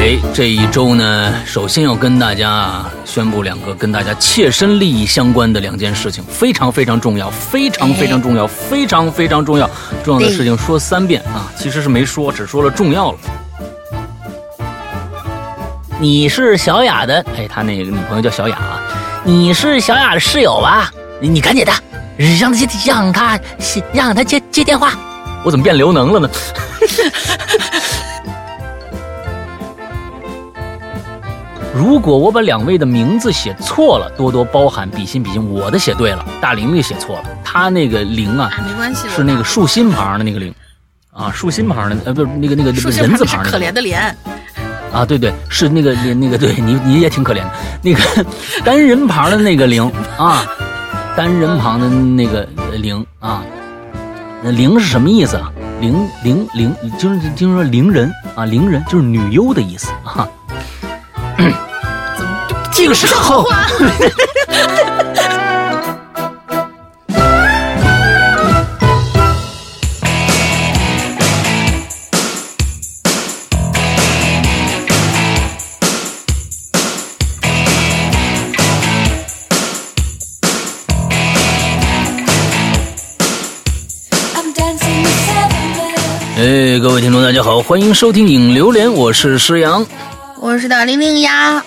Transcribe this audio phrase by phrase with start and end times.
[0.00, 9.68] 哎，这一周呢，首先要跟大家宣布两个跟大家切身利益相关的两件事情，非常非常重要，非常非常重要，非常非常重要。
[10.02, 13.18] 重要的事情说三遍啊，其实是没说，只说了重要了。
[15.98, 18.80] 你是小雅的，哎，他那个女朋友叫小雅啊。
[19.22, 20.90] 你是小雅的室友吧？
[21.20, 21.72] 你你赶紧的，
[22.40, 23.38] 让他接，让他
[23.92, 24.94] 让他接接电话。
[25.44, 26.30] 我怎么变刘能了呢？
[31.74, 35.48] 如果我把两位的名字写错了，多多包涵，比心比心。
[35.50, 40.52] 我的写对了，大玲玲写错了，他那个玲啊，没关系，是那个竖心旁的那个玲，
[41.12, 44.12] 啊，竖心旁的，呃，不是那个那个人字旁的，可怜的怜。
[44.92, 48.00] 啊，对对，是那个那个，对你你也挺可怜的，那个
[48.66, 50.44] 单人旁的那个玲啊，
[51.16, 53.44] 单人旁的那个玲啊，
[54.42, 55.52] 那玲是什么意思啊？
[55.80, 60.28] 玲玲玲，就是就是说伶人啊，伶人就是女优的意思啊。
[62.80, 63.46] 这个时候。
[86.38, 89.86] 哎，各位听众，大家好，欢迎收听影榴莲，我是诗阳，
[90.40, 91.62] 我是大玲玲呀。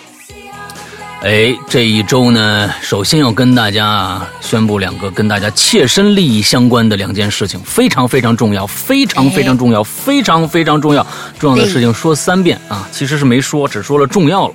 [1.24, 11.08] 哎，这一周呢，首先要跟大家宣布两个跟大家切身利益相关的两件事情，非常非常重要，非常非常重要，非常非常重要。
[11.40, 14.54] 重要的事情说三遍啊，其实是没说，只说了重要了。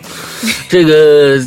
[0.68, 1.42] 这个。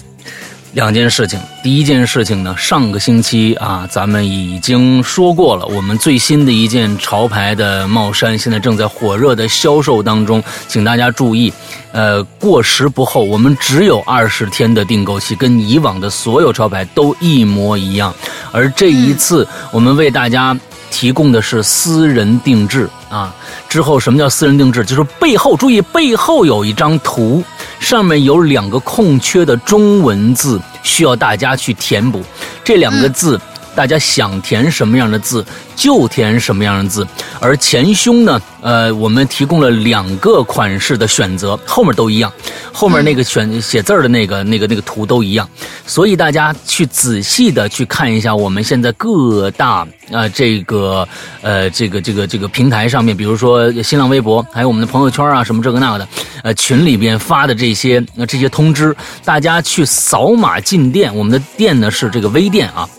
[0.73, 11.52] 两件事情，第一件事情呢，上个星期啊，咱们已经说过了，我们最新的一件潮牌的帽衫现在正在火热的销售当中，请大家注意，
[11.92, 18.14] 呃，过时不候，我们只有二十天的订购期，跟以往的所有潮牌都一模一样，
[18.53, 20.58] 而这一次我们为大家
[20.89, 23.36] 提供的是私人定制啊。
[23.67, 24.86] 之后什么叫私人定制？
[24.86, 27.43] 就是背后注意，背后有一张图。
[27.81, 32.23] 上面有两个空缺的中文字，需要大家去填补。
[32.64, 33.42] 这两个字，
[33.76, 35.45] 大家想填什么样的字
[35.76, 37.08] 就填什么样的字。
[37.39, 42.32] 而前胸呢，呃，我们提供了两个款式的选择，后面都一样。
[42.73, 45.48] 后面那个选写字儿的那个、那个、那个图都一样。
[45.86, 51.08] 所以大家去仔细的去看一下，我们现在各大啊这个
[51.42, 56.08] 呃这个这个这个平台上面，比如说新浪微博，还有我们的朋友圈啊，什么这个那个的。
[56.43, 61.15] 呃，群里边发的这些呃这些通知，大家去扫码进店。
[61.15, 62.89] 我们的店呢是这个微店啊，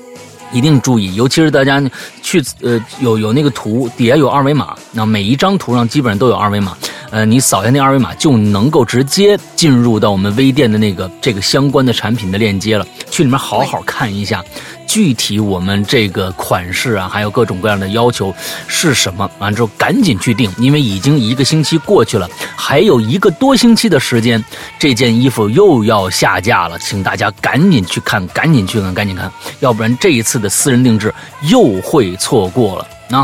[0.53, 1.83] 一定注意，尤其是大家
[2.23, 6.77] 去呃有有那个图底下有二维码，那每一张图上基本上都有二维码。
[7.13, 14.43] 呃，你扫一下那二维码就能够直接进入到我们微店的那个这个相关的产品的链接了，去里面好好看一下。
[14.87, 18.35] 具体我们这个款式啊，还有各种各样的要求
[18.67, 19.31] 是什么？
[19.39, 24.43] 完之后赶紧去订，因为已经一个星期过去了，还有一个多星期的时间，
[24.79, 29.31] 这件衣服又要下架了，请大家赶紧去看，赶紧去看，赶紧看，
[29.61, 32.87] 要不然这一次的私人定制又会错过了。
[33.09, 33.19] 那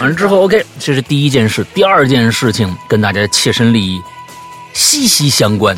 [0.00, 4.00] 完了之后，OK，这是第一件事，第二件事情跟大家切身利益
[4.72, 5.76] 息息相关。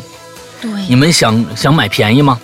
[0.61, 2.39] 对，你们想想买便宜吗？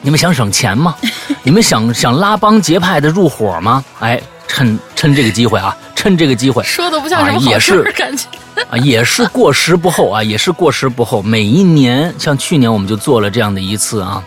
[0.00, 0.94] 你们想省钱吗？
[1.42, 3.84] 你们想想拉帮结派的入伙吗？
[4.00, 8.26] 哎，趁趁这个机会啊，趁这个机会，说的不像什么好事感觉
[8.70, 11.22] 啊，也是过时不候啊，也是过时不候。
[11.22, 14.22] 每一年，像去年我们就做了这样的一次啊，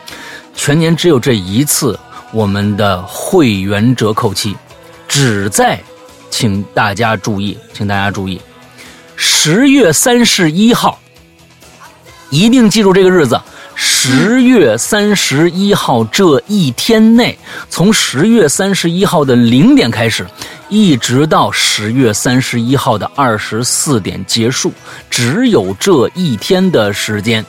[0.55, 1.97] 全年只有这一次，
[2.31, 4.55] 我们的会员折扣期，
[5.07, 5.81] 只在，
[6.31, 8.41] 请大家注意，请大家注意，
[9.15, 10.97] 十月三十一号，
[12.31, 13.39] 一定记住这个日子。
[13.75, 17.37] 十月三十一号这一天内，
[17.69, 20.25] 从十月三十一号的零点开始，
[20.69, 24.71] 一直到十月三十一号的二十四点结束，
[25.09, 27.43] 只有这一天的时间。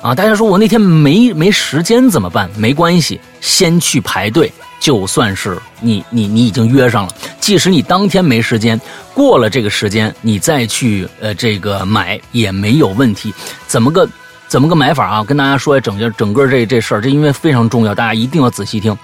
[0.00, 2.48] 啊，大家说我那天没没时间怎么办？
[2.56, 4.50] 没关系，先去排队，
[4.80, 7.12] 就算是你你你已经约上了。
[7.40, 8.80] 即使你当天没时间，
[9.14, 13.34] 过了这个时间，你再去呃这个买也没有问题。
[13.66, 14.08] 怎么个？
[14.48, 15.24] 怎么个买法啊？
[15.24, 18.96] 跟大家说一下整个整个这这事儿，这因为非常重要，大家一定要仔细听。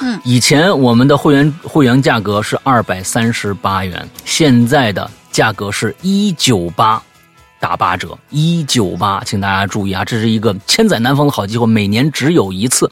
[0.00, 7.02] 嗯，以前我们的会员会员价格是二百三十八元，现在的价格是一九八，
[7.60, 12.90] 打八折，一九八，请大家注意啊，这是一个千载难逢的好机会，每年只有一次。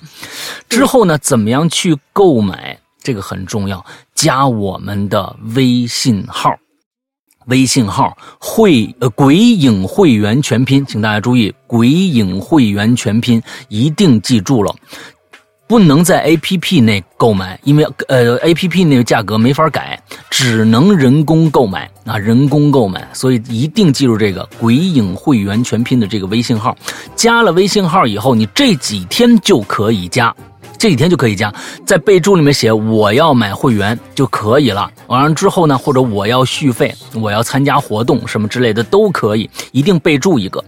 [0.68, 2.78] 之后呢，怎么样去购买？
[3.02, 3.84] 这个很重要，
[4.14, 6.50] 加我们的微信号。
[7.46, 14.74] 微信号会呃鬼影会员全拼，请大家注意，鬼影会员全拼一定记住了。
[15.68, 26.76] 不能在 A P P 内购买，因为呃 A P P 那个价格没法改，只能人工购买啊，人工购买，所以一定记住这个“鬼影会员全拼”的这个微信号。
[27.16, 30.34] 加了微信号以后，你这几天就可以加。
[30.78, 31.52] 这几天就可以加，
[31.86, 34.90] 在备注里面写我要买会员就可以了。
[35.06, 40.62] 完了之后呢，或者我要续费，我要参加活动什么之类的都可以，一定备注一个。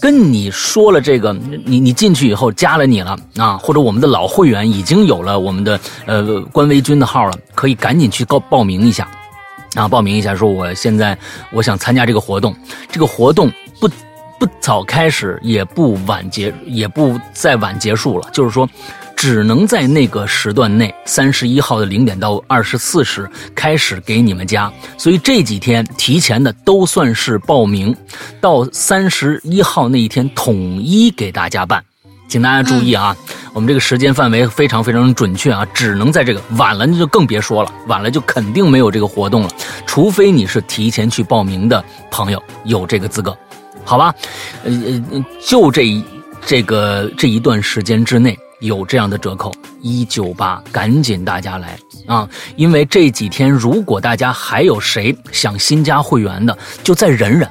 [0.00, 1.32] 跟你说了这个，
[1.64, 9.08] 你你进去以后加了你了啊，或者我们的老会员已经有了我们的呃官微君的号了，可以赶紧去报报名一下
[9.74, 11.16] 啊，报名一下，说我现在
[11.52, 12.54] 我想参加这个活动，
[12.90, 13.50] 这个活动
[13.80, 13.88] 不
[14.38, 18.68] 不早开始，也不晚结，也不再晚结束了，就是说。
[19.24, 27.96] 只能在那个时段内，三十一号的零点到二十四时开始给你们加，所以这几天提前的都算是报名，
[28.38, 31.82] 到三十一号那一天统一给大家办，
[32.28, 33.16] 请大家注意啊，
[33.54, 39.48] 我们这个时间范围非常非常准确啊，只能在这个晚了那就更别说了，晚了就肯定没有这个活动了，
[39.86, 43.34] 除非你是提前去报名的朋友有这个资格，
[43.86, 44.14] 好吧？
[44.64, 44.70] 呃
[45.10, 46.04] 呃，就这一
[46.44, 48.38] 这个这一段时间之内。
[48.60, 49.52] 有这样的折扣，
[49.82, 52.28] 一九八，赶紧大家来啊！
[52.56, 57.48] 因为这几天，如果大家还有谁想新加会员的，就再忍忍，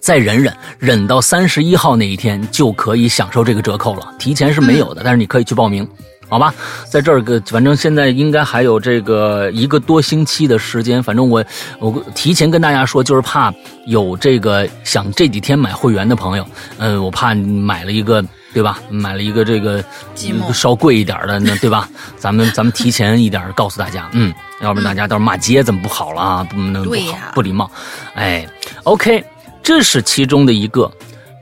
[0.00, 4.14] 再忍忍，忍到三十一号那一天就可以享受这个折扣了。
[4.18, 5.88] 提前是没有的，但是你可以去报名。
[6.28, 6.54] 好吧，
[6.88, 11.02] 在这儿个，反正现在应该还有这个一个多星期的时间。
[11.02, 11.44] 反正我
[11.80, 13.52] 我提前跟大家说，就是怕
[13.86, 16.46] 有这个想这几天买会员的朋友，
[16.78, 18.80] 嗯，我怕买了一个，对吧？
[18.90, 19.84] 买了一个这个
[20.52, 21.88] 稍贵一点的，那对吧？
[22.18, 26.44] 咱们咱们提前一点告诉大家，嗯，要不然大家到时候骂街怎么不好了啊？
[26.44, 27.70] 不能不好不礼貌。
[28.14, 28.46] 哎
[28.84, 29.24] ，OK，
[29.62, 30.90] 这是其中的一个。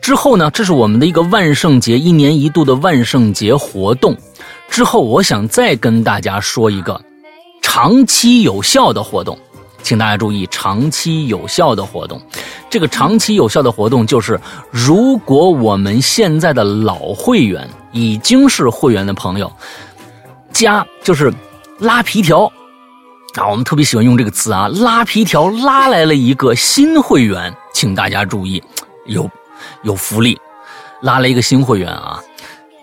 [0.00, 4.16] 之后呢，这是我们的一个万圣节一年一度的万圣节活动。
[4.70, 7.00] 之后，我想再跟大家说一个
[7.62, 9.38] 长期有效的活动，
[9.82, 12.20] 请大家注意，长期有效的活动。
[12.68, 14.38] 这个长期有效的活动就是，
[14.70, 19.50] 如果我们现在的老会员已经是会员的朋友，
[20.52, 21.32] 加就是
[21.78, 22.44] 拉皮条
[23.36, 28.62] 啊，我们特别喜欢用这个词啊，拉皮条拉来了一个新会员，请大家注意，
[29.06, 29.30] 有
[29.82, 30.38] 有福利，
[31.00, 32.20] 拉了一个新会员啊，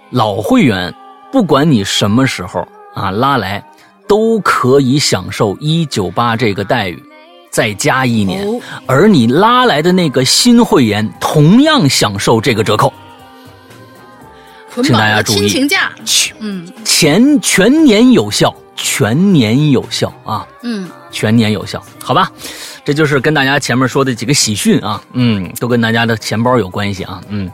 [0.10, 0.94] 老会员。
[1.32, 3.62] 不管你什么时候啊拉来，
[4.08, 7.04] 都可以享受一九八这个待遇，
[7.50, 8.46] 再加一年。
[8.86, 12.94] 而你拉来的那个新会员同样享受这个折扣，
[14.84, 15.36] 请大家注意。
[15.38, 15.92] 亲情价，
[16.40, 22.32] 嗯，全全年有效，全年有效啊，嗯，全年有效，好吧？
[22.84, 27.50] 这就是跟大家前面说的几个喜讯啊，嗯，都跟大家的钱包有关系啊，嗯，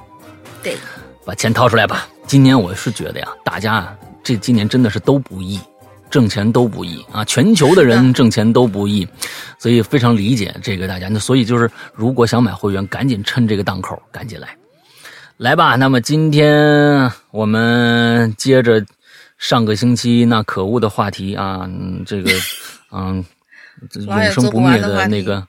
[0.62, 0.76] 对，
[1.24, 2.06] 把钱掏出来吧。
[2.28, 5.58] 今年我是觉得呀，大家啊，这今年真的是都不易，
[6.12, 9.08] 挣钱都不易啊，全球的人挣钱都不易，
[9.58, 11.08] 所以非常理解这个大家。
[11.08, 14.50] 那所以就是，如果想买会员，赶紧趁这个档口，赶紧来，
[15.38, 15.76] 来吧。
[15.76, 18.86] 那么今天我们接着
[19.38, 21.68] 上个星期那可恶的话题啊，
[22.06, 22.30] 这个
[22.92, 23.26] 嗯，
[24.06, 25.48] 永生不灭的那个。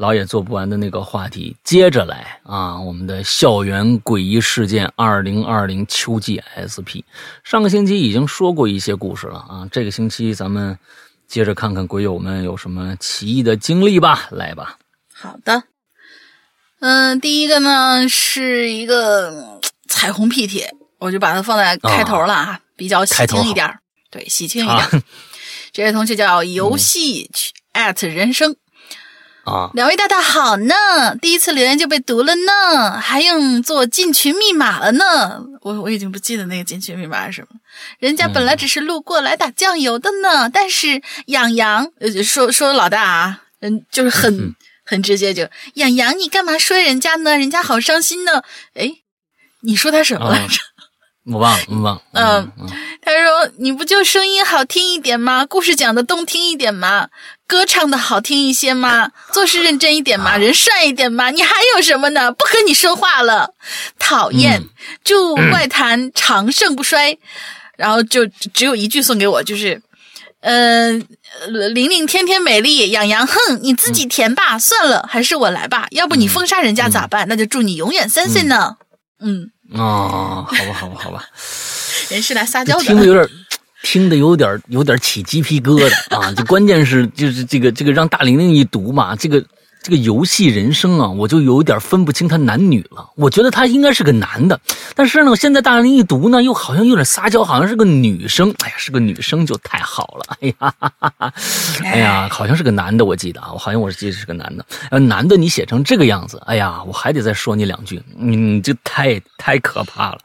[0.00, 2.80] 老也做不完的那个话题，接着来啊！
[2.80, 7.04] 我们的校园诡异事件二零二零秋季 SP，
[7.44, 10.78] 上个星期已经说过一些故事了啊，这个星期咱们
[11.28, 14.78] 接着看看鬼友们有什么奇异的经历吧，来吧。
[15.12, 15.64] 好的，
[16.78, 23.78] 嗯，第一个呢是一个彩虹屁帖，我就把它放在开头了啊，比较喜庆一点
[24.10, 25.02] 对，喜庆一点。
[25.72, 27.30] 这位同学叫游戏
[27.74, 28.56] at 人生。
[29.44, 30.74] 啊，两位大大好呢！
[31.20, 35.42] 第一次留言就被读了呢，还用做进群密码了呢。
[35.62, 37.48] 我我已经不记得那个进群密码是什么。
[37.98, 44.54] 人家本来只是路过来打酱油的呢，但是养羊呃说说老大啊，嗯，就是很
[44.84, 47.38] 很直接，就养羊你干嘛说人家呢？
[47.38, 48.42] 人家好伤心呢。
[48.74, 48.90] 哎，
[49.62, 50.58] 你说他什么来着？
[51.32, 52.02] 我忘了，我忘了。
[52.12, 52.52] 嗯，
[53.02, 55.46] 他说你不就声音好听一点吗？
[55.46, 57.08] 故事讲的动听一点吗？
[57.46, 59.10] 歌唱的好听一些吗？
[59.32, 60.36] 做事认真一点吗？
[60.36, 61.30] 人帅一点吗？
[61.30, 62.32] 你还有什么呢？
[62.32, 63.54] 不和你说话了，
[63.98, 64.62] 讨厌！
[65.04, 67.18] 祝怪谈长盛不衰。
[67.76, 69.80] 然后就只有一句送给我，就是，
[70.40, 71.02] 嗯，
[71.48, 74.58] 玲玲天天美丽，养羊哼，你自己填吧。
[74.58, 75.86] 算了，还是我来吧。
[75.92, 77.26] 要不你封杀人家咋办？
[77.26, 78.76] 那就祝你永远三岁呢。
[79.20, 79.50] 嗯。
[79.74, 81.24] 哦，好吧，好吧，好吧。
[82.08, 83.28] 人是来撒娇的，听的有点。
[83.82, 86.30] 听的有点有点起鸡皮疙瘩啊！
[86.34, 89.42] 就关键是就是这个这个让大玲玲一读嘛，这个
[89.82, 93.08] 这个游戏人生啊，我就有点分不清他男女了。
[93.16, 94.60] 我觉得他应该是个男的，
[94.94, 98.54] 但是呢，现在大人一读呢，又好像有点撒娇，好像是个女生。
[98.58, 100.36] 哎呀，是个女生就太好了。
[100.40, 101.32] 哎呀，哈哈哈
[101.82, 104.64] 哎呀，好像是个男的，我记得啊，我好像我记得是个男的。
[104.90, 110.18] 呃，男的你写成这个样子，哎呀，我还得再说你两句，嗯，这太太可怕了。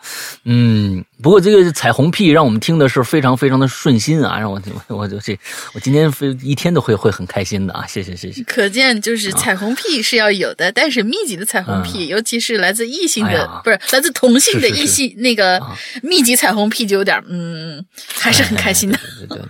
[0.43, 5.35] 嗯，不过这个彩虹屁让我们听的是非常非常的顺心啊，让我我就这
[5.73, 8.43] 我今天非一天都会会很开心的啊，谢谢谢谢。
[8.43, 15.59] 可见就是彩虹屁是要有的，但是密集的彩虹屁，尤其是来自异性的，不是来自同性的异性那个
[16.03, 18.99] 密集彩虹屁，就有点嗯，还是很开心的。
[19.17, 19.41] 对对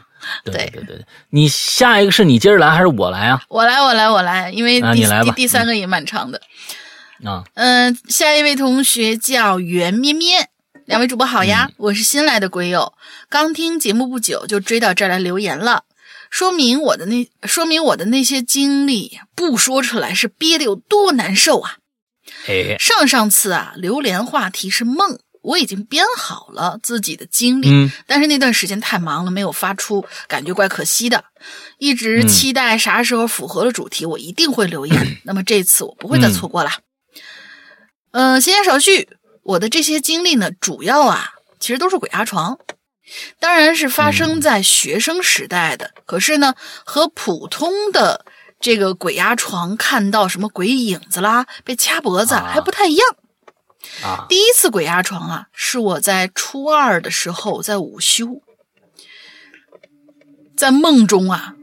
[0.46, 3.42] 对对对，你下一个是你接着来还是我来啊？
[3.50, 6.40] 我来我来我来，因为第第第三个也蛮长的
[7.26, 7.44] 啊。
[7.56, 10.48] 嗯，下一位同学叫袁咩咩。
[10.86, 12.94] 两位主播好呀，我是新来的鬼友，
[13.28, 15.84] 刚听节目不久就追到这儿来留言了，
[16.30, 21.78] 说明我的那说明我的那些经历不说出来是憋得有多难受啊！
[22.80, 31.24] 上上次啊，榴莲话题是梦，我已经编好了自己的经历，但是那段时间太忙了，没有发出，感觉怪可惜的，
[31.80, 35.18] 一直期待啥时候符合了主题，我一定会留言。
[35.26, 36.70] 那么这次我不会再错过了。
[38.12, 39.10] 嗯，闲言少叙。
[39.46, 42.58] 我的这些经历呢，主要啊，其实都是鬼压床，
[43.40, 45.92] 当然是发生在学生时代的。
[46.08, 48.26] 可是呢，和普通的
[48.60, 53.08] 这个鬼压床看到什么鬼影子啦、被掐脖子还不太一样。
[54.04, 58.42] 啊，第一次鬼压床啊，是我在初二的时候在午休，
[60.58, 61.54] 在梦中啊，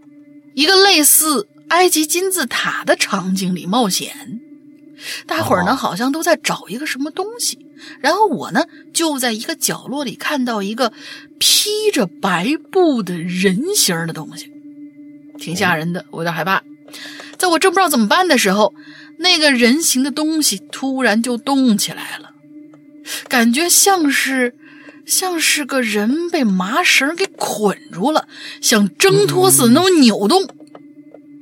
[0.55, 4.41] 一个类似埃及金字塔的场景里冒险，
[5.27, 7.59] 大伙儿呢好像都在找一个什么东西。
[8.01, 10.93] 然后我呢，就在一个角落里看到一个
[11.39, 14.51] 披着白布的人形的东西，
[15.39, 16.63] 挺吓人的，我有点害怕。
[17.37, 18.75] 在我正不知道怎么办的时候，
[19.19, 22.31] 那个人形的东西突然就动起来了，
[23.29, 24.55] 感觉像是
[25.05, 28.29] 像是个人被麻绳给捆住了，
[28.61, 30.49] 想挣脱似的那种扭动。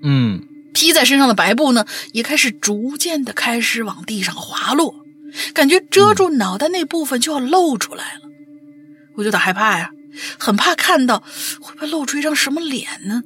[0.02, 0.40] 嗯，
[0.72, 4.99] 披在身上的白布呢，也开始逐渐的开始往地上滑落。
[5.54, 8.20] 感觉遮住脑袋那部分就要露出来了，
[9.16, 9.90] 我有点害怕呀，
[10.38, 11.22] 很怕看到
[11.60, 13.22] 会不会露出一张什么脸呢？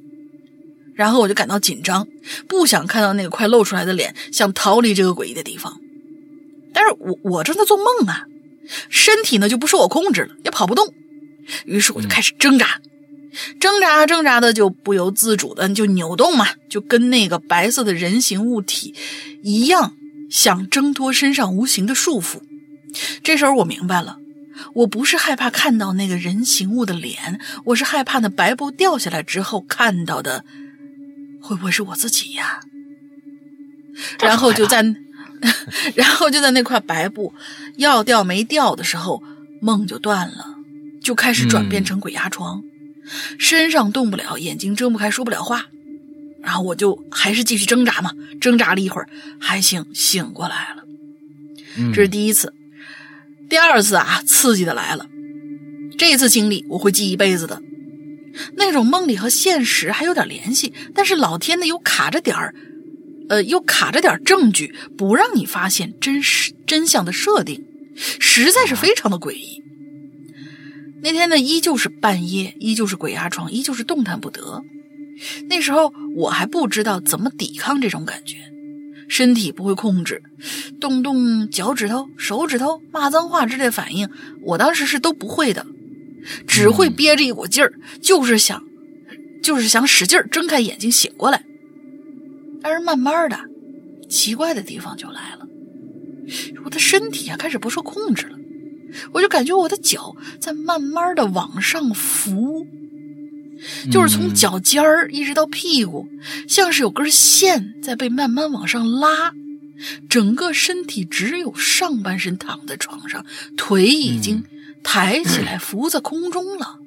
[0.94, 2.06] 然后我就感到紧张，
[2.48, 5.80] 不想看到那个快露出来的脸，想逃离这个诡异的地方。
[6.72, 8.24] 但是我我正在做梦啊，
[8.88, 10.94] 身体呢就不受我控制了，也跑不动。
[11.64, 12.80] 于是我就开始挣扎，
[13.58, 18.94] 挣扎挣扎的就不由自主的就扭动嘛，就跟那个白色的人形物体
[19.42, 19.94] 一样。
[20.30, 22.40] 想挣脱身上无形的束缚，
[23.22, 24.18] 这时候我明白了，
[24.74, 30.44] 我不是害怕看到那个人形物的脸，我是害怕那白布掉下来之后看到的
[31.40, 32.60] 会不会是我自己呀？
[34.18, 34.82] 然后就在，
[35.94, 37.32] 然后就在那块白布
[37.76, 39.22] 要掉没掉的时候，
[39.60, 40.56] 梦就断了，
[41.00, 42.62] 就开始转变成鬼压床，
[43.38, 45.66] 身上动不了，眼睛睁不开，说不了话。
[46.44, 49.08] 然后我就还是继续挣扎嘛，挣扎了一会儿，
[49.40, 50.84] 还行，醒过来了。
[51.92, 52.54] 这是第一次，
[53.48, 55.06] 第二次啊，刺激的来了。
[55.96, 57.62] 这次经历我会记一辈子的。
[58.56, 62.54] 那种梦里和现实还有点联系，但是老天呢又卡着点儿，
[63.28, 67.64] 呃，又卡着点证据，不让你发现真实真相的设定，
[67.96, 69.62] 实在是非常的诡异。
[71.00, 74.62] 那天呢，依旧是半夜，依旧是鬼压床，依旧是动弹不得。
[75.48, 78.36] 那时候我还不知道怎么抵抗这种感觉，
[79.08, 80.22] 身体不会控制，
[80.80, 84.08] 动动脚趾头、手指头、骂脏话之类的反应，
[84.42, 85.66] 我当时是都不会的，
[86.46, 88.64] 只会憋着一股劲儿，就是想，
[89.42, 91.44] 就是想使劲儿睁开眼睛醒过来。
[92.62, 93.38] 但是慢慢的，
[94.08, 95.46] 奇怪的地方就来了，
[96.64, 98.38] 我的身体啊开始不受控制了，
[99.12, 102.66] 我就感觉我的脚在慢慢的往上浮。
[103.90, 106.08] 就是从脚尖儿一直到屁股，
[106.48, 109.32] 像是有根线在被慢慢往上拉，
[110.08, 113.24] 整个身体只有上半身躺在床上，
[113.56, 114.44] 腿已经
[114.82, 116.78] 抬起来浮在空中了，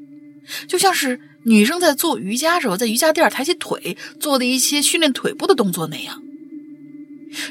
[0.67, 6.21] 就像是女生在做瑜伽时候在瑜伽垫抬起腿做的一些训练腿部的动作那样。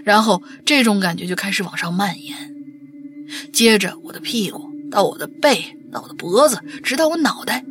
[0.05, 2.55] 然后这种感觉就开始往上蔓延，
[3.53, 7.65] 接着我的屁股到我的背到我的脖子，直到我脑袋。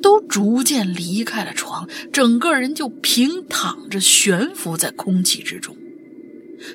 [0.00, 5.76] 都逐渐离开了床，整个人就平躺着悬浮在空气之中，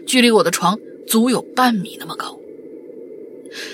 [0.06, 0.78] 距离我的床
[1.08, 2.40] 足有半米那么高。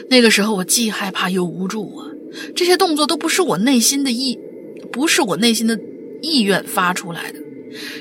[0.09, 2.07] 那个时候我既害怕又无助啊，
[2.55, 4.39] 这些动作都不是我内心的意，
[4.91, 5.79] 不是我内心的
[6.21, 7.39] 意愿发出来的，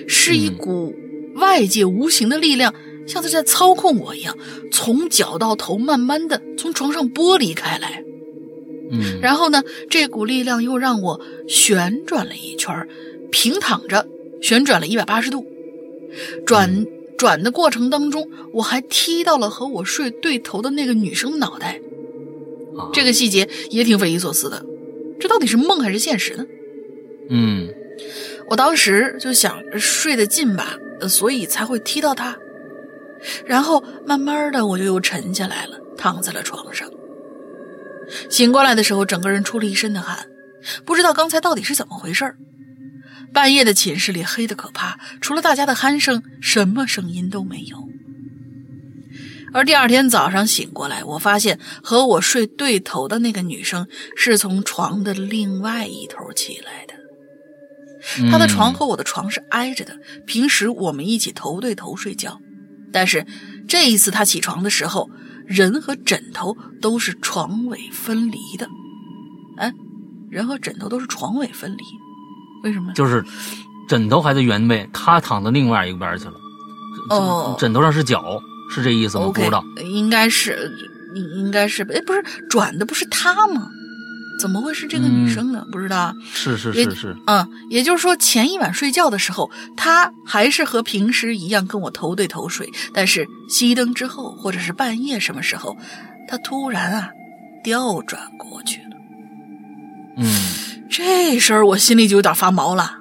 [0.08, 0.94] 是一股
[1.34, 2.74] 外界无形的力量
[3.06, 4.34] 像是在操控我一样，
[4.72, 8.02] 从脚到头慢慢的从床上剥离开来。
[8.90, 12.88] 嗯，然后呢，这股力量又让我旋转了一圈，
[13.30, 14.06] 平躺着
[14.40, 15.44] 旋转了一百八十度，
[16.46, 16.86] 转
[17.18, 21.80] 转的过程当中，我还踢到了和我睡对头的那个女生脑袋。
[22.78, 24.64] 啊这个细节也挺匪夷所思的，
[25.18, 26.44] 这到底是梦还是现实呢？
[27.30, 27.68] 嗯
[28.48, 32.36] 我当时就想睡得近吧，呃所以才会踢到她。
[33.46, 36.88] 然后慢慢的我就又沉下来了，躺在了床上。
[38.28, 40.26] 醒过来的时候，整个人出了一身的汗，
[40.84, 42.34] 不知道刚才到底是怎么回事。
[43.32, 47.76] 半夜的寝室里黑的可怕，除了大家的鼾声，什么声音都没有。
[49.52, 53.86] 而第二天早上醒过来，我发现和我睡对头的那个女生
[54.16, 56.94] 是从床的另外一头起来的。
[58.30, 62.38] 她，的床和我的床是挨着的，平时我们一起头对头睡觉。
[62.92, 63.26] 但是
[63.68, 65.10] 这一次她起床的时候，
[65.46, 68.68] 人和枕头都是床尾分离的。
[69.56, 69.72] 哎，
[70.30, 71.84] 人和枕头都是床尾分离，
[72.62, 72.92] 为什么？
[72.92, 73.24] 就是
[73.88, 76.34] 枕头还在原位，他躺到另外一边去了。
[77.10, 79.26] 哦枕头上是脚，是这意思吗？
[79.26, 79.64] 不知道。
[79.84, 80.70] 应该是，
[81.14, 83.68] 应应该是，哎，不是转的不是他吗？
[84.38, 85.64] 怎么会是这个女生呢？
[85.72, 86.14] 不知道啊。
[86.32, 95.76] 是是是是，嗯，也就是说，前一晚睡觉的时候，她还是和平时一样跟我头对头睡，但是熄灯之后，或者是半夜什么时候，
[96.28, 97.10] 她突然啊
[97.64, 98.96] 调转过去了。
[100.18, 100.26] 嗯
[100.88, 102.98] 这事儿我心里就有点发毛了，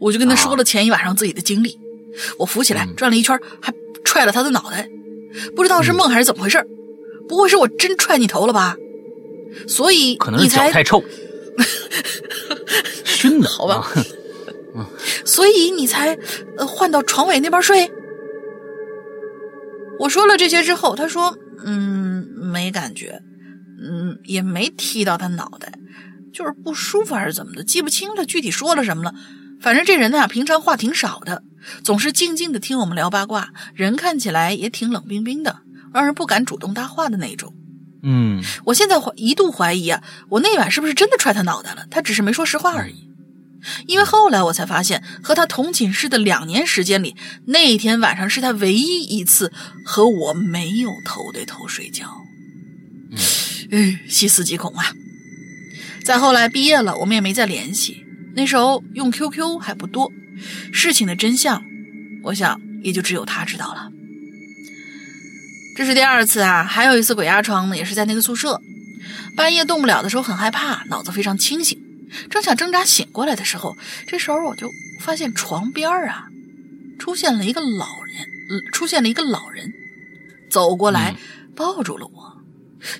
[0.00, 1.78] 我就跟他说了前一晚上自己的经历。
[2.38, 3.72] 我扶起来嗯转了一圈，还
[4.04, 4.88] 踹了他的脑袋，
[5.54, 6.66] 不知道是梦还是怎么回事儿
[7.28, 8.74] 不会是我真踹你头了吧？
[9.68, 11.02] 所以可能你才是脚太臭，
[13.04, 13.48] 熏的。
[13.48, 13.74] 好吧
[14.74, 14.88] 啊
[15.24, 16.16] 所以你才
[16.58, 17.90] 呃换到床尾那边睡。
[19.98, 23.18] 我说了这些之后，他说：“嗯，没感觉，
[23.82, 25.72] 嗯，也没踢到他脑袋，
[26.34, 29.14] 就是不舒服还是怎么的，记不清他具体说了什么了。
[29.58, 31.42] 反正这人呐，平常话挺少的，
[31.82, 35.60] 总是静静的听我们聊八卦，人看起来也挺冷冰冰的，
[35.94, 37.54] 让人不敢主动搭话的那种。
[38.08, 41.84] 嗯我现在怀一度怀疑啊，我那晚是不是真的踹他脑袋了？
[41.90, 43.10] 他只是没说实话而已。
[43.88, 47.16] 因为后来我才发现，和他同寝室的两年时间里，
[47.46, 49.52] 那一天晚上是他唯一一次
[49.84, 52.06] 和我没有头对头睡觉。
[53.72, 54.94] 嗯，细思极恐啊！
[56.04, 58.04] 再后来毕业了，我们也没再联系。
[58.36, 60.12] 那时候用 QQ 还不多，
[60.72, 61.60] 事情的真相，
[62.22, 63.90] 我想也就只有他知道了。
[65.76, 68.58] 这是第二次啊，还有一次鬼压床呢，也是在那个宿舍，
[69.36, 71.78] 半夜动不了的时候很害怕，脑子非常清醒，
[72.30, 76.28] 正想挣扎醒过来的时候，这时候我就发现床边儿啊，
[76.98, 78.16] 出现了一个老人，
[78.48, 79.70] 呃出现了一个老人，
[80.50, 81.14] 走过来
[81.54, 82.40] 抱住了我，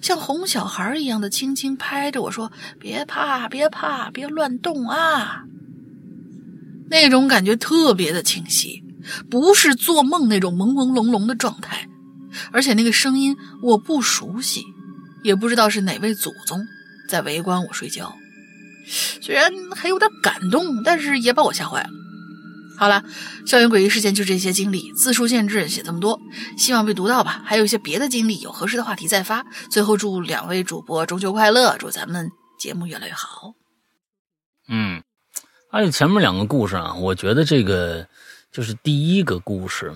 [0.03, 5.45] 像哄小孩一样的轻轻拍着我说：“别怕，别怕，别乱动啊。”
[6.91, 8.83] 那种感觉特别的清晰，
[9.31, 11.89] 不是做梦那种朦朦胧胧的状态。
[12.53, 14.63] 而且那个声音我不熟悉，
[15.23, 16.67] 也不知道是哪位祖宗
[17.09, 18.17] 在围观我睡觉。
[19.21, 21.89] 虽然还有点感动，但是也把我吓坏了。
[22.79, 23.03] 好了，
[23.47, 26.21] 校园诡异事件就这些经历，字数限制，写这么多，
[26.59, 27.43] 希望被读到吧。
[27.45, 29.45] 还有一些别的经历，有合适的话题再发。
[29.71, 33.55] 最后祝两位主播中秋快乐，祝咱们节目越来越好。
[34.69, 35.03] 嗯，
[35.73, 38.07] 还有前面两个故事啊，我觉得这个
[38.53, 39.95] 就是第一个故事，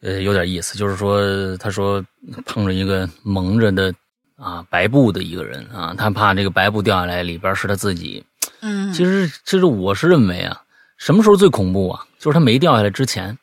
[0.00, 2.04] 呃，有点意思，就是说，他说
[2.46, 3.92] 碰着一个蒙着的
[4.36, 8.24] 啊白布的一个人啊，他怕这个白布掉下来，里边是他自己。
[8.60, 10.62] 嗯，其实，其实我是认为啊，
[10.96, 12.04] 什么时候最恐怖啊？
[12.18, 13.36] 就是他没掉下来之前，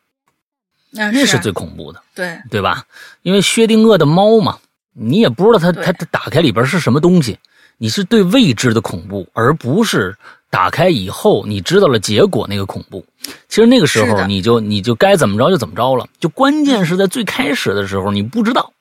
[0.91, 2.85] 那那是啊最恐怖的，对，对吧？
[3.21, 4.57] 因为薛定谔的猫嘛，
[4.93, 7.37] 你也不知道它对它它打开里边是什么东西，
[7.77, 10.17] 你是对未知的恐怖，而不是
[10.49, 13.05] 打开以后你知道了结果那个恐怖。
[13.49, 18.71] 其实那个时候你就你就该怎么着就怎么着了，就关键是在最开始的时候你不知道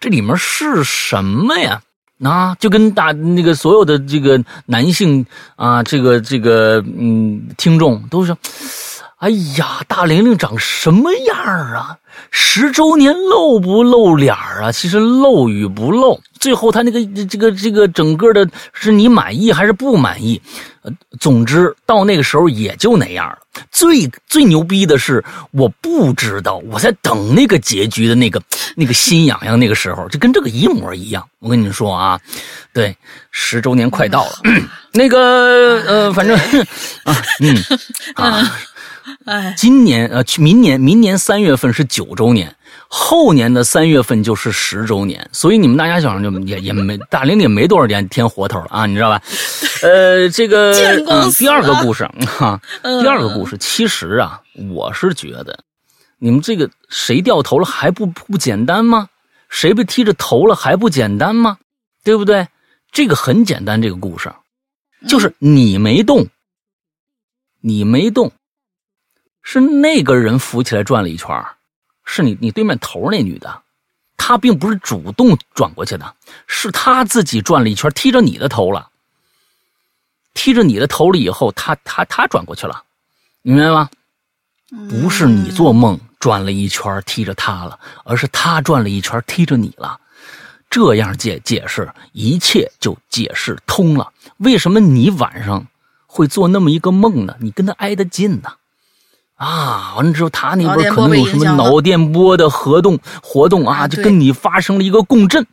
[0.00, 1.82] 这里面是什么呀。
[2.24, 8.34] 啊，就跟大那个所有的这个男性啊，这个这个嗯，听众都是，
[9.16, 11.96] 哎呀，大玲玲长什么样儿啊？
[12.30, 14.70] 十周年露不露脸儿啊？
[14.70, 20.40] 其实露与不露，最后他那个这个这个整个的，是你满意还是不满意？
[20.82, 23.38] 呃，总之到那个时候也就那样了。
[23.72, 28.40] 最最牛逼的是，我不知道，我在等那个结局的那个
[28.76, 31.26] 那个心痒痒那个时候，就跟这个一模一样。
[31.38, 32.20] 我跟你们说啊，
[32.72, 32.94] 对，
[33.30, 34.32] 十周年快到了，
[34.92, 36.36] 那个呃，反正
[37.04, 37.56] 啊，嗯
[38.14, 38.58] 啊，
[39.24, 42.54] 哎，今年呃，去明年明年三月份是九周年，
[42.88, 49.22] 后年的三月份就是十周年，所以你们大家想就也也没大玲也没多少天添活头了啊，你知道吧？
[49.82, 50.72] 呃，这个
[51.08, 54.40] 嗯，第二个故事哈，第二个故事，其实啊，
[54.70, 55.58] 我是觉得
[56.18, 59.08] 你们这个谁掉头了还不不简单吗？
[59.48, 61.58] 谁被踢着头了还不简单吗？
[62.02, 62.48] 对不对？
[62.90, 64.32] 这个很简单，这个故事
[65.06, 66.26] 就是你没动，
[67.60, 68.32] 你没动。
[69.48, 71.28] 是那个人扶起来转了一圈
[72.04, 73.62] 是你你对面头那女的，
[74.16, 76.16] 她并不是主动转过去的，
[76.48, 78.88] 是她自己转了一圈，踢着你的头了。
[80.34, 82.82] 踢着你的头了以后，她她她转过去了，
[83.42, 83.88] 明白吗？
[84.90, 90.00] 不是你做梦转了一圈踢着她了，而是她转了一圈踢着你了。
[90.68, 94.12] 这样解解释，一切就解释通了。
[94.38, 95.68] 为什么你晚上
[96.06, 97.36] 会做那么一个梦呢？
[97.38, 98.52] 你跟他挨得近呢？
[99.38, 105.46] 完了之后，他那边可能有什么脑电波的活动活动啊，就跟你发生了一个共振，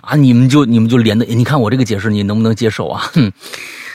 [0.00, 3.02] 啊，你们就你们就连的，你看我这个解释你能不能接受啊？
[3.12, 3.30] 哼，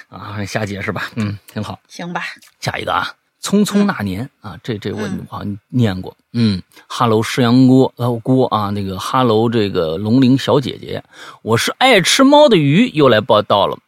[0.10, 2.22] 啊，瞎解释吧，嗯，挺好，行吧。
[2.60, 11.04] 下一个啊，匆匆那年啊，这这我好像念过，嗯哈喽，石阳锅呃锅啊，那个哈喽，这个龙鳞小姐姐，
[11.42, 13.80] 我是爱吃猫的鱼，又来报道了。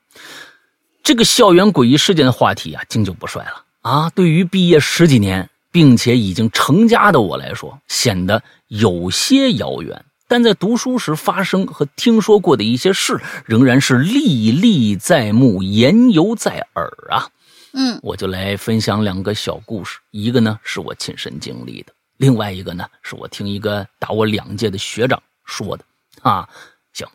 [1.04, 3.65] 这个校园诡异事件的话题啊，经久不衰了。
[3.86, 10.04] 啊，对于毕业十几年并且已经成家的我来说，显得有些遥远。
[10.28, 17.30] 但在读书时发生和听说过的一些事，仍然是历历在目、言犹在耳啊。
[17.74, 25.86] 嗯，我就来分享两个小故事，一个呢是我亲身经历的，另外一个呢是我听一个大我两届的学长说的。
[26.24, 26.50] 啊，
[26.92, 27.08] 行，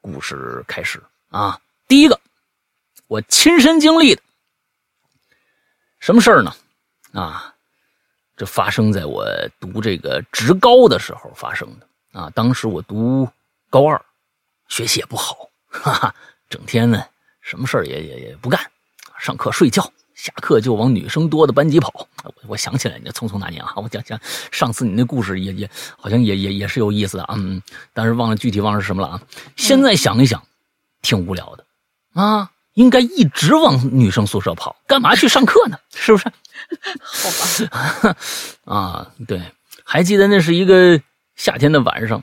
[0.00, 1.56] 故事开始啊。
[1.86, 2.18] 第一个，
[3.06, 4.22] 我亲身经历的。
[6.02, 6.52] 什么事儿呢？
[7.12, 7.54] 啊，
[8.36, 9.24] 这发生在我
[9.60, 12.28] 读这个职高的时候发生的啊。
[12.30, 13.28] 当时我读
[13.70, 14.04] 高二，
[14.66, 16.14] 学习也不好，哈哈，
[16.50, 17.04] 整天呢
[17.40, 18.60] 什么事儿也也也不干，
[19.20, 19.80] 上课睡觉，
[20.16, 22.08] 下课就往女生多的班级跑。
[22.24, 24.18] 我我想起来，你匆匆那年啊，我讲讲
[24.50, 27.62] 上次你那故事也也好像也也也是有意思的啊，嗯，
[27.92, 29.22] 但是忘了具体忘了是什么了啊。
[29.54, 30.42] 现在想一想，
[31.00, 31.64] 挺无聊的
[32.20, 32.50] 啊。
[32.74, 35.78] 应该一直往女生宿舍跑，干嘛去上课呢？
[35.94, 36.24] 是不是？
[37.00, 37.30] 好
[38.08, 38.16] 吧。
[38.64, 39.42] 啊，对，
[39.84, 40.98] 还记得那是一个
[41.36, 42.22] 夏天的晚上，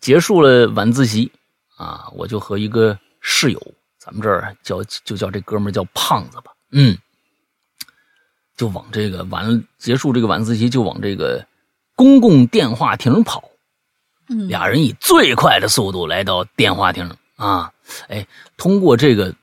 [0.00, 1.32] 结束了晚自习
[1.76, 3.60] 啊，我就和一个室友，
[3.98, 6.96] 咱们这儿叫就叫这哥们叫胖子吧，嗯，
[8.56, 11.44] 就往这个晚结束这个晚自习就往这个
[11.96, 13.42] 公共电话亭跑，
[14.48, 17.72] 俩人以最快的速度来到电话亭啊，
[18.06, 18.24] 哎，
[18.56, 19.34] 通过这个。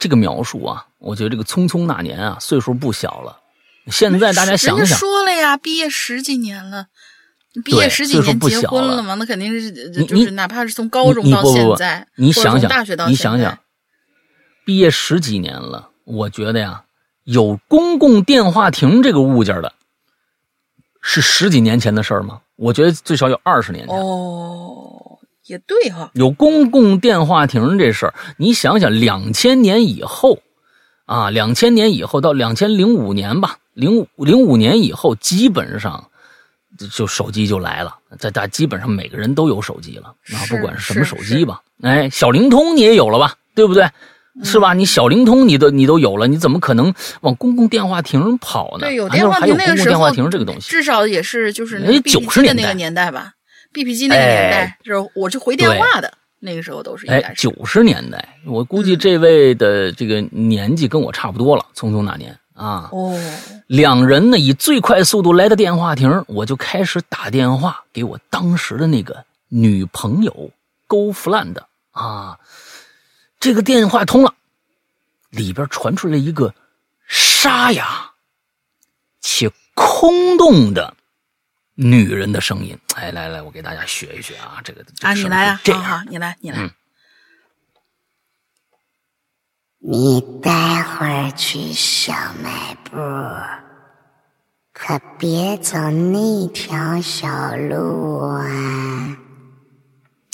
[0.00, 3.38] 这个描述啊，我觉得这个匆匆那年啊，岁数不小了。
[3.88, 6.86] 现在大家想想，说了呀，毕业十几年了，
[7.64, 13.58] 毕业十几年结婚了嘛，那肯定是就是哪怕是从高中到现在，你想想，大学到你想想，
[14.64, 16.84] 毕业十几年了，我觉得呀，
[17.24, 19.74] 有公共电话亭这个物件的，
[21.02, 22.40] 是十几年前的事儿吗？
[22.56, 23.94] 我觉得最少有二十年前。
[23.94, 24.86] 哦。
[25.50, 30.38] 也对哈，有公共电话亭这事儿，你想想，两千年以后，
[31.06, 36.08] 啊，两千年以后到两千零五年吧，零五零五年以后，基本上
[36.92, 43.90] 就手机就来了，在大基本上每个人都有手机了，啊，不管是什么手机吧，哎，小灵通你也有了吧，对不对？
[44.44, 44.72] 是吧？
[44.74, 48.86] 你小灵通你都你都有了，你怎么可能往公共电话亭跑呢？
[48.86, 53.32] 对，有电话亭那个时候，这个东西至少也是就是那九十年那个年代吧。
[53.72, 61.64] B P 机那个年代，就是我是回电话的，那个时候都是哎九十年代，我估计这位的这个年纪跟我差不多了。
[61.74, 63.16] 匆匆那年啊，哦，
[63.68, 70.50] 两人呢以最快速度来到电话亭，我就开始打电话给我当时的那个女朋友
[70.86, 72.38] 勾弗兰的啊。
[73.38, 74.34] 这个电话通了，
[75.30, 76.52] 里边传出来一个
[77.06, 78.10] 沙哑
[79.20, 80.94] 且空洞的。
[81.82, 86.70] 女人的声音，哎，来来，我给大家学一学啊，这个啊，你来啊，这样，你来，你来。
[89.78, 92.12] 你待会儿去小
[92.42, 92.98] 卖部，
[94.74, 99.16] 可别走那条小路啊！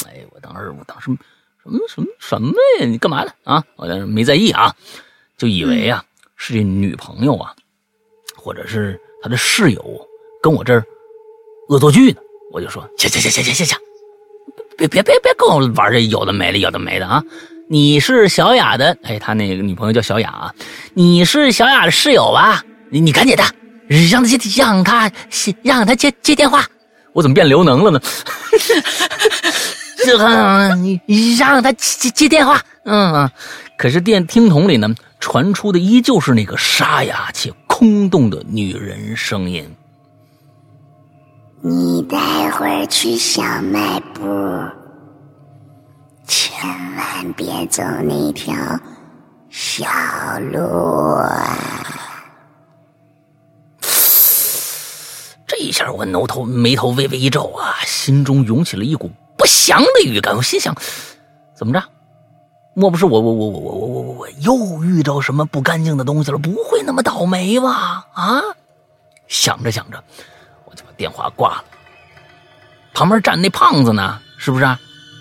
[0.04, 1.16] 哎，我当时，我当时
[1.62, 2.86] 什么什么什么呀？
[2.86, 3.30] 你干嘛呢？
[3.44, 4.74] 啊，我没在意啊，
[5.36, 6.04] 就以为啊
[6.34, 7.54] 是这女朋友啊，
[8.36, 10.08] 或者是他的室友
[10.42, 10.84] 跟我这儿。
[11.68, 12.20] 恶作剧呢，
[12.52, 13.78] 我就说，行行行行行行行，
[14.78, 17.22] 别别别别跟我玩这有的没的有的没的啊！
[17.68, 20.54] 你是小雅的，哎，他那个女朋友叫小雅啊，
[20.94, 22.62] 你是小雅的室友吧？
[22.90, 23.44] 你你赶紧的，
[24.10, 25.10] 让他接让他
[25.62, 26.64] 让他接接电话。
[27.12, 28.00] 我怎么变刘能了呢？
[30.04, 31.00] 这个你
[31.36, 32.62] 让他接接电话。
[32.84, 33.28] 嗯，
[33.76, 39.68] 可是电听筒里呢传出的依旧是那个沙哑且空洞的女人声音。
[41.62, 44.22] 你待会儿去小卖部，
[46.26, 48.54] 千万别走那条
[49.48, 49.86] 小
[50.52, 50.60] 路
[51.16, 51.56] 啊！
[55.46, 60.36] 这一下我挠头眉头微微一皱啊，心中涌起了一股不祥的预感。
[60.36, 60.74] 我心想，
[61.56, 61.82] 怎么着？
[62.74, 66.36] 莫不是我我我我我我我我又遇到什么不干净的东西了？
[66.36, 68.06] 不会那么倒霉吧？
[68.12, 68.42] 啊！
[69.26, 70.04] 想着想着。
[70.96, 71.64] 电话挂了。
[72.94, 74.18] 旁边站那胖子呢？
[74.38, 74.66] 是不是？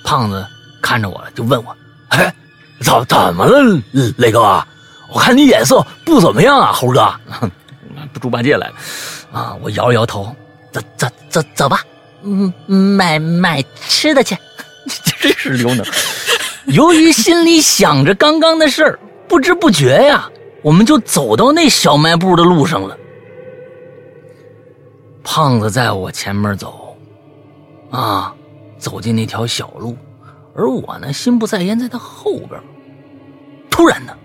[0.03, 0.45] 胖子
[0.81, 1.75] 看着我了，就问我
[2.09, 2.33] ：“哎，
[2.81, 3.81] 怎怎么了，
[4.17, 4.63] 雷哥？
[5.09, 7.13] 我看你眼色不怎么样啊，猴哥。
[8.21, 8.75] ”猪八戒来了
[9.31, 9.55] 啊！
[9.61, 10.35] 我摇了摇头，
[10.71, 11.81] 走走走走吧，
[12.23, 14.37] 嗯，买买吃的去。
[15.19, 15.85] 真是刘能。
[16.67, 20.29] 由于心里想着刚刚的事儿，不知不觉呀，
[20.61, 22.97] 我们就走到那小卖部的路上了。
[25.25, 26.95] 胖子在我前面走，
[27.89, 28.33] 啊，
[28.77, 29.97] 走进那条小路，
[30.55, 32.61] 而我呢，心不在焉，在他后边。
[33.71, 34.15] 突然呢，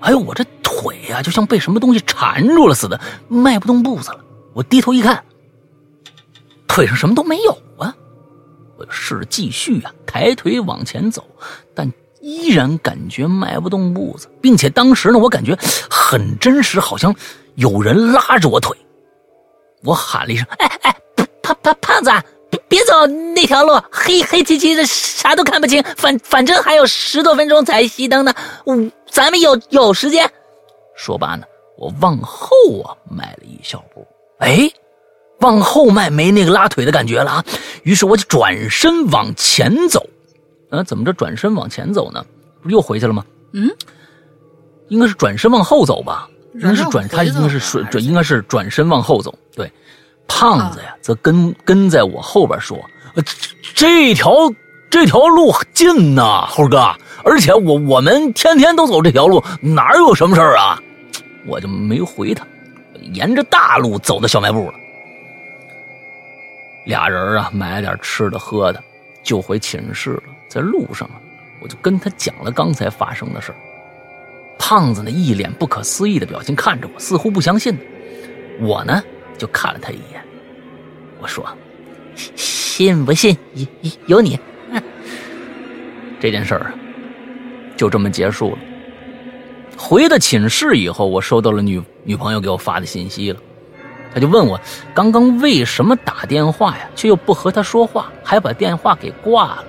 [0.00, 4.20] 哎呦，我这腿呀，就像被什么东西缠住了似的，迈不动步子了。
[4.52, 5.24] 我低头一看，
[6.68, 7.96] 腿上什么都没有啊！
[8.76, 11.24] 我试着继续啊，抬腿往前走，
[11.74, 17.12] 但依然感觉迈不动步子，并且当时呢，我感觉很真实，好像
[17.54, 18.76] 有人拉着我腿。
[19.84, 20.96] 我喊了一声：“哎哎，
[21.42, 22.10] 胖胖胖子，
[22.50, 25.82] 别别走那条路，黑黑漆漆的，啥都看不清。
[25.96, 28.32] 反反正还有十多分钟才熄灯呢，
[29.10, 30.30] 咱们有有时间。”
[30.96, 31.44] 说罢呢，
[31.76, 32.46] 我往后
[32.82, 34.06] 啊迈了一小步。
[34.38, 34.70] 哎，
[35.40, 37.44] 往后迈没那个拉腿的感觉了啊。
[37.82, 40.06] 于是我就转身往前走。
[40.70, 42.24] 啊，怎么着转身往前走呢？
[42.62, 43.24] 不是又回去了吗？
[43.52, 43.70] 嗯，
[44.88, 46.28] 应该是转身往后走吧。
[46.54, 49.36] 应该是转，他应该是转转，应该是转身往后走。
[49.54, 49.70] 对，
[50.26, 52.78] 胖子呀，则跟跟在我后边说
[53.74, 54.32] ：“这条
[54.88, 60.80] 这条路近呐，猴哥，而且我我们天天都走这条路，哪有什么事儿啊？”
[61.46, 62.46] 我就没回他，
[63.12, 64.74] 沿着大路走到小卖部了。
[66.86, 68.82] 俩人啊，买了点吃的喝的，
[69.22, 70.22] 就回寝室了。
[70.48, 71.10] 在路上，
[71.60, 73.56] 我就跟他讲了刚才发生的事儿。
[74.58, 77.76] 胖子呢，一脸不可思议的表情看着我，似乎不相信。
[78.60, 79.02] 我呢，
[79.36, 80.22] 就看了他一眼，
[81.20, 81.44] 我说
[82.14, 84.38] ：“信不信有有你？”
[86.20, 86.74] 这件事儿啊，
[87.76, 88.58] 就这么结束了。
[89.76, 93.40] 回到寝室以后，我收到了女女朋友给我发的信息了，
[94.14, 94.58] 他就问我
[94.94, 99.64] 刚刚为什么打电话呀，却又不和他说话，还把电话给挂了。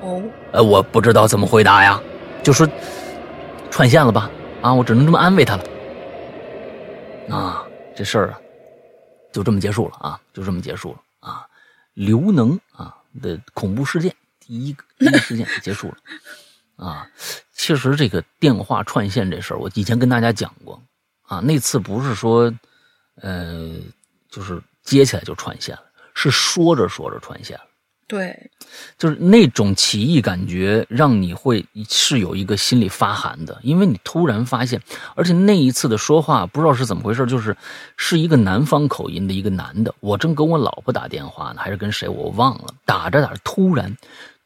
[0.00, 0.22] 哦，
[0.52, 2.00] 呃，我不知道怎么回答呀，
[2.42, 2.66] 就说。
[3.74, 4.30] 串线了吧？
[4.62, 5.64] 啊，我只能这么安慰他了。
[7.28, 8.40] 啊，这事儿啊，
[9.32, 11.44] 就这么结束了啊，就这么结束了啊。
[11.94, 15.96] 刘能啊的恐怖事件，第一个第一个事件结束了。
[16.76, 17.10] 啊，
[17.52, 20.80] 其实这个电话串线这事儿，我以前跟大家讲过
[21.22, 21.40] 啊。
[21.40, 22.54] 那次不是说，
[23.16, 23.74] 呃，
[24.30, 25.82] 就是接起来就串线了，
[26.14, 27.64] 是说着说着串线了。
[28.06, 28.50] 对，
[28.98, 34.80] 就是那种奇异感觉，让你会是有一个心里发寒的，因为你突然发现，
[35.14, 37.56] 而且那一次的说话不知道是怎么回事，就是
[37.96, 43.96] 是一个南方口音的一个男的，我正跟我老婆打电话呢，还是跟谁我忘了，打着打着，突然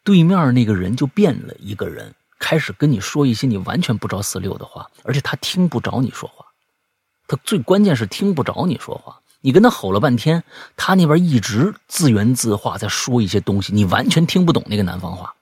[0.04, 6.46] 对面那个人就变了一个人，开始跟你说一些你完全不着四六的话，而且他听不着你说话，
[7.26, 9.20] 他最关键是听不着你说话。
[9.40, 10.42] 你跟他吼了半天，
[10.76, 15.32] 他那边一直自圆自话，在说一些东西，你完全听不懂那个南方话。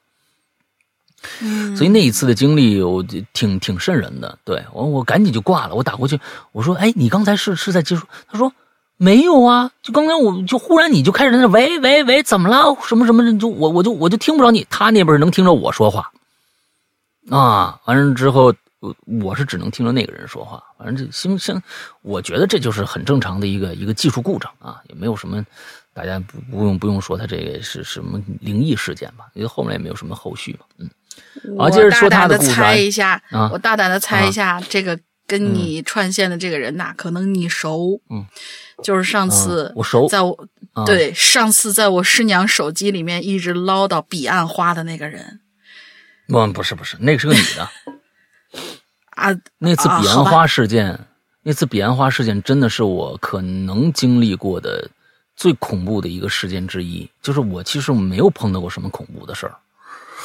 [1.77, 4.39] 所以那一次的经历，我挺挺瘆人的。
[4.45, 5.75] 对我，我赶紧就挂了。
[5.75, 6.21] 我打过去，
[6.53, 8.53] 我说：“哎，你刚才是是在接触？”他说
[8.99, 12.77] ：“没有啊，就刚才我就忽然你就开始在那喂喂喂，怎么了？
[12.87, 13.39] 什么什么？
[13.39, 16.13] 就我我就我就听不着你，他那边能听着我说话
[17.31, 17.81] 啊。
[17.87, 21.61] 完了之后。”我我是只能听着那个人说话，反正这行行，
[22.03, 25.45] 我觉得这就是很正常的一个一个技术故障啊，也没有什么，
[25.95, 30.91] 大家不不用不用说他这个是什么灵异事件吧，因为后面也没有什么后续嘛，嗯。
[31.59, 32.53] 好，接着说他的故事。
[32.53, 38.27] 猜一下啊，我大胆的猜一下，这个跟你串线的这个人呐，可能你熟，嗯，
[38.83, 40.49] 就是上次我熟，在我
[40.85, 45.41] 对上次在我师娘手机里面一直唠叨彼岸花的那个人。
[46.29, 47.67] 嗯不是不是，那个是个女的。
[49.11, 50.99] 啊，那次彼岸花事件，
[51.43, 54.91] 那次彼岸花事件真的是我可能经历过的
[55.35, 57.09] 最恐怖的一个事件之一。
[57.23, 59.57] 就是我其实没有碰到过什么恐怖的事儿，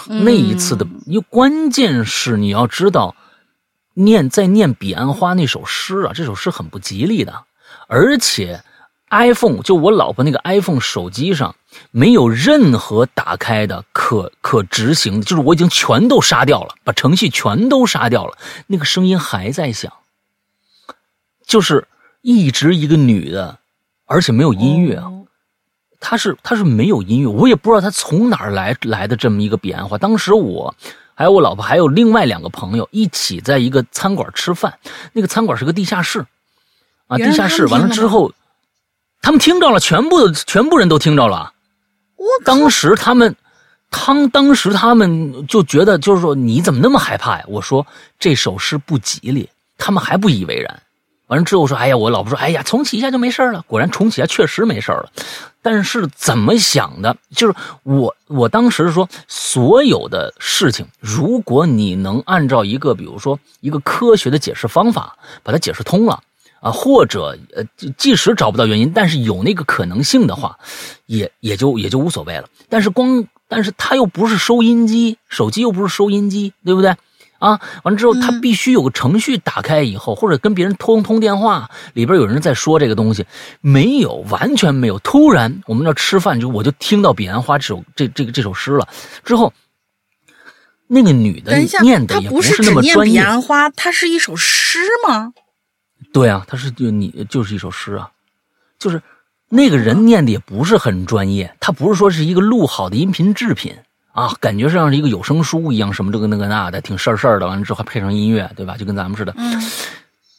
[0.08, 3.16] 那一次的，因为关键是你要知道，
[3.94, 7.44] 念在念彼岸花那首诗啊，这首诗很不吉利的，
[7.88, 8.64] 而且
[9.12, 11.56] iPhone 就我老婆那个 iPhone 手机上
[11.92, 19.92] 没有任何打开的可可执行的，就是我已经全都杀掉了，把程序全都杀掉了，那个声音还在响。
[21.46, 21.88] 就是
[22.22, 23.60] 一直一个女的，
[24.06, 25.12] 而且没有音乐啊，
[26.00, 29.98] 她是她是没有音乐，我也不知道她从哪儿来来的这么一个彼岸花。
[29.98, 30.74] 当时我
[31.14, 34.80] 还有我老婆还有另外两个朋友一起在一个餐馆吃饭，
[35.12, 36.26] 那个餐馆是个地下室
[37.08, 38.32] 啊，地下室完了之后，
[39.22, 41.54] 他们听着了，全部的全部人都听着了。
[42.16, 43.36] 我当时他们，
[43.90, 47.46] 当当时他们就觉得就是说你怎么那么害怕呀？
[47.48, 47.86] 我说
[48.20, 50.82] 这首诗不吉利，他们还不以为然。
[51.28, 53.64] 完了之后说：“哎呀，我老婆说，哎呀，重启一下就没事了。
[53.66, 55.10] 果然重启一下确实没事了。
[55.62, 57.16] 但是怎么想的？
[57.34, 66.22] 就是我，我当时说，所有的事情，如果你能按照一个，比如说一个科学的解释方法，把它解释通了
[66.62, 67.64] 啊，或者呃，
[67.98, 70.58] 即使找不到原因，但是有那个可能性的话，
[71.08, 72.48] 也也就也就无所谓了。
[72.70, 76.96] 但是光，但是它又不是收音机，手机又不是收音机，对不对？”
[77.42, 83.26] 啊，完了之后，他必须有个程序打开以后，或者跟别人通通电话，里边有人在说这个东西，
[83.62, 85.00] 没有，完全没有。
[85.00, 88.88] 突然，我们那吃饭就我就听到《彼岸花》这首这这个这首诗了。
[89.26, 89.52] 之后，
[90.86, 93.20] 那个女的念的也不是那么专业。
[93.20, 95.34] 彼岸花，它是一首诗吗？
[96.14, 98.12] 对啊，他是就你就是一首诗啊，
[98.80, 99.02] 就是
[99.50, 103.76] 那个人念的也不是很专业，他不是说是一个录好的音频制品。
[104.14, 107.48] 啊，感觉像是一个有声书一样，什么这个那个那的，挺事儿事儿的。
[107.48, 108.76] 完了之后还配上音乐，对吧？
[108.76, 109.34] 就跟咱们似的。
[109.38, 109.58] 嗯，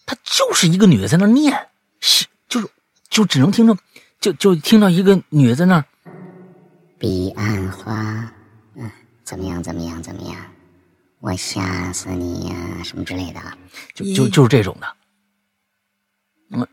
[0.04, 1.58] 他就是一个女的在那念，
[1.98, 2.68] 是就是
[3.08, 3.74] 就只能听着，
[4.20, 5.82] 就就听到一个女的在那。
[6.98, 7.94] 彼岸花，
[8.76, 8.90] 嗯，
[9.24, 9.62] 怎么样？
[9.62, 10.02] 怎么样？
[10.02, 10.36] 怎么样？
[11.20, 12.54] 我吓死你呀！
[12.84, 13.40] 什么之类的，
[13.94, 14.86] 就就就是这种的。
[16.52, 16.66] 嗯，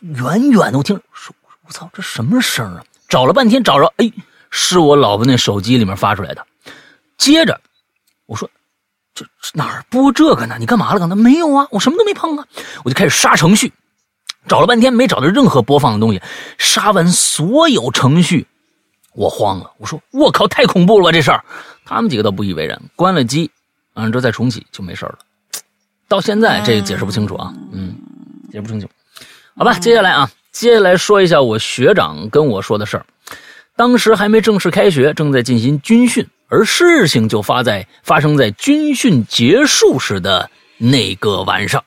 [0.00, 1.34] 远远的我听，说
[1.66, 2.84] 我操，这什么声啊？
[3.08, 4.12] 找了半天找着，哎。
[4.54, 6.46] 是我老婆那手机里面发出来的。
[7.16, 7.58] 接着
[8.26, 8.50] 我说
[9.14, 10.56] ：“这哪儿播这个呢？
[10.60, 11.00] 你干嘛了？
[11.00, 12.46] 刚才没有啊，我什么都没碰啊。”
[12.84, 13.72] 我就开始杀程序，
[14.46, 16.20] 找了半天没找到任何播放的东西。
[16.58, 18.46] 杀完所有程序，
[19.14, 19.72] 我慌了。
[19.78, 21.42] 我说：“我靠，太恐怖了吧这事儿！”
[21.86, 22.78] 他们几个都不以为然。
[22.94, 23.50] 关了机，
[23.94, 25.18] 完了之后再重启就没事了。
[26.08, 27.96] 到现在这解释不清楚啊，嗯，
[28.50, 28.86] 解释不清楚。
[29.54, 33.06] 好吧，接下来啊，接下来说一下我学长跟我说的事儿。
[33.76, 41.84] 当时还没正式开学，正在进行军训，而事情就发在发生在军训结束时的那个晚上。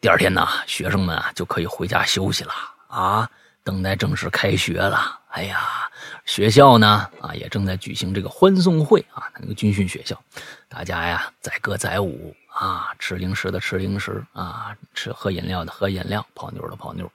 [0.00, 2.52] 第二天呢，学生们啊就可以回家休息了
[2.88, 3.28] 啊，
[3.62, 5.20] 等待正式开学了。
[5.28, 5.68] 哎呀，
[6.24, 10.18] 学校呢啊也正在举行这个欢送会啊，那个军训学校，
[10.68, 17.10] 大家呀载歌载舞啊，吃零食的吃零食啊，吃喝饮料的喝饮料，泡妞的泡妞。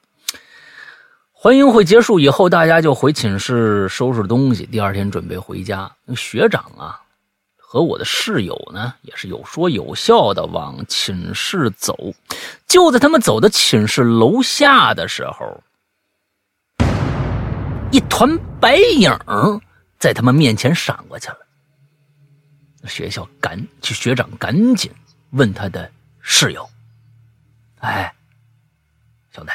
[1.32, 4.68] 欢迎会结束以后，大家就回寝室收拾东西。
[4.68, 7.02] 第二天准备回家，学长啊
[7.58, 11.98] 和我的室友呢也是有说有笑的往寝室走。
[12.68, 15.64] 就在他们走到寝室楼下的时候，
[17.92, 19.12] 一团白影
[19.98, 21.38] 在他们面前闪过去了。
[22.86, 24.92] 学校赶，学长赶紧
[25.32, 25.92] 问他的
[26.22, 26.70] 室友
[27.80, 28.14] ：“哎，
[29.34, 29.52] 兄弟。”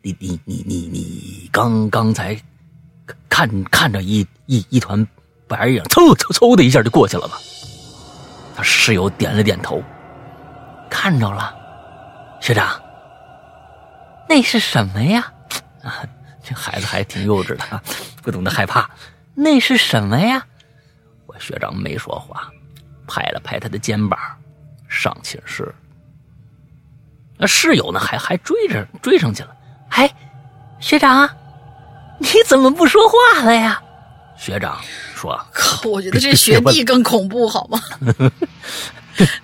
[0.00, 2.40] 你你你你你刚刚才
[3.28, 5.06] 看看着一一一团
[5.48, 7.38] 白影，嗖嗖嗖的一下就过去了吧？
[8.56, 9.82] 他室友点了点头，
[10.88, 11.54] 看着了。
[12.40, 12.80] 学长，
[14.28, 15.32] 那是什么呀？
[15.82, 16.02] 啊，
[16.42, 17.82] 这孩子还挺幼稚的，
[18.22, 18.88] 不懂得害怕。
[19.34, 20.46] 那是什么呀？
[21.26, 22.50] 我学长没说话，
[23.08, 24.16] 拍了拍他的肩膀，
[24.88, 25.74] 上寝室。
[27.36, 27.98] 那室友呢？
[27.98, 29.56] 还还追着追上去了。
[29.90, 30.12] 哎，
[30.78, 31.28] 学长，
[32.18, 33.82] 你怎么不说话了呀？
[34.36, 34.78] 学长
[35.16, 37.80] 说：“靠，我觉得这学弟更恐怖，好吗？”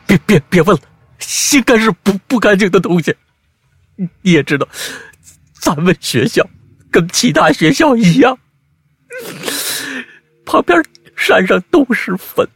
[0.07, 0.83] 别别别问了，
[1.19, 3.17] 心肝是不不干净的东西。
[3.97, 4.69] 你也知道，
[5.61, 6.49] 咱们学校
[6.91, 8.39] 跟其他学校一样，
[10.45, 10.81] 旁边
[11.17, 12.49] 山上都是坟，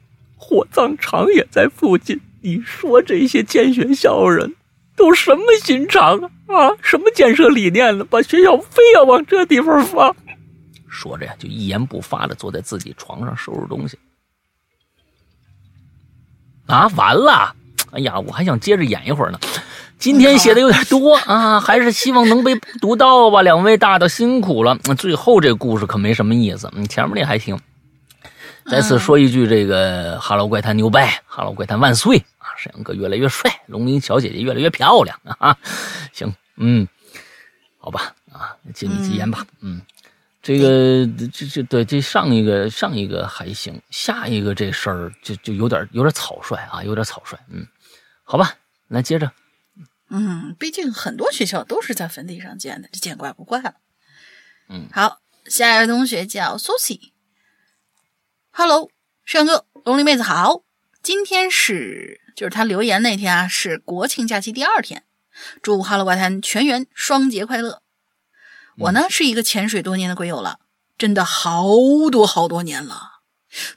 [0.49, 2.19] 火葬场也在附近。
[2.41, 4.55] 你说这些建学校人？
[4.97, 6.73] 都什么心肠啊啊！
[6.81, 8.05] 什么建设理念呢？
[8.09, 10.17] 把学校非要往这地方放。
[10.89, 13.99] 说着呀，就一言不发的坐在自己床上收拾东西。
[16.67, 17.55] 啊，完了！
[17.93, 19.39] 哎呀，我还想接着演一会儿呢。
[19.99, 23.43] 今天写的有点多啊，还是希望能被读到吧。
[23.43, 27.61] 两位大大辛苦了，最后这故事可没什么意思，你前面那还行。
[28.71, 32.53] 再次说一句，这个《哈喽怪谈》牛掰，《哈喽怪谈》万岁啊！
[32.59, 35.57] 沈阳哥越来越帅，龙鳞小姐姐越来越漂亮啊！
[36.13, 36.87] 行，嗯，
[37.79, 39.81] 好吧，啊，借你吉言吧，嗯，
[40.43, 47.67] 这个这这对这上一个上一个还行，下一个这事儿就就有点有点草率啊，有点草率，嗯，
[48.23, 48.55] 好吧，
[48.89, 49.33] 来接着，
[50.11, 53.75] 嗯，毕竟很多学校都是在坟地上建的，这见怪不怪了。
[54.69, 57.13] 嗯，好，下一位同学叫 Susie。
[58.61, 58.91] Hello，
[59.33, 60.65] 阳哥，龙鳞妹子好。
[61.01, 65.05] 今天是就是他留言那天啊，是国庆假期第二天。
[65.63, 67.83] 祝 Hello 怪谈全员双节快乐。
[68.79, 70.59] 我呢是一个潜水多年的鬼友了，
[70.99, 71.69] 真的好
[72.11, 73.21] 多好多年了，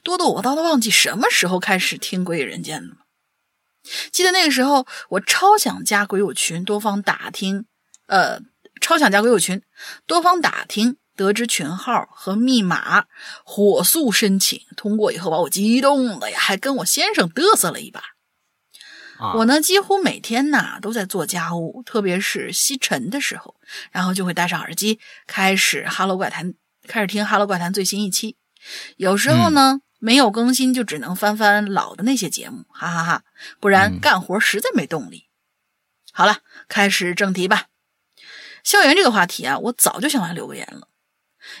[0.02, 2.96] 多的我都都忘记什么时候开始听鬼语人间了。
[4.10, 7.66] 记得那个时候，我超想加鬼友群，多方打听，
[8.08, 8.40] 呃，
[8.80, 9.62] 超想加鬼友群，
[10.08, 10.96] 多方打听。
[11.22, 13.06] 得知群号和密码，
[13.44, 18.02] 火速申请通过以后，把我激动的呀，还跟我先生嘚瑟了一把。
[19.34, 23.54] 我呢，几乎每天呐都在做家务，特别是吸尘的时候，
[23.92, 24.98] 然后就会戴上耳机，
[25.28, 26.52] 开始《哈喽怪谈》，
[26.88, 28.36] 开始听《哈喽怪谈》最新一期。
[28.96, 33.22] 有时候呢没有更新，就只能翻翻老的那些节目，哈哈哈，
[33.60, 35.28] 不然干活实在没动力。
[36.12, 37.66] 好了，开始正题吧。
[38.64, 40.88] 校园这个话题啊，我早就想来留个言了。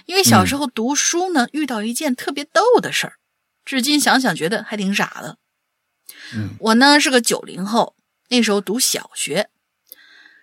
[0.06, 3.14] 因为小时候读书呢，遇到一件特别逗的事儿，
[3.64, 5.38] 至今想想觉得还挺傻的。
[6.34, 7.96] 嗯，我呢是个九零后，
[8.28, 9.48] 那时候读小学，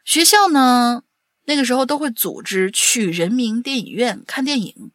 [0.05, 1.03] 学校呢
[1.45, 4.91] 那个时候都会组织去人民电影院看电影，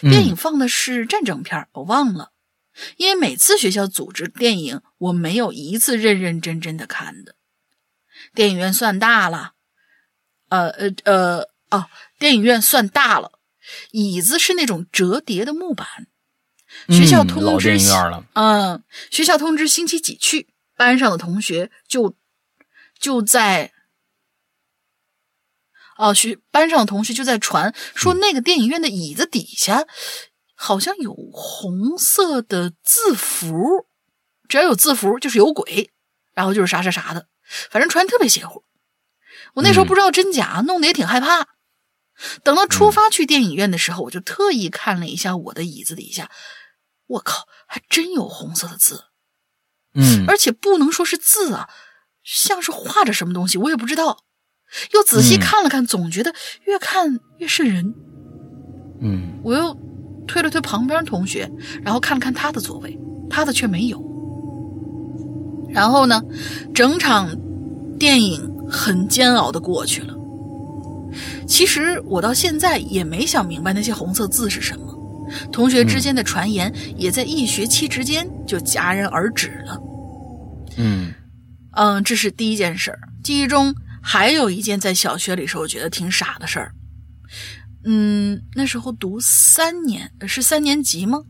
[0.00, 2.30] 电影放的是战争片我忘了。
[2.96, 7.34] 因为每次学校组织电影，我没有一次认认真真的看的。
[8.34, 9.52] 电影院算大了，
[10.48, 11.86] 呃呃呃哦，
[12.18, 13.40] 电影院算大了。
[13.90, 15.86] 椅子是那种折叠的木板，
[16.88, 17.78] 学校通知，
[18.34, 22.16] 嗯，学校通知星期几去，班上的同学就
[22.98, 23.72] 就在，
[25.96, 29.86] 哦，学班上的同学就在传说那个电影院的椅子底下
[30.54, 33.86] 好像有红色的字符，
[34.48, 35.90] 只要有字符就是有鬼，
[36.34, 37.28] 然后就是啥啥啥的，
[37.70, 38.64] 反正传特别邪乎。
[39.54, 41.51] 我那时候不知道真假，弄得也挺害怕。
[42.44, 46.30] 等到出发去电影院的时候，我就特意看了一下我的椅子底下，
[47.06, 49.04] 我靠，还真有红色的字，
[49.94, 51.68] 嗯，而且不能说是字啊，
[52.22, 54.24] 像是画着什么东西，我也不知道。
[54.92, 56.34] 又仔细看了看，总觉得
[56.64, 57.94] 越看越是人，
[59.02, 59.76] 嗯，我又
[60.26, 61.50] 推了推旁边同学，
[61.82, 62.98] 然后看了看他的座位，
[63.28, 64.02] 他的却没有。
[65.68, 66.22] 然后呢，
[66.74, 67.36] 整场
[67.98, 70.14] 电影很煎熬的过去了。
[71.46, 79.78] 其实我到现在也没想明白那些红色字是什么，同学之间的传言也在一学期之间就戛然而止了。
[80.76, 81.12] 嗯
[81.72, 82.98] 嗯，这是第一件事儿。
[83.22, 86.74] 记忆中还有一件在小学里时候觉得挺傻的事儿。
[87.84, 91.22] 嗯，那时候读三年是三年级吗？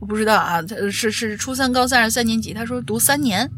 [0.00, 0.60] 我不知道啊，
[0.90, 2.52] 是是初三、高三还是三年级？
[2.52, 3.50] 他说读三年，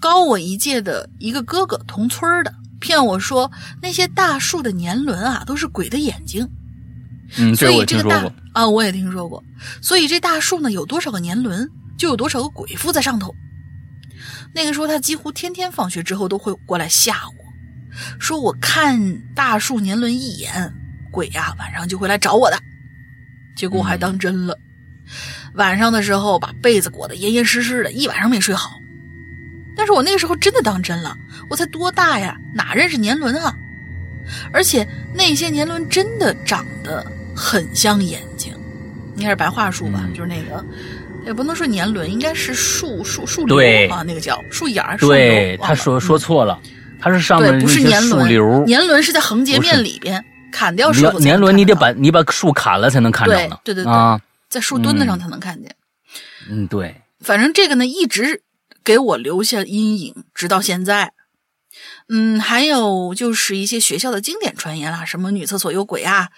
[0.00, 2.54] 高我一届的一个哥哥，同村的。
[2.80, 3.50] 骗我说
[3.80, 6.48] 那些大树的年轮啊，都是鬼的眼睛。
[7.36, 9.44] 嗯，所以这个大啊，我也听说过。
[9.80, 13.32] 所以这大树呢，有多少个年轮，就有多少个鬼附在上头。
[14.52, 20.74] 那个时候他几乎天天放学之后都会过来吓我，说我看大树年轮一眼，
[21.12, 22.58] 鬼呀晚上就会来找我的。
[23.56, 24.58] 结果我还当真了，
[25.54, 28.72] 晚上的时候把被子裹得严严实实的，一晚上没睡好。
[29.80, 31.16] 但是我那个时候真的当真了，
[31.48, 33.56] 我才多大呀，哪认识年轮啊？
[34.52, 37.02] 而且那些年轮真的长得
[37.34, 38.52] 很像眼睛，
[39.16, 40.06] 应该是白桦树吧？
[40.14, 40.62] 就是那个，
[41.24, 43.56] 也不能说年轮，应该是树树树瘤
[43.90, 44.98] 啊，那个叫树眼儿。
[44.98, 46.60] 对，他说说错了，
[47.00, 50.22] 他是上面不是年轮，树年轮是在横截面里边
[50.52, 51.10] 砍掉树。
[51.20, 53.58] 年轮你得把你把树砍了才能看着呢。
[53.64, 54.20] 对对对啊，
[54.50, 55.74] 在树墩子上才能看见。
[56.50, 56.94] 嗯，对。
[57.20, 58.42] 反正这个呢，一直。
[58.84, 61.14] 给我留下阴影，直到现在。
[62.08, 66.30] 嗯，还有就是一些学校的经典传言啦，什么女厕所有鬼啊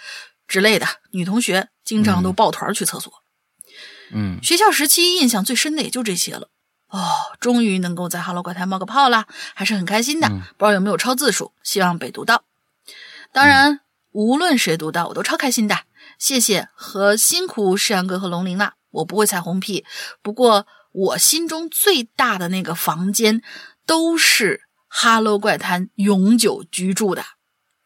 [0.47, 3.11] 之类的，女同学经常都抱团去厕所。
[4.12, 6.49] 嗯，学校时期印象最深的也就这些了。
[6.88, 7.01] 哦，
[7.40, 10.28] 终于能够在哈喽怪谈冒个泡啦，还是很开心的。
[10.28, 12.45] 不知道有没有超字数，希望被读到。
[13.32, 13.80] 当然，
[14.11, 15.78] 无论谁读到，我都超开心的。
[16.18, 19.86] 谢谢和辛苦世阳哥和龙鳞了，我不会彩虹屁，
[20.20, 20.66] 不过。
[20.93, 23.43] 我心中最大的那个房间，
[23.84, 24.57] 都是
[24.88, 27.24] 《哈喽怪谈》永久居住的。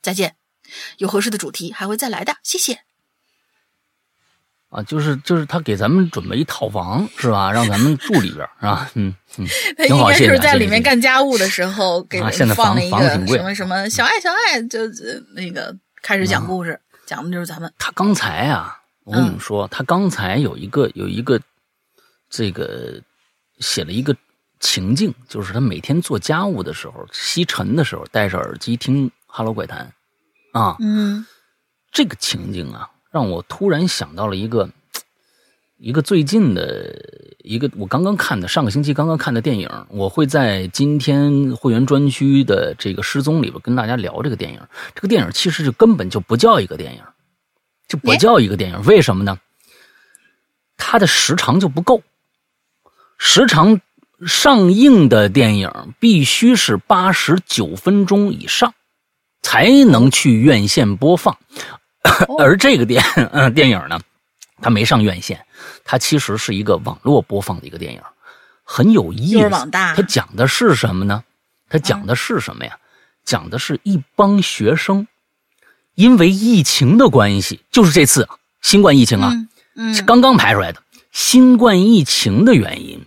[0.03, 0.37] 再见，
[0.99, 2.81] 有合适的主题还会再来的，谢谢。
[4.69, 7.53] 啊，就是就是他给咱们准备一套房是吧？
[7.53, 8.91] 让咱们住里边是吧？
[8.95, 9.47] 嗯嗯，
[9.79, 12.21] 他应该就是在里面干家务的时候给
[12.55, 14.81] 放了一个什么什么小爱小爱，就
[15.35, 17.73] 那个开始讲故事，讲的就是咱们。
[17.79, 21.41] 他刚才啊，我跟你们说，他刚才有一个有一个
[22.29, 23.01] 这个
[23.59, 24.17] 写了一个
[24.61, 29.93] 情境，就是他每天做家务的时候，吸尘的时候，戴着耳机听《哈喽怪谈》
[30.59, 31.27] 啊，嗯，
[31.93, 32.91] 这个情境啊。
[33.13, 34.69] 让我突然想到了一个，
[35.79, 36.95] 一个最近的
[37.39, 44.61] 一个我刚刚看的上个星期刚刚看的电影，我会在今天会员专区的这个失踪里边跟大家聊这个电影。
[44.95, 47.03] 这个电影其实就根本就不叫一个电影，
[47.89, 48.83] 就不叫一个电影。
[48.83, 49.39] 为什么呢？
[50.77, 52.03] 它的时长就不够，
[53.19, 53.81] 时常
[54.27, 58.75] 上映的电影必须是八十九分钟以上，
[59.43, 61.37] 才能去院线播放。
[62.39, 63.03] 而这个电
[63.33, 64.01] 嗯电影呢，
[64.63, 65.45] 它没上院线，
[65.85, 68.01] 它其实是一个网络播放的一个电影，
[68.63, 69.69] 很有意思。
[69.71, 71.25] 它讲的是什么呢？
[71.69, 72.79] 它讲的是什么呀？
[73.25, 75.09] 讲的是一帮学生，
[75.97, 78.29] 因为疫情的关系，就是这次
[78.63, 79.33] 新冠疫情啊，
[79.75, 80.81] 嗯刚刚排出来的。
[81.17, 83.01] 新冠疫情的原因，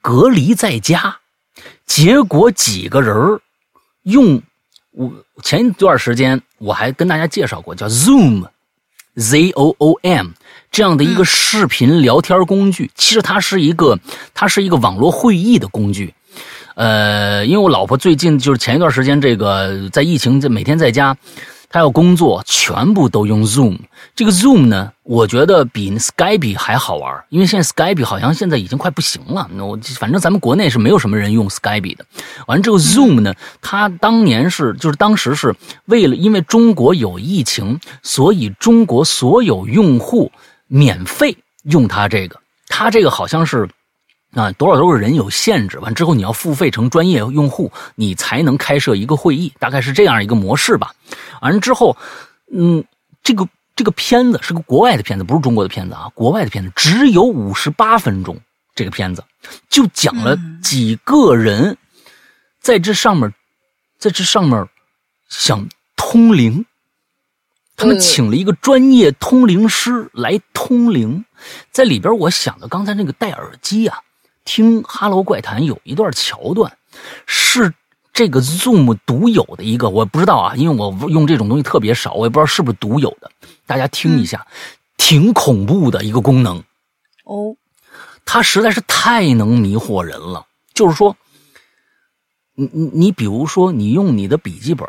[0.00, 1.18] 隔离在家，
[1.84, 3.40] 结果几个人
[4.04, 4.40] 用。
[4.92, 5.12] 我
[5.42, 10.28] 前一段时间我还跟大家介绍过，叫 Zoom，Z O O M
[10.70, 12.92] 这样的一个视频聊天工具。
[12.94, 13.98] 其实它是一个，
[14.32, 16.14] 它是一个网络会议的工具。
[16.76, 21.16] 呃，因为我老婆最近就是前一段时间这个在疫情，这每天在家。
[21.72, 23.78] 他要工作，全部都用 Zoom。
[24.14, 29.48] 这个 Zoom 呢，我觉得比 Skype 还好玩，因为现在 Skype 好像现在已经快不行了。
[29.54, 32.04] 那我反正咱们国内是没有什么人用 Skype 的。
[32.46, 35.56] 完了之后，Zoom 呢，它当年是就是当时是
[35.86, 40.30] 为了因为中国有疫情，所以中国所有用户
[40.68, 42.38] 免费用它这个。
[42.68, 43.68] 它这个好像是。
[44.34, 50.94] 啊，多少都是人有限制，完之后你要付费成专业用户，你才能开设一个会议，大概是这样一个模式吧。
[51.42, 51.96] 完之后，
[52.50, 52.82] 嗯，
[53.22, 58.40] 这个这个片子是个国外的片子，不是中国的片子啊，国外的片子只有五十八分钟。
[58.74, 59.22] 这个片子
[59.68, 61.76] 就讲了几个人
[62.58, 63.34] 在这上面，
[63.98, 64.66] 在这上面
[65.28, 66.64] 想通灵，
[67.76, 71.22] 他们请了一个专业通灵师来通灵，
[71.70, 74.00] 在里边，我想的刚才那个戴耳机啊。
[74.44, 76.76] 听《哈喽怪谈》有一段桥段，
[77.26, 77.72] 是
[78.12, 83.30] 这个 Zoom 独有的一个，我不知道啊，因为我用这种东西特别少，我也不知道是不是独有的。
[83.66, 84.46] 大家听一下，
[84.96, 86.62] 挺恐怖的一个功能
[87.24, 87.56] 哦，
[88.24, 90.46] 它实在是太能迷惑人了。
[90.74, 91.16] 就是说，
[92.54, 94.86] 你你你，比如说，你用你的笔记本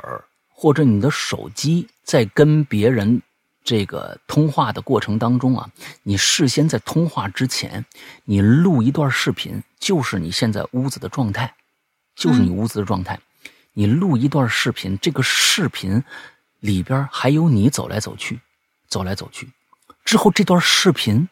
[0.49, 3.21] 或者你的手机在跟别人。
[3.64, 5.70] 这个通话的过程当中啊，
[6.03, 7.86] 你事先在通话之前，
[8.26, 11.55] 你录一段视频，就是你现在屋子的状态，
[12.16, 13.20] 就是你屋子的状态。
[13.74, 16.03] 你录一段视频，这个视频
[16.59, 18.39] 里边还有你走来走去，
[18.88, 19.49] 走来走去，
[20.05, 21.28] 之后这段视频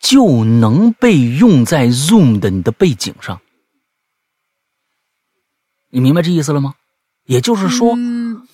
[0.00, 3.40] 就能被用在 Zoom 的你的背景上。
[5.90, 6.74] 你明白这意思了吗？
[7.26, 7.96] 也就是说，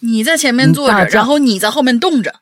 [0.01, 2.41] 你在前面坐着，然后你在后面动着。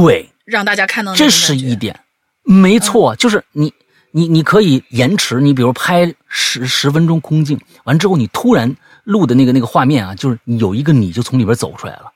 [0.00, 2.00] 对，让大家看到这是一点，
[2.44, 3.72] 没错，就是你
[4.10, 8.74] 你你可以延迟，你比如拍十十分钟空镜，完之后你突然
[9.04, 12.10] 录的那个那个画面啊，就是有一个你就从里边走出来了，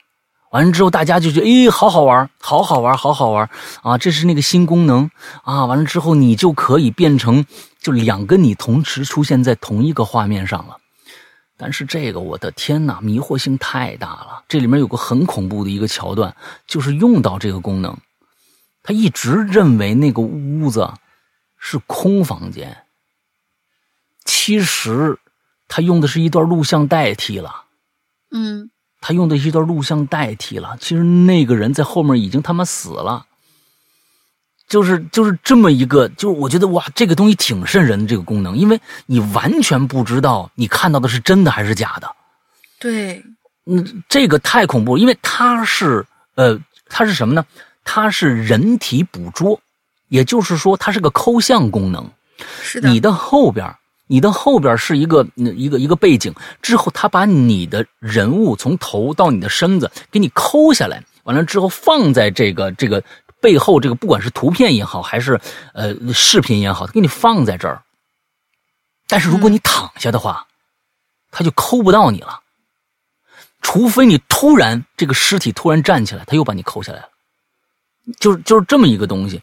[0.51, 3.49] 完了之后大家就觉得诶，好好玩，好好玩，好好玩
[3.83, 3.97] 啊！
[3.97, 5.09] 这是那个新功能
[5.43, 5.65] 啊！
[5.65, 7.45] 完了之后你就可以变成
[7.81, 10.77] 就两个你同时出现在同一个画面上了。
[11.57, 14.43] 但是这个，我的天哪，迷惑性太大了！
[14.47, 16.35] 这里面有个很恐怖的一个桥段，
[16.67, 17.97] 就是用到这个功能，
[18.83, 20.93] 他一直认为那个屋子
[21.57, 22.85] 是空房间，
[24.23, 25.19] 其实
[25.67, 27.65] 他用的是一段录像代替了。
[28.31, 33.26] 嗯，他用的一段录像代替了，其实那个人在后面已经他妈死了。
[34.67, 42.15] 就是就是这么一个，就是我觉得哇，这个东西挺瘆人的这个功能，因为你完全不知道你看到的是真的还是假的。
[42.77, 43.23] 对，
[43.65, 46.05] 嗯，这个太恐怖，因为它是
[46.35, 46.59] 呃，
[46.89, 47.45] 它是什么呢？
[47.85, 49.61] 它是人体捕捉，
[50.09, 52.05] 也就是说，它是个抠像功能。
[52.61, 52.89] 是的。
[52.89, 53.73] 你的后边，
[54.07, 63.01] 你的后边是一个一个一个背景，之后它把你的人物从头到你的身子给你抠下来，完了之后放在这个这个。
[63.47, 65.39] 背后这个不管是图片也好，还是
[65.73, 67.81] 呃视频也好，给你放在这儿。
[69.07, 70.45] 但是如果你躺下的话，
[71.31, 72.41] 他就抠不到你了。
[73.61, 77.09] 除非你突然这个尸体突然站起来，他又把你抠下来了，
[78.19, 79.41] 就是就是这么一个东西。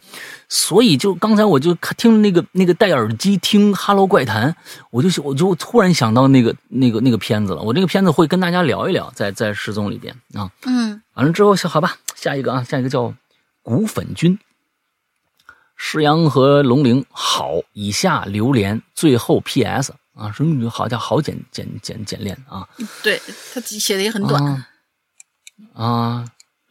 [0.51, 4.53] 所以就刚才我就听那个那个戴耳机听《哈喽怪谈》，
[4.91, 7.63] 我就我就突然想到那个那个那个片子了。
[7.63, 10.51] 我这个片子会跟大家聊一聊，在在失踪里边啊。
[10.67, 13.15] 嗯，完了之后，好吧，下一个啊，下一个叫
[13.65, 14.39] 骨粉菌。
[15.75, 19.93] 石阳和龙陵好，以下榴莲，最后 P.S.
[20.15, 22.69] 啊，说你好叫好简简简简练啊。
[23.03, 23.21] 对
[23.53, 24.69] 他写的也很短啊。
[25.75, 26.25] 啊，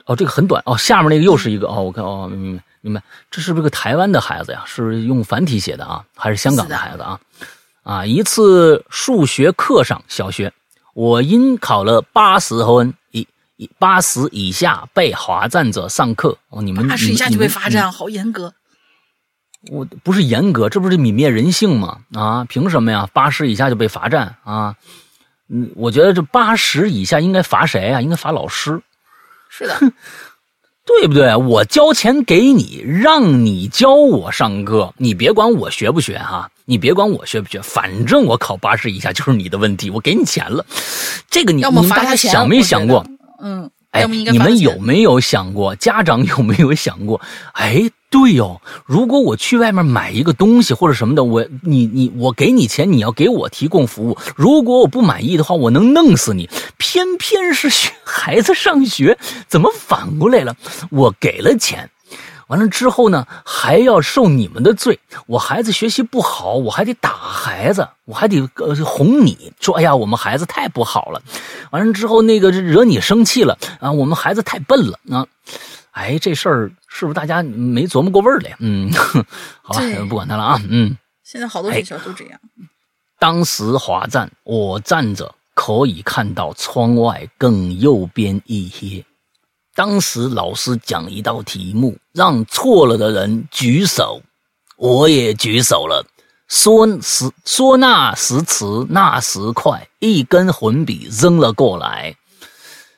[0.05, 4.63] 哦，这个很短哦，下面那个又是一个哦，我看哦，明白明白，这是不是个台湾的孩子呀？
[4.65, 7.19] 是用繁体写的啊，还是香港的孩子啊？
[7.83, 10.53] 啊，一次数学课上，小学
[10.93, 12.93] 我因考了八十分
[13.77, 18.53] 八十以下被罚站者上课哦，你们八十以下就被罚站，好严格。
[19.71, 21.99] 我不是严格，这不是泯灭人性吗？
[22.13, 23.07] 啊，凭什么呀？
[23.13, 24.75] 八十以下就被罚站啊？
[25.49, 28.01] 嗯，我觉得这八十以下应该罚谁啊？
[28.01, 28.81] 应该罚老师。
[29.49, 29.79] 是的，
[30.85, 31.33] 对不对？
[31.35, 40.65] 我交钱给你，让你教我上课，你别管我学不学哈，你别管我学不学，反正我考八十以下就是你的问题，我给你钱了。
[41.29, 43.05] 这个你你们大家想没想过？
[43.43, 45.75] 嗯，哎，你们有没有想过？
[45.75, 47.21] 家长有没有想过？
[47.53, 47.91] 哎。
[48.13, 54.15] 对哟，如果我去外面买一个东西或者什么的，我你你我给你钱，你要给我提供服务。
[54.35, 56.47] 如果我不满意的话，我能弄死你。
[56.77, 57.67] 偏偏是
[58.03, 59.17] 孩子上学，
[59.47, 60.55] 怎么反过来了？
[60.91, 61.89] 我给了钱，
[62.47, 64.99] 完了之后呢，还要受你们的罪。
[65.27, 71.21] 我孩子学习不好，我还得打孩子，我还得呃哄你说，哎呀，我们孩子太不好了。
[71.71, 75.25] 完了之后，那个惹你生气了啊，我们孩子太笨了啊。
[75.91, 78.55] 哎，这事儿是不是大家没琢磨过味儿嘞？
[78.59, 78.91] 嗯，
[79.61, 80.61] 好吧，不管他了啊。
[80.69, 82.39] 嗯，现在好多学校都这样。
[83.19, 89.05] 当时华站，我站着可以看到窗外更右边一些。
[89.75, 94.21] 当时老师讲一道题目，让错了的人举手，
[94.77, 96.05] 我也举手了。
[96.47, 102.15] 说时说那时迟，那时快，一根粉笔扔了过来。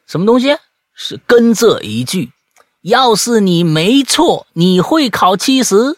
[0.05, 0.57] 什么东西？
[0.93, 2.31] 是跟这一句。
[2.81, 5.97] 要是你没错，你会考七十。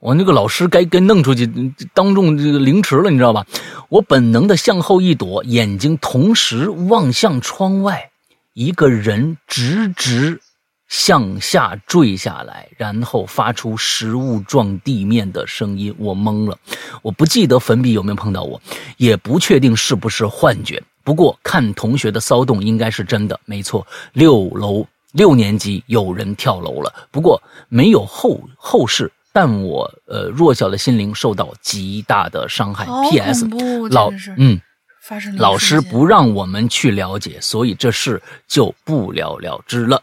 [0.00, 1.46] 我那个老师该该弄出去，
[1.94, 3.46] 当众这个凌迟了，你知道吧？
[3.88, 8.10] 我本能的向后一躲，眼睛同时望向窗外，
[8.56, 10.40] 一个人直直
[10.88, 15.94] 向下坠下来，然后发出食物撞地面的声音。
[15.98, 16.58] 我懵了，
[17.02, 18.58] 我不记得粉笔有没有碰到我，
[18.96, 20.82] 也不确定是不是幻觉。
[21.04, 23.38] 不过看同学的骚动，应该是真的。
[23.44, 24.86] 没错，六楼。
[25.12, 32.86] 六年级有人跳楼了，不过没有后后事，但我呃弱小的心灵受到极大的伤害。
[33.10, 33.46] P.S.
[33.90, 34.60] 老嗯，
[35.06, 40.02] 发生老师不让我们去了解，所以这事就不了了之了。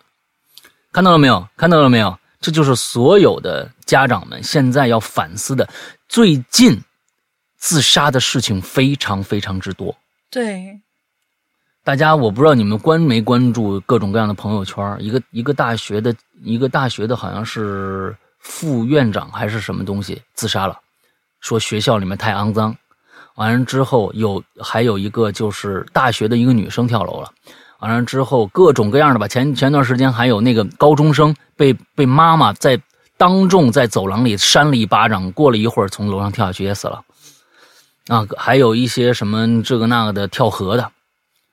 [0.93, 1.45] 看到了没有？
[1.57, 2.17] 看到了没有？
[2.39, 5.67] 这就是所有的家长们现在要反思的。
[6.07, 6.81] 最近
[7.57, 9.93] 自杀的事情非常非常之多。
[10.29, 10.79] 对。
[11.83, 14.95] 大家，我不知道你们关没关注各种各样的朋友圈。
[15.01, 20.79] 一个一个大学的，一个大学的，好像是副院长还是什么东西自杀了，
[21.41, 22.73] 说学校里面太肮脏。
[23.35, 27.31] 完了之后，有还有一个就是大学的一个女生跳楼了。
[27.79, 29.27] 完了之后，各种各样的吧。
[29.27, 32.79] 前前段时间还有那个高中生被被妈妈在
[33.17, 37.03] 当众在走廊里扇了一巴掌，过了一会儿从楼上跳下去也死了。
[38.07, 40.91] 啊，还有一些什么这个那个的跳河的。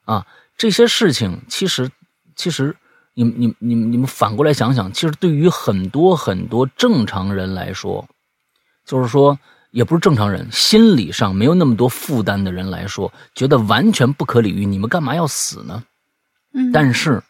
[0.04, 0.26] 啊，
[0.56, 1.90] 这些事情其实，
[2.36, 2.76] 其实，
[3.14, 8.06] 你、你、你、你们反过来想想，其实对于很多很多正常人来说，
[8.84, 9.38] 就是说，
[9.70, 14.64] 也不是正常人，心理上没有那么多负担的人来说，觉得完全不可理喻。
[14.66, 15.82] 你们干嘛要死呢？
[16.54, 16.72] 嗯。
[16.72, 17.22] 但是，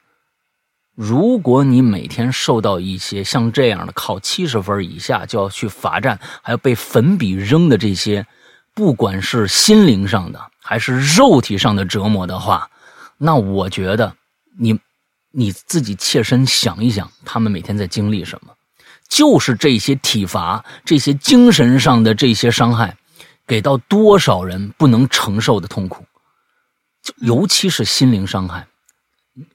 [0.94, 8.26] 如果你每天受到一些像这样的考七十分以下就要去罚站，还要被粉笔扔的这些，
[8.74, 10.40] 不管是心灵上的。
[10.62, 12.70] 还是肉体上的折磨的话，
[13.18, 14.14] 那我觉得
[14.56, 14.78] 你
[15.32, 18.52] 你自己切身想一想，他们每天在经历什么？
[19.10, 22.96] 就是这些体罚、这些精神上的这些伤害，
[23.46, 26.02] 给到多少人不能承受的痛苦？
[27.02, 28.66] 就尤其是心灵伤害，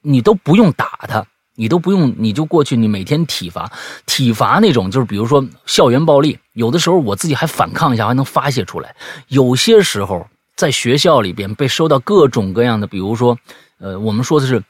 [0.03, 1.25] 你都不用打他，
[1.55, 3.71] 你都不用，你就过去，你每天体罚、
[4.05, 8.95] 体罚那种，就是比如说校园暴力，有的时候我自己还反抗一下，还能发泄出来。
[9.29, 10.27] 有些时候。
[10.57, 13.37] 在学校里边被收到各种各样的，比如说，
[13.77, 14.63] 呃，我们说的是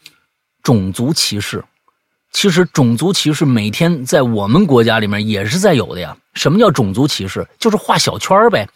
[0.63, 1.63] 种族歧视。
[2.35, 6.17] 其实种族歧视每天在我们国家里面也是在有的呀。
[6.33, 7.47] 什么叫种族歧视？
[7.57, 8.67] 就是画小圈呗，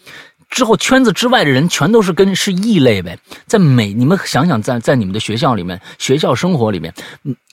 [0.49, 3.19] 之后圈子之外的人全都是跟是异类呗。
[3.47, 6.93] 在每你们想想，在在你们的学校里面，学校生活里面，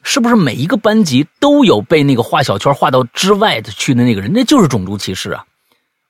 [0.05, 4.33] 是不是每一个班级都有被那个画小圈画到之外的去的那个人？
[4.33, 5.45] 那就是种族歧视啊，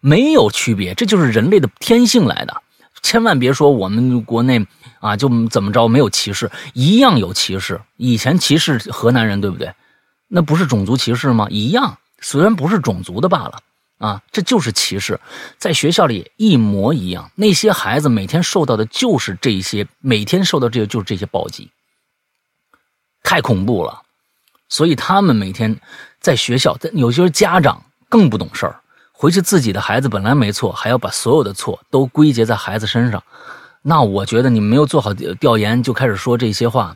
[0.03, 2.55] 没有区别，这就是人类的天性来的。
[3.01, 4.66] 千万别说我们国内
[5.01, 7.80] 啊就怎么着没有歧视，一样有歧视。
[7.97, 9.72] 以前歧视河南人，对不对？
[10.29, 11.47] 那不是种族歧视吗？
[11.51, 13.61] 一样，虽然不是种族的罢了。
[13.99, 15.18] 啊，这就是歧视，
[15.57, 17.31] 在学校里一模一样。
[17.35, 21.70] 那些孩子每天受到的就是这些，每天受到这些就是这些暴击，
[23.22, 24.03] 太恐怖了。
[24.68, 25.81] 所以他们每天
[26.20, 28.81] 在学校，在有些家长更不懂事儿，
[29.12, 33.22] 回去自己的孩子本来没错，还要把所有的错都归结在孩子身上。
[33.81, 36.95] 那我觉得你没有做好调研就开始说这些话，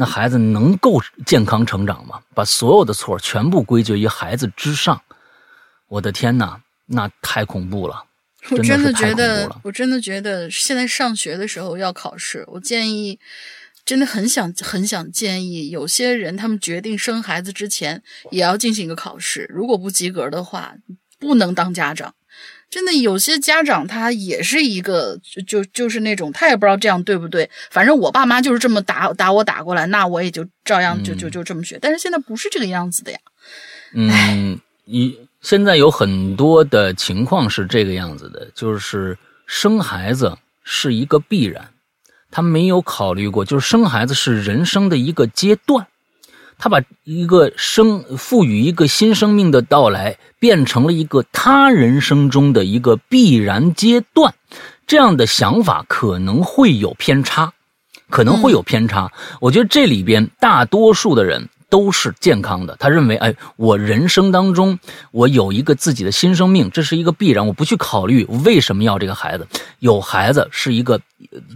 [0.00, 2.22] 那孩子能够健康成长吗？
[2.34, 5.02] 把所有的错全部归结于孩子之上。
[5.88, 8.04] 我的天呐，那太恐怖了！
[8.48, 13.20] 我真的觉得，我真的觉得，现在上学的时候要考试，我建议，
[13.84, 20.76] 真的很想很想建议，有些人他们决定生孩子之前也要进行一个考试，如果不及格的话，
[21.18, 22.14] 不能当家长。
[22.70, 31.78] 真的，有些家长他也是一个，就就就是那种，他也不知道这样对不对，反正我爸妈就是这么打打我打过来，那我也就照样就就就这么学。
[31.82, 33.18] 但是现在不是这个样子的呀。
[33.94, 35.18] 嗯，一。
[35.42, 39.16] 现在有很多的情况是这个样子的，就是
[39.46, 41.70] 生孩子是一个必然，
[42.30, 45.86] 他没有考虑过，就是生孩子是人生的一个阶段，
[46.60, 54.34] 他把一个生赋予一个新生命的到来变成了一个他人生中的一个必然阶段，
[54.86, 57.52] 这样的想法可能会有偏差，
[58.10, 59.10] 可能会有偏差。
[59.40, 61.48] 我觉得这里边大多数的人。
[61.70, 62.74] 都是健康的。
[62.80, 64.76] 他认为，哎，我人生当中
[65.12, 67.46] 我有一个自己的新生命，这是一个必然。
[67.46, 69.46] 我不去考虑为什么要这个孩子，
[69.78, 71.00] 有孩子是一个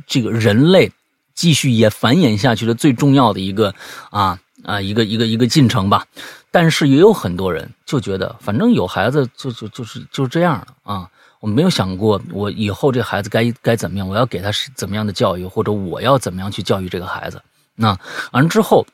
[0.06, 0.92] 这个人类
[1.34, 3.74] 继续也繁衍下去的最重要的一个
[4.10, 6.04] 啊啊一个一个一个进程吧。
[6.50, 11.08] 但是也有很多人就觉得，反正有孩子就就就是就是这样的啊。
[11.40, 17.40] 我没有想过我以后这孩子该该怎么样，我要给他是怎么样的教育，或者我要怎么样去教育这个孩子。
[17.74, 17.96] 那
[18.32, 18.86] 完了之后。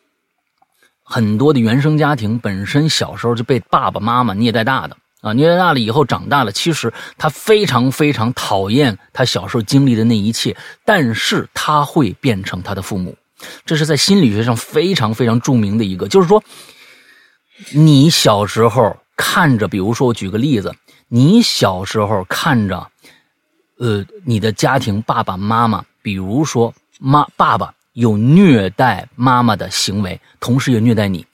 [1.13, 13.17] 很多的原生家庭本身小时候就被爸爸妈妈虐待大的啊，虐待大了以后长大了，其实他非常非常讨厌他小时候经历的那一切，但是他会变成他的父母，
[13.65, 16.43] 这是在心理学上非常非常著名的一个，就是说，
[17.73, 20.75] 你小时候看着，比如说我举个例子，
[21.09, 22.91] 你小时候看着，
[23.79, 27.75] 呃，你的家庭爸爸妈妈，比如说妈爸爸。
[27.93, 31.27] 有虐待妈妈的行为，同时也虐待你，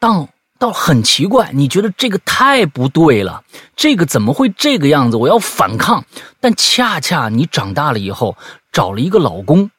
[0.00, 0.28] 但
[0.58, 3.44] 倒很奇怪，你觉得这个太不对了，
[3.76, 5.16] 这个怎么会这个样子？
[5.16, 6.04] 我要反抗，
[6.40, 8.36] 但恰恰你长大了以后
[8.72, 9.70] 找了一个老公，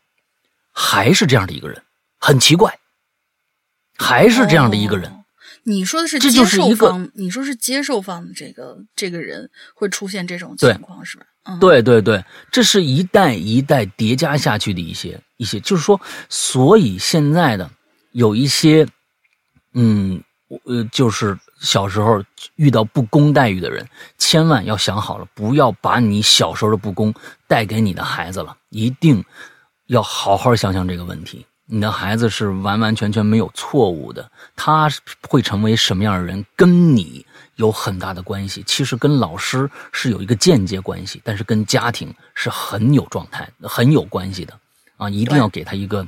[0.79, 1.81] 还是这样的一个人，
[2.19, 2.77] 很奇怪，
[3.97, 5.11] 还是这样的一个人。
[5.63, 11.25] 你说的是接受方，你说是接受方的这个这个人会出现这种情况是吧？
[11.59, 15.99] 对对对，这是一代一代叠加下去的一些一些，就是说，
[16.29, 17.69] 所以现在的
[18.11, 18.87] 有一些，
[19.73, 20.21] 嗯，
[20.65, 22.23] 呃，就是小时候
[22.55, 23.85] 遇到不公待遇的人，
[24.19, 27.11] 千万要想好了，不要把你小时候的不公
[27.47, 29.25] 带给你的孩子了，一定
[29.87, 31.45] 要好好想想这个问题。
[31.65, 34.89] 你的孩子是完完全全没有错误的，他
[35.27, 37.25] 会成为什么样的人，跟你。
[37.57, 44.53] 有很大的关系，其实跟老师是有一个间接关系，但是跟家庭是很有状态、很有关系的
[44.95, 45.09] 啊！
[45.09, 46.07] 一定要给他一个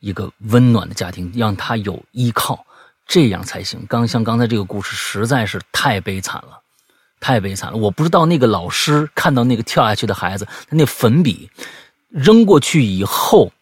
[0.00, 2.66] 一个温暖的家庭，让他有依靠，
[3.06, 3.82] 这样才行。
[3.88, 6.60] 刚像刚才这个故事实在是太悲惨了，
[7.18, 7.78] 太悲惨了！
[7.78, 11.48] 我不知道那个老师看到那个跳下去的孩子，他那粉笔
[12.08, 13.52] 扔过去以后，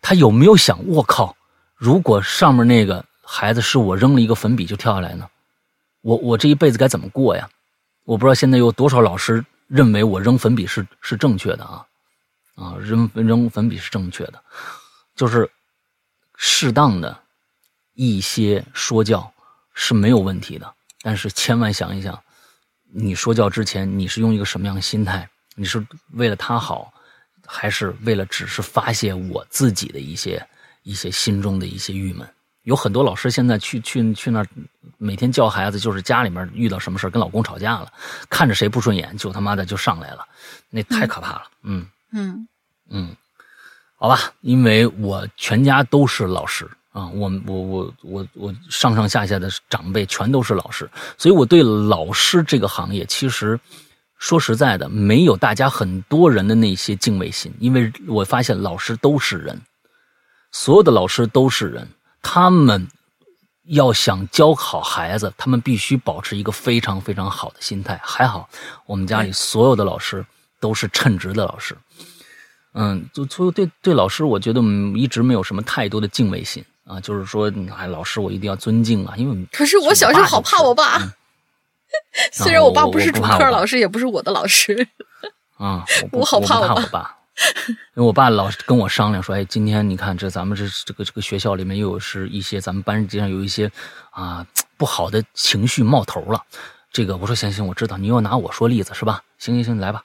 [0.00, 1.36] 他有没有想：我靠，
[1.76, 5.28] 如果上面那个孩子是我扔了一个粉笔就跳下来呢？
[6.00, 7.48] 我我这一辈子该怎么过呀？
[8.04, 11.86] 我不知道现在有多少老师认为我扔粉笔是是正确的啊
[12.56, 14.42] 啊扔扔粉笔是正确的，
[15.14, 15.48] 就是
[16.36, 17.16] 适当的
[17.94, 19.32] 一些说教
[19.72, 22.20] 是没有问题的，但是千万想一想，
[22.92, 25.28] 你说教之前你是用一个什么样的心态？
[25.54, 26.92] 你是为了他好，
[27.54, 30.44] 还是为了只是发泄我自己的一些
[30.84, 32.26] 一些心中的一些郁闷？
[32.62, 34.46] 有很多老师现在去去去那儿，
[34.96, 37.92] 每天教孩子，就是家里面遇到什么事跟老公吵架了，
[38.30, 40.26] 看着谁不顺眼就他妈的就上来了，
[40.70, 41.42] 那太可怕了。
[41.62, 42.48] 嗯嗯
[42.88, 43.16] 嗯，
[43.96, 50.88] 好吧，因为我全家都是老师啊，我我我我我上上下下的长辈全都是老师，
[51.18, 53.58] 所以我对老师这个行业其实
[54.22, 59.60] 说实在的，没有大家很多人的那些敬畏心，因为我发现老师都是人，
[60.52, 61.88] 所有的老师都是人，
[62.22, 62.86] 他们
[63.64, 68.00] 要想教好孩子，他们必须保持一个非常非常好的心态。
[68.00, 68.48] 还好，
[68.86, 70.24] 我们家里所有的老师
[70.60, 71.76] 都是称职的老师，
[72.74, 74.62] 嗯，就所以对对老师，我觉得
[74.94, 80.98] 一直没有什么太多的敬畏心啊，就是说，哎，老师我一定要尊敬啊，因为可是我小时候好怕我爸。
[80.98, 81.12] 嗯
[82.32, 84.86] 虽然我爸不是主我不怕我爸科老师，也不是我的老师，
[85.58, 87.16] 啊， 我好怕我爸
[87.94, 93.70] 因为我爸老是跟我商量说，哎，今天你看这咱们这这个这个学校里面又有是一些咱们班级上有一些
[94.10, 96.42] 啊不好的情绪冒头了。
[96.92, 99.22] 这个我说行行，我知道你又拿我说例子是吧？
[99.38, 100.02] 行行行，来吧。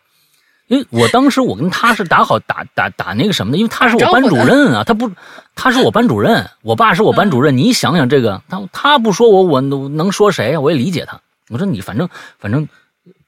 [0.68, 5.12] 因为我当时我跟他是打好打打打那个什么的，因为他是我班主任啊，他不
[5.56, 7.58] 他是我班主任，我爸是我班主任。
[7.58, 10.60] 你想想这个，他他不说我，我能说谁啊？
[10.62, 11.20] 我也理解他。
[11.50, 12.68] 我说你反正反正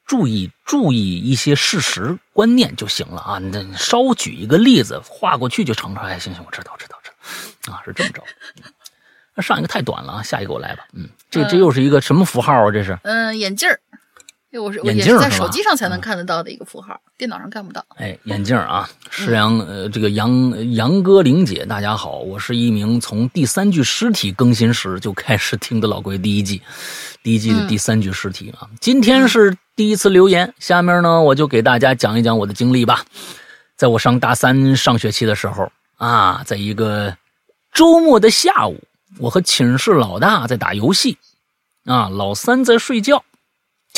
[0.06, 3.40] 注意注意一些事实观念就行了啊！
[3.40, 6.02] 你稍举一个例子划过去就成了。
[6.02, 7.12] 哎，行行，我知道知道知
[7.70, 8.24] 道，啊，是这么着。
[9.36, 10.86] 那上一个太短了啊，下一个我来吧。
[10.94, 12.72] 嗯，这这又是一个什么符号啊？
[12.72, 12.98] 这是？
[13.04, 13.89] 嗯，眼镜儿，这
[14.58, 17.86] 我是我眼也是在镜是吧手机上才能看得到的一个符号，电脑上看不到。
[17.98, 26.60] 哎，眼镜啊，施阳，呃，这个杨杨哥、玲姐，大家好，我是一名从第三具尸体更新时就开始听的老龟第一季，
[27.22, 28.68] 第一季的第三具尸体啊。
[28.82, 33.06] 今天是第一次留言，下面呢，我就给大家讲一讲我的经历吧。
[33.76, 37.16] 在我上大三上学期的时候啊，在一个
[37.72, 38.82] 周末的下午，
[39.20, 41.20] 我和寝室老大在打游戏，
[41.86, 43.24] 啊，老三在睡觉。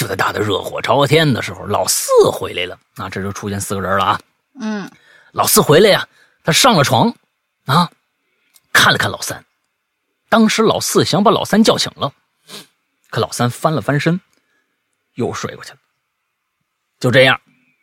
[0.01, 3.07] 就在打得热火朝天的时候，老四回来了啊！
[3.07, 4.19] 这就出现四个人了啊！
[4.59, 4.89] 嗯，
[5.31, 6.07] 老四回来呀，
[6.43, 7.13] 他上了床，
[7.67, 7.87] 啊，
[8.73, 9.45] 看了看老三。
[10.27, 12.11] 当时老四想把老三叫醒了，
[13.11, 14.19] 可老三翻了翻身，
[15.13, 15.77] 又睡过去了。
[16.99, 17.39] 就这样，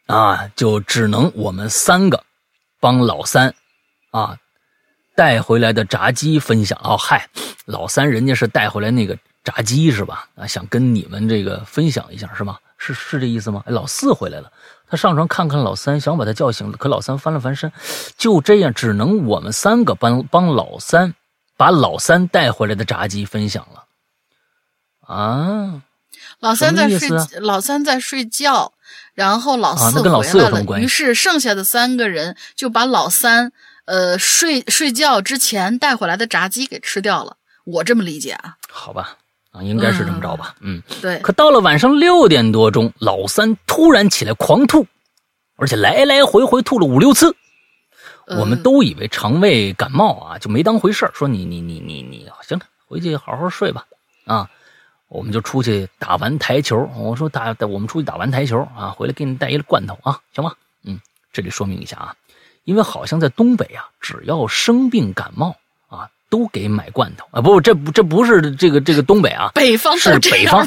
[0.07, 2.25] 啊，就只能我们三个
[2.81, 3.55] 帮老三
[4.11, 4.37] 啊
[5.14, 6.77] 带回来的炸鸡分享。
[6.83, 7.31] 哦，嗨，
[7.64, 9.16] 老三人家是带回来那个
[9.49, 10.28] 炸鸡是吧？
[10.36, 12.59] 啊，想跟你们这个分享一下是吗？
[12.76, 13.62] 是是这意思吗？
[13.66, 14.53] 哎，老四回来了。
[14.90, 17.72] 他上床看看老三，想把他叫醒，可老三翻了翻身，
[18.16, 21.14] 就这样，只能我们三个帮帮老三
[21.57, 23.84] 把老三带回来的炸鸡分享了。
[25.01, 25.82] 啊，
[26.40, 27.09] 老三在睡
[27.40, 28.72] 老三在睡觉，
[29.14, 33.53] 然后老四啊跟老回来了，四有什么关系于是剩下的三个人就把老三
[33.86, 37.36] 呃睡睡觉之前带回来的炸鸡给吃掉了。
[37.64, 39.18] 我这么理解啊，好吧，
[39.59, 40.83] 啊，应该是这么着吧，嗯。
[41.03, 44.87] 对，可到了晚上六点多钟，老三突然起来狂吐，
[45.57, 47.35] 而且来来回回吐了五六次。
[48.29, 53.87] 我们嗯都以为肠胃感冒啊，就没当回事儿说你你你你你行了，回去好好睡吧。
[54.27, 54.49] 啊，
[55.09, 56.89] 我们就出去打完台球。
[56.97, 60.53] 我说打我们出去打完台球啊，回来给你带一个罐头啊，行吗？
[60.85, 61.01] 嗯，
[61.33, 62.15] 这里说明一下啊，
[62.65, 65.57] 因为好像在东北啊，只要生病感冒啊，
[66.31, 67.41] 都给买罐头啊。
[67.41, 70.66] 不，这不这不是这个这个东北啊，北方都是北方？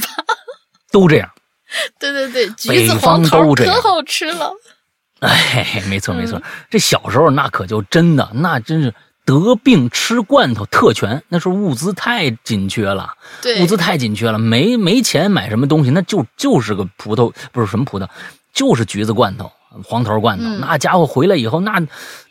[0.91, 1.30] 都这样。
[1.99, 4.51] 对对对，橘北子方黄桃都这样可好吃了。
[5.22, 8.93] 哎，没错没嗯错，这小时候那可就真的，那真是
[9.24, 11.24] 得病吃罐头特权。
[11.30, 18.09] 那时候物资太紧缺了，对，物资太紧缺了，没没钱买什么东西，那就就是个葡萄，不是什么葡萄，
[18.51, 19.49] 就是橘子罐头、
[19.86, 20.43] 黄桃罐头。
[20.43, 21.80] 嗯那家伙回来以后，那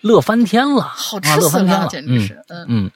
[0.03, 2.43] 乐翻天了，啊，好吃死乐翻天了，简直是。
[2.49, 2.91] 嗯嗯。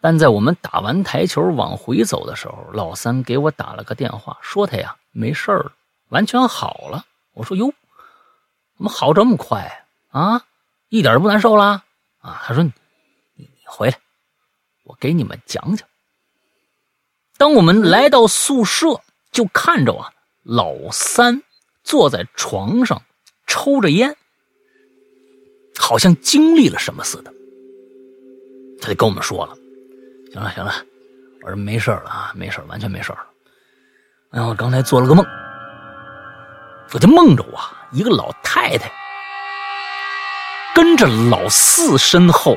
[0.00, 5.72] 但在我们打完台球往回走的时候，老三给我打了个电话，说他呀没事儿了，
[6.08, 7.04] 完全好了。
[7.34, 7.72] 我说哟，
[8.76, 10.44] 怎么好这么快啊？
[10.88, 11.84] 一点都不难受啦？
[12.20, 12.42] 啊？
[12.44, 12.72] 他说你
[13.36, 13.98] 你回来，
[14.84, 15.86] 我给你们讲讲。
[17.36, 21.42] 当我们来到宿舍，就看着啊老三
[21.84, 23.02] 坐在床上
[23.46, 24.16] 抽着烟，
[25.78, 27.32] 好像经历了什么似的。
[28.82, 29.54] 他就跟我们说了
[30.32, 30.72] ：“行了行了，
[31.42, 33.26] 我说没事了啊，没事，完全没事儿了。
[34.30, 35.26] 哎，我刚才做了个梦，
[36.92, 37.58] 我就梦着我
[37.90, 38.90] 一个老太太
[40.72, 42.56] 跟着老四身后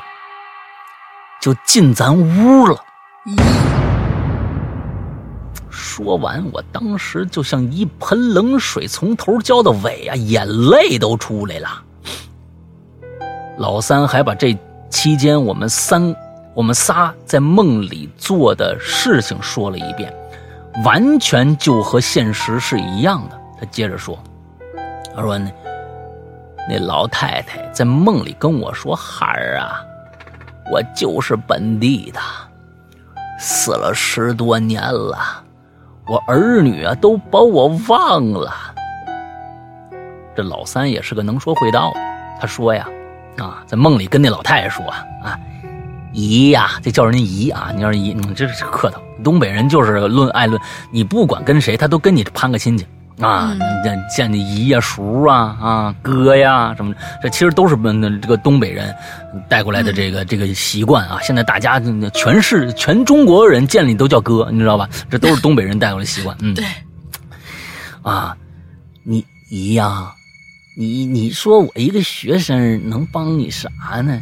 [1.41, 2.77] 就进咱屋了。
[5.71, 11.83] 说完，我当时就像一盆冷水从头浇到尾啊，眼泪都出来了。
[13.57, 14.55] 老三还把这
[14.91, 16.15] 期间我们三
[16.53, 20.13] 我们仨在梦里做的事情说了一遍，
[20.85, 23.41] 完全就和现实是一样的。
[23.59, 24.17] 他接着说
[25.15, 25.51] ：“他说那
[26.69, 29.81] 那老太太在梦里跟我说，孩儿啊，
[30.71, 32.19] 我就是本地的，
[33.39, 35.43] 死了十多年了，
[36.07, 38.53] 我儿女啊都把我忘了。
[40.35, 41.99] 这老三也是个能说会道的。
[42.39, 42.87] 他说呀，
[43.37, 45.39] 啊，在梦里跟那老太太说啊，
[46.13, 49.01] 姨呀，这叫人家姨啊，你要是姨，你这是客套。
[49.23, 50.61] 东北人就是论爱论，
[50.91, 52.85] 你不管跟谁，他都跟你攀个亲戚
[53.19, 58.93] 啊，见见你姨呀、叔啊、啊哥呀什么，这其实都是那这个东北人
[59.47, 61.19] 带过来的这个这个习惯啊。
[61.21, 61.81] 现在大家
[62.13, 64.89] 全是全中国人见你都叫哥，你知道吧？
[65.09, 66.35] 这都是东北人带过来习惯。
[66.41, 66.65] 嗯，对。
[68.01, 68.35] 啊，
[69.03, 70.11] 你姨呀，
[70.75, 73.69] 你你说我一个学生能帮你啥
[74.01, 74.21] 呢？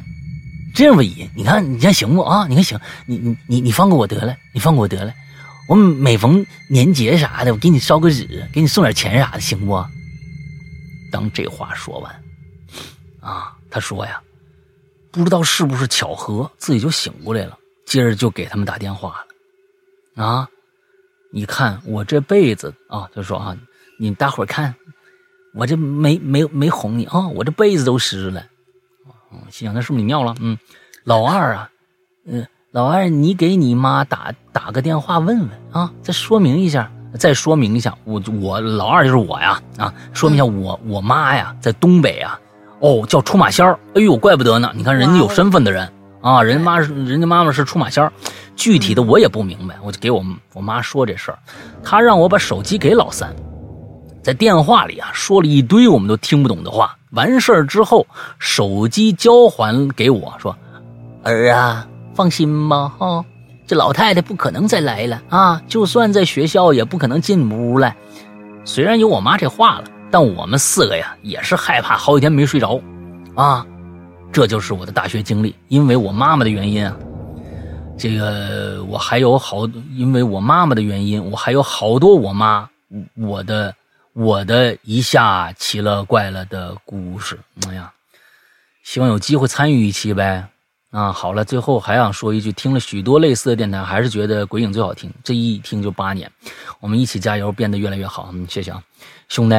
[0.74, 2.48] 这样吧，姨，你看你看行不啊？
[2.48, 5.14] 你看行，你你你你放过我得了，你放过我得了。
[5.68, 9.86] 我每逢年节啥的，我给你烧个纸，给你送点钱啥的，行不？
[11.12, 12.24] 当这话说完，
[13.20, 14.22] 啊，他说呀，
[15.12, 19.10] 不知道是不是巧合，自己就醒过来了，接着就给他们打电话
[20.16, 20.24] 了。
[20.24, 20.48] 啊，
[21.32, 23.56] 你看我这辈子啊，就说啊，
[24.00, 24.74] 你大伙儿看，
[25.54, 28.46] 我这没没没哄你啊，我这被子都湿了。
[29.50, 30.36] 心想那是不是你尿了？
[30.40, 30.58] 嗯，
[31.04, 31.70] 老二啊，
[32.26, 42.40] 嗯，老二，你给你妈打打个电话问问啊，再说明一下，再说明一下，我我老二就是我呀啊，说明一下我我妈呀在东北啊，
[42.80, 48.14] 哦叫出马仙儿，哎呦怪不得呢，你看人家有身份的人啊，人家妈是人家妈妈是出马仙儿，
[48.56, 50.24] 具体的我也不明白，我就给我
[50.54, 51.40] 我妈说这事儿，
[51.84, 53.36] 她让我把手机给老三。
[54.24, 56.96] 在电话里啊，说了一堆我们都听不懂的话。
[57.12, 58.08] 完事儿之后，
[58.40, 60.56] 手机交还给我说
[61.24, 63.26] ：“儿啊，放心吧，哈，
[63.68, 65.62] 这老太太不可能再来了啊！
[65.68, 67.94] 就算在学校，也不可能进屋来。
[68.64, 72.80] 虽然有我妈这话了，但我们四个呀，也是害怕，好几天没睡着
[73.36, 73.66] 啊。
[74.32, 75.54] 这就是我的大学经历。
[75.68, 76.96] 因为我妈妈的原因啊，
[77.98, 82.70] 这个我还有好，因为我妈妈的原因，我还有好多我妈
[83.18, 83.76] 我的。”
[84.14, 87.94] 我的一下奇了怪了的故事，哎呀，
[88.84, 90.48] 希望有机会参与一期呗。
[90.90, 95.10] 啊，好了，最后还想说一句，听了许多类似的电台，还是觉得鬼影最好听。
[95.24, 96.30] 这一听就八年，
[96.82, 98.30] 我们一起加油，变得越来越好。
[98.34, 98.84] 嗯，谢谢啊，
[99.30, 99.56] 兄弟，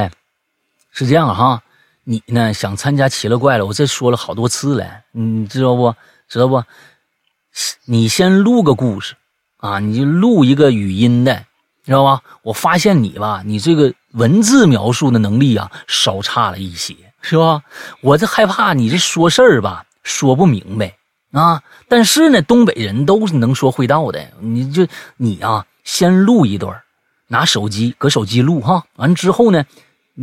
[0.90, 1.62] 是这样哈，
[2.04, 5.94] 你呢想参加奇了怪了，我这说了好多次了，你知道不？
[6.28, 6.62] 知道不？
[7.86, 9.14] 你先录个故事
[9.56, 11.46] 啊，你就录一个语音的。
[11.84, 12.22] 知道吧？
[12.42, 17.62] 我发现你吧，你这个文字描述的能力啊，稍差了一些，是吧？
[18.00, 20.96] 我这害怕你这说事儿吧，说不明白
[21.32, 21.62] 啊。
[21.88, 24.24] 但是呢，东北人都是能说会道的。
[24.40, 26.80] 你就你啊，先录一段，
[27.26, 28.84] 拿手机搁手机录哈。
[28.96, 29.64] 完之后呢，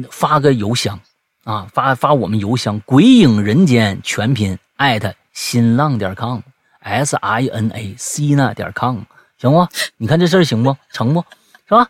[0.09, 0.99] 发个邮箱
[1.43, 8.99] 啊，发发我们邮箱“鬼影人间”全拼艾特新浪点 com，s i n a c 那点 com，
[9.37, 9.67] 行不？
[9.97, 10.75] 你看这事儿行不？
[10.91, 11.25] 成不？
[11.69, 11.87] 是吧？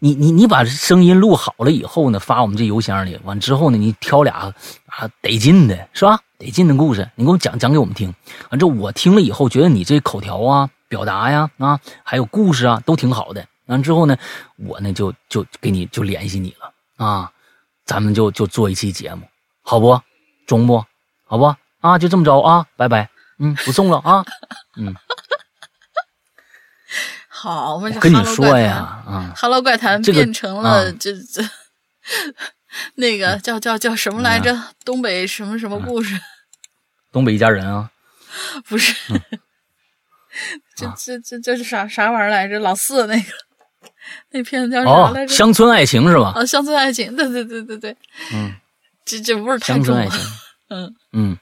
[0.00, 3.16] 你你你把声音录好了以后呢，发我们这邮箱里。
[3.22, 4.52] 完之后呢，你挑俩
[4.86, 6.18] 啊得劲的，是吧？
[6.36, 8.12] 得劲的故事，你给我讲讲给我们听。
[8.50, 13.46] 完之后我听了以后，觉得你这口条啊、表达呀啊，还有故事啊，都挺好的。
[13.66, 14.16] 完之后呢，
[14.56, 17.30] 我呢就就给你就联系你了啊，
[17.86, 19.22] 咱们就就做一期节目，
[19.62, 20.00] 好不？
[20.44, 20.84] 中不？
[21.24, 21.54] 好不？
[21.80, 23.08] 啊，就这么着啊，拜拜。
[23.38, 24.24] 嗯，不送了啊。
[24.76, 24.92] 嗯。
[27.42, 31.42] 好，我们跟你说呀，啊，Hello 怪谈变成了这这
[32.96, 34.54] 那个叫叫叫什么来着？
[34.84, 36.20] 东北什么什么故事？
[37.10, 37.90] 东北一家人啊？
[38.68, 38.94] 不是，
[40.76, 42.58] 这这这这是啥啥玩意儿来着？
[42.58, 43.32] 老四那个
[44.32, 45.34] 那片子叫啥来着？
[45.34, 46.34] 乡村爱情是吧？
[46.36, 47.96] 啊，乡村爱情，对对对对对，
[48.34, 48.52] 嗯，
[49.06, 50.12] 这这味儿太重了。
[50.68, 51.38] 嗯嗯，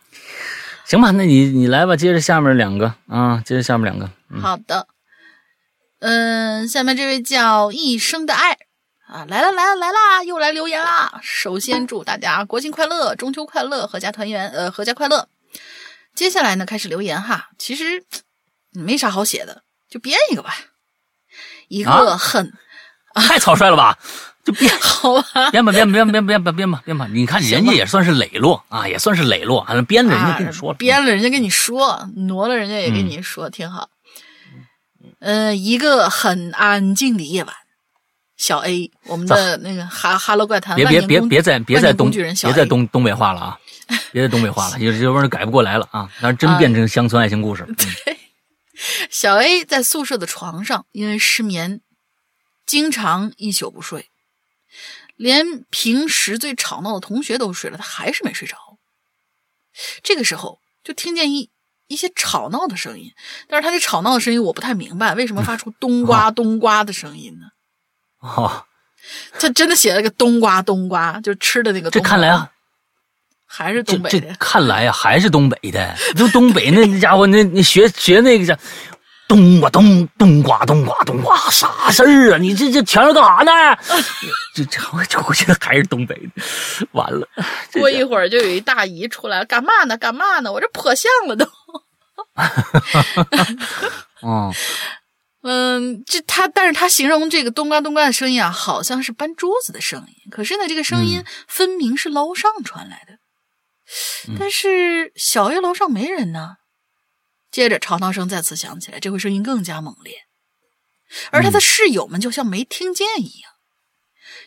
[0.86, 4.08] 行吧，那你你来吧，接着下面两个啊，接着下面两个。
[4.40, 4.86] 好的。
[6.00, 8.58] 嗯，下面这位叫一生的爱
[9.06, 11.18] 啊，来了来了来啦，又来留言啦！
[11.22, 15.28] 首先祝大家国庆快乐，中秋快乐，阖家团圆，呃，阖家快乐。
[16.14, 18.04] 接下来呢，开始留言哈，其实
[18.72, 20.54] 没啥好写的，就编一个吧。
[21.68, 22.52] 一个很
[23.14, 23.98] 太草率了吧？
[24.44, 25.50] 就编 好吧？
[25.50, 33.88] 编吧编吧编吧编吧编吧编吧，你看人家也算是磊落啊，也算是磊落，编了人家跟你说了，编了人家跟你说，挪了人家也跟你说，挺好。
[35.20, 37.54] 嗯，一个很安静的夜晚，
[38.36, 43.58] 小 A，我们的那个哈哈喽怪谈，别别别别在别在东别在东东北话了啊，
[44.12, 47.66] 别在东北话了，有有人改不过来了啊，那真变成乡村爱情故事。
[48.04, 48.18] 对，
[49.10, 51.80] 小 A 在宿舍的床上，因为失眠，
[52.64, 54.08] 经常一宿不睡，
[55.16, 58.56] 连平时最吵闹的同学都睡了，他还是没睡着。
[60.02, 61.50] 这个时候，就听见一。
[61.88, 63.10] 一些吵闹的声音，
[63.48, 67.46] 但是他这吵闹的声音我不太明白，为什么发出冬瓜冬瓜的声音呢？
[68.20, 68.64] 哦，
[69.40, 71.90] 他真的写了个冬瓜，冬瓜就吃的那个。
[71.90, 72.50] 这看来啊，
[73.46, 74.34] 还是这这东北的。
[74.38, 75.96] 看来啊、还是东北的。
[76.14, 78.54] 就东北那那家伙，那那学学那个叫
[79.26, 82.38] 冬瓜冬冬瓜冬瓜冬瓜，啥事儿啊？
[82.38, 83.52] 你这这全是干啥呢？
[84.54, 86.42] 这这我这我觉得还是东北的。
[86.92, 87.26] 完了，
[87.72, 89.96] 过一会儿就有一大姨出来了，干嘛呢？
[89.96, 90.52] 干嘛呢？
[90.52, 91.46] 我这破相了都。
[94.22, 94.52] 嗯
[95.42, 100.14] 嗯，这他，但是他形容这个冬瓜冬瓜的声音啊，好像是搬桌子的声音。
[100.30, 103.18] 可是呢，这个声音分明是楼上传来的。
[104.38, 106.56] 但是小 A 楼上没人呢。
[107.50, 110.26] 接着吵闹声再次响起来，这回声音更加猛烈，
[111.30, 113.52] 而他的室友们就像没听见一样。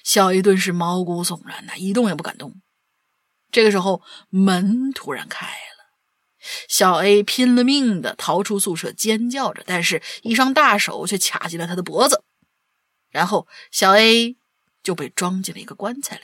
[0.03, 2.61] 小 A 顿时毛骨悚然呐，一动也不敢动。
[3.51, 5.70] 这个时候，门突然开了。
[6.67, 12.23] 小 A 拼了命的逃出宿舍，尖叫着，但是一双大手却卡进了他的脖子，
[13.09, 14.35] 然后小 A
[14.83, 16.23] 就被装进了一个棺材里。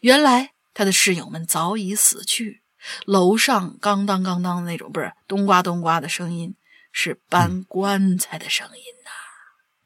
[0.00, 2.62] 原来他的室友们早已死去，
[3.04, 6.54] 楼上咣当咣当的那种不是冬瓜冬瓜的声音，
[6.92, 9.10] 是搬棺材的声音呐、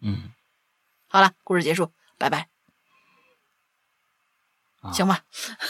[0.02, 0.32] 嗯，
[1.08, 2.48] 好了，故事结束，拜拜。
[4.80, 5.24] 啊行吧，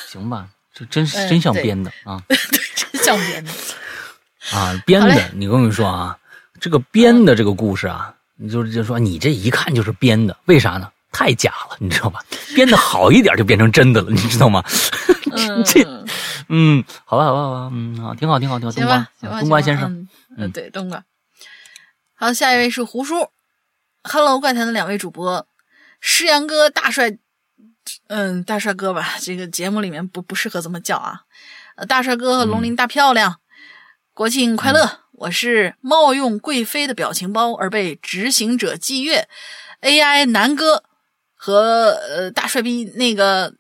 [0.07, 2.23] 行吧，这真是嗯真像编的啊
[2.77, 3.51] 真像编的。
[4.53, 5.31] 啊编的！
[5.35, 6.19] 你跟我说啊，
[6.61, 10.91] 这个编的这个故事啊，你就是就说你这一看就是编的，为啥呢？
[11.13, 12.25] 太假了，你知道吧？
[12.55, 14.65] 编的好一点就变成真的了，你知道吗？
[15.33, 15.85] 嗯，这
[16.49, 18.73] 嗯，好吧，好吧，好吧，嗯，好，挺好，挺好，挺好。
[18.73, 21.05] 冬瓜冬瓜先生，嗯，嗯，对，冬瓜。
[22.15, 23.29] 好，下一位是胡叔
[24.03, 25.47] ，Hello，怪谈的两位主播，
[26.01, 27.19] 诗阳哥大帅，
[28.09, 31.23] 嗯，大帅哥吧，这个节目里面不不适合这么叫啊。
[31.81, 33.41] 呃，大帅哥和龙鳞大漂亮，
[34.13, 35.01] 国庆快乐！
[35.13, 39.27] 我是冒用贵妃的表情包而被执行者祭月
[39.81, 40.85] AI 南哥
[41.35, 43.55] 和呃大帅逼那个，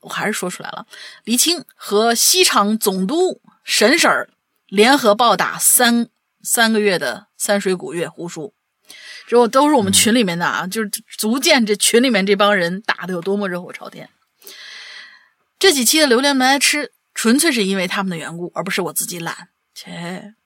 [0.00, 0.84] 我还是说出来了，
[1.22, 4.30] 黎青和西厂总督沈婶儿
[4.66, 6.08] 联合暴打三
[6.42, 8.52] 三个月的三水古月胡叔，
[9.28, 14.10] 这都是我们群里面的啊，就是足见这群里面这帮人打的有多么热火朝天。
[15.60, 19.48] 这几期的榴莲没爱吃，纯粹是因为他们的缘故，而不是我自己懒。
[19.74, 20.36] 切，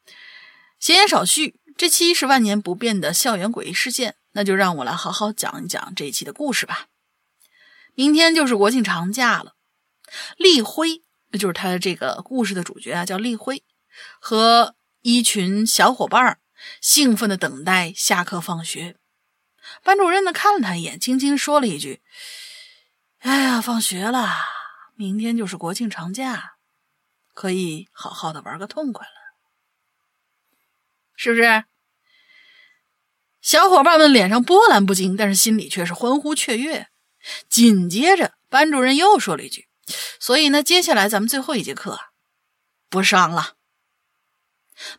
[0.81, 6.87] 闲言少叙，这期是万年不变的校园诡异事件，那就让我来好好讲一讲这一期的故事吧。
[7.95, 9.53] 明天就是国庆长假了，
[10.39, 13.63] 立辉，那就是他的这个故事的主角啊，叫立辉，
[14.19, 16.39] 和一群小伙伴儿
[16.81, 18.97] 兴奋的等待下课放学。
[19.83, 22.01] 班主任呢看了他一眼，轻轻说了一句
[23.21, 24.31] ：“哎呀，放学了，
[24.95, 26.55] 明天就是国庆长假，
[27.33, 29.13] 可以好好的玩个痛快了，
[31.17, 31.65] 是不是？”
[33.41, 36.89] 小伙伴们脸上波澜不惊，但是心里却是欢呼雀跃。
[37.49, 39.69] 紧接着，班主任又说了一句
[40.21, 41.99] ：“所以呢，接下来咱们最后一节课，
[42.89, 43.55] 不上了。”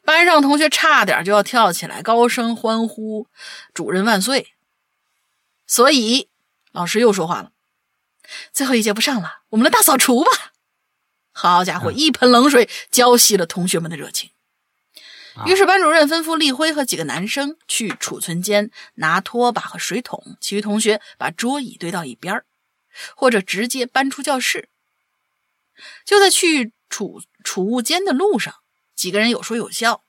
[0.03, 3.27] 班上同学差点就要跳起来，高声欢呼
[3.73, 4.53] ：“主任万岁！”
[5.67, 6.29] 所以
[6.71, 7.51] 老师又说话了
[8.53, 10.29] ：“最后一节不上了，我们来大扫除吧！”
[11.33, 14.29] 好家伙，一盆冷水浇熄了同学们的热情。
[15.47, 22.45] 于是班主任吩咐立辉和几个男生去储存间拿拖把和水桶，其余同学把桌椅堆到一边儿，
[23.15, 24.69] 或者直接搬出教室。
[26.05, 28.53] 就在去储储物间的路上，
[28.95, 30.03] 几个人有说有笑。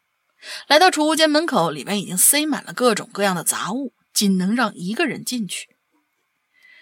[0.69, 5.71] 来到储物间门口，里面已经塞满了各种各样的杂物，仅能让一个人进去。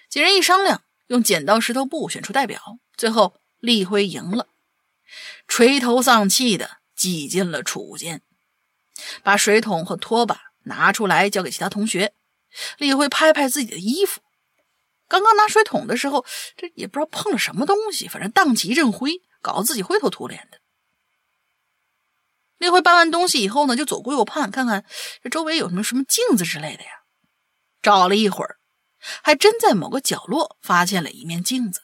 [0.09, 2.61] 几人一商量，用剪刀石头布选出代表，
[2.97, 4.49] 最后立辉赢了，
[5.47, 8.21] 垂头丧气的挤进了储物间。
[9.23, 12.13] 把水桶和拖把拿出来交给其他同学。
[12.77, 14.21] 立辉拍拍自己的衣服，
[15.07, 16.27] 刚刚拿水桶的时候，
[16.57, 20.59] 这也不知道碰了什么东西，反正荡起一阵灰，搞得自己灰头土脸的。
[22.59, 24.85] 立辉搬完东西以后呢，就左顾右盼，看看
[25.23, 27.05] 这周围有什么什么镜子之类的呀。
[27.81, 28.59] 找了一会儿，
[29.23, 31.83] 还真在某个角落发现了一面镜子。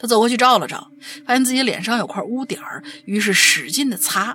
[0.00, 0.90] 他走过去照了照，
[1.26, 4.34] 发现自己脸上有块污点儿，于是使劲的擦。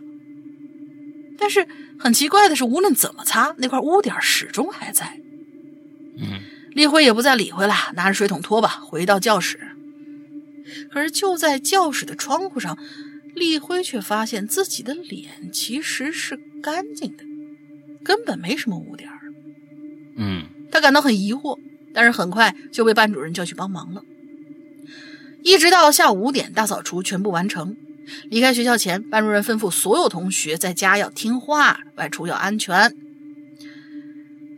[1.39, 1.67] 但是
[1.99, 5.19] 很奇怪的是，无论怎么擦，那块污点始终还在。
[6.17, 6.39] 嗯，
[6.69, 9.59] 立辉也不再理会了，拿着水桶拖把回到教室。
[10.91, 12.77] 可是就在教室的窗户上，
[13.33, 17.23] 立辉却发现自己的脸其实是干净的，
[18.03, 19.19] 根本没什么污点儿。
[20.15, 21.59] 嗯，他感到很疑惑，
[21.91, 24.03] 但是很快就被班主任叫去帮忙了。
[25.45, 27.77] 一直到下午五点，大扫除全部完成。
[28.31, 32.91] 离开学校前，班主任吩咐所有同学在家要听话，外出要安全。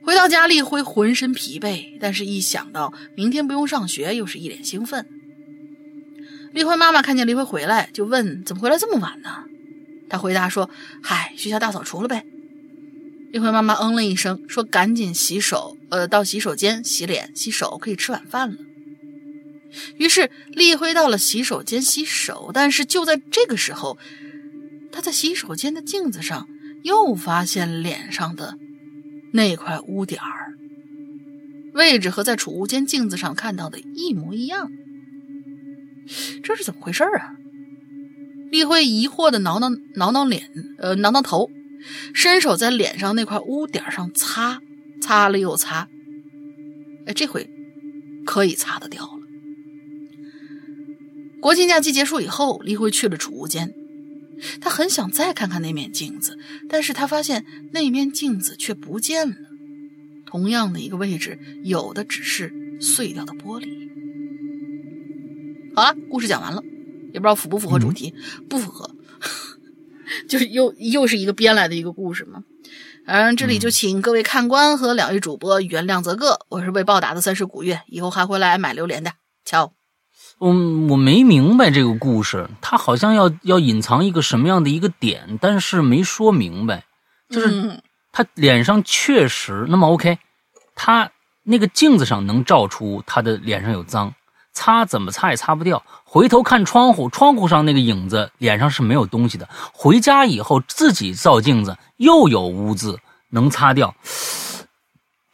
[0.06, 5.06] 回到家，立辉浑身疲惫，但是一想到明天不用上学，又是一脸兴奋。
[6.54, 9.44] 丽辉妈妈看见丽辉回来，就问：“怎么回来这么晚呢？”
[10.08, 10.70] 他回答说
[11.04, 12.24] ：“嗨，学校大扫除了呗。”
[13.34, 18.58] 丽辉妈妈嗯了一声，说：“赶紧洗手，呃，到洗手间洗脸、洗手，可以吃晚饭了。”
[19.98, 23.98] 于是丽辉到了洗手间洗手，但是就在这个时候，
[24.92, 26.48] 他在洗手间的镜子上
[26.84, 28.58] 又发现脸上的
[29.34, 30.54] 那块污点儿
[31.74, 34.72] 位置和在储物间镜子上看到的一模一样，
[36.42, 37.36] 这是怎么回事啊？
[38.50, 40.50] 丽辉疑惑的挠挠挠挠脸，
[40.80, 41.52] 呃，挠挠头，
[42.14, 44.62] 伸手在脸上那块污点上擦，
[45.02, 45.88] 擦了又擦，
[47.06, 47.48] 哎，这回
[48.26, 49.17] 可以擦得掉了。
[51.48, 53.74] 国庆假期结束以后，丽辉去了储物间。
[54.60, 56.38] 他很想再看看那面镜子，
[56.68, 59.36] 但是他发现那面镜子却不见了。
[60.26, 63.88] 同样的一个位置，有的只是碎掉的玻璃。
[65.74, 66.62] 好了，故事讲完了，
[67.14, 68.14] 也不知道符不符合主题，
[68.50, 68.94] 不符合，
[70.28, 72.44] 就是又又是一个编来的一个故事嘛。
[73.06, 79.14] 嗯，这里就请各位看官和两位主播原谅则个，我是被暴打的三十古月，以后还会来买榴莲的，
[79.46, 79.77] 瞧。
[80.40, 86.84] 嗯，我没明白这个故事，他好像要要隐藏一个什么样的一个点，但是没说明白。
[87.30, 87.82] 就是
[88.12, 90.20] 他脸上确实那么 OK，
[90.76, 91.10] 他
[91.44, 94.14] 那个镜子上能照出他的脸上有脏，
[94.54, 95.84] 擦怎么擦也擦不掉。
[96.04, 99.50] 回头看窗户，窗户上那个影子脸上是没有东西的。
[99.74, 102.98] 回家以后自己照镜子又有污渍，
[103.32, 103.94] 能擦掉。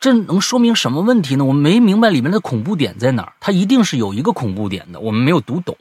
[0.03, 1.45] 这能说明什么问题呢？
[1.45, 3.31] 我没明白里面的恐怖点在哪儿。
[3.39, 5.77] 它一定是有一个恐怖点的，我们没有读懂。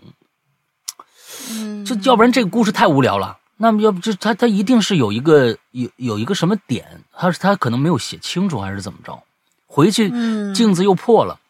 [1.51, 3.39] 嗯，就要不然这个故事太无聊了。
[3.57, 9.21] 那么要不就他他一定是有一个有有一个什么点，他他可能没有写清楚还是怎么着？
[9.67, 10.09] 回去
[10.55, 11.41] 镜子又破了，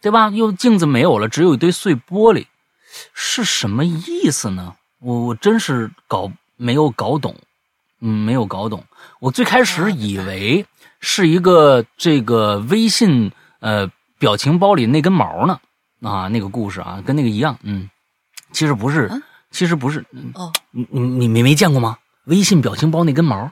[0.00, 0.30] 对吧？
[0.30, 2.46] 又镜子没有了，只有一堆碎玻璃，
[3.12, 4.74] 是什么意思呢？
[5.00, 7.36] 我我真是搞没有搞懂，
[8.00, 8.82] 嗯，没有搞懂。
[9.20, 10.64] 我最开始以为。
[11.02, 13.30] 是一个这个微信
[13.60, 15.60] 呃表情包里那根毛呢
[16.00, 17.90] 啊那个故事啊跟那个一样嗯。
[18.52, 19.10] 其实不是
[19.50, 20.04] 其实不是
[20.34, 20.52] 哦。
[20.70, 21.98] 你你你没没见过吗？
[22.26, 23.50] 微信表情包那根毛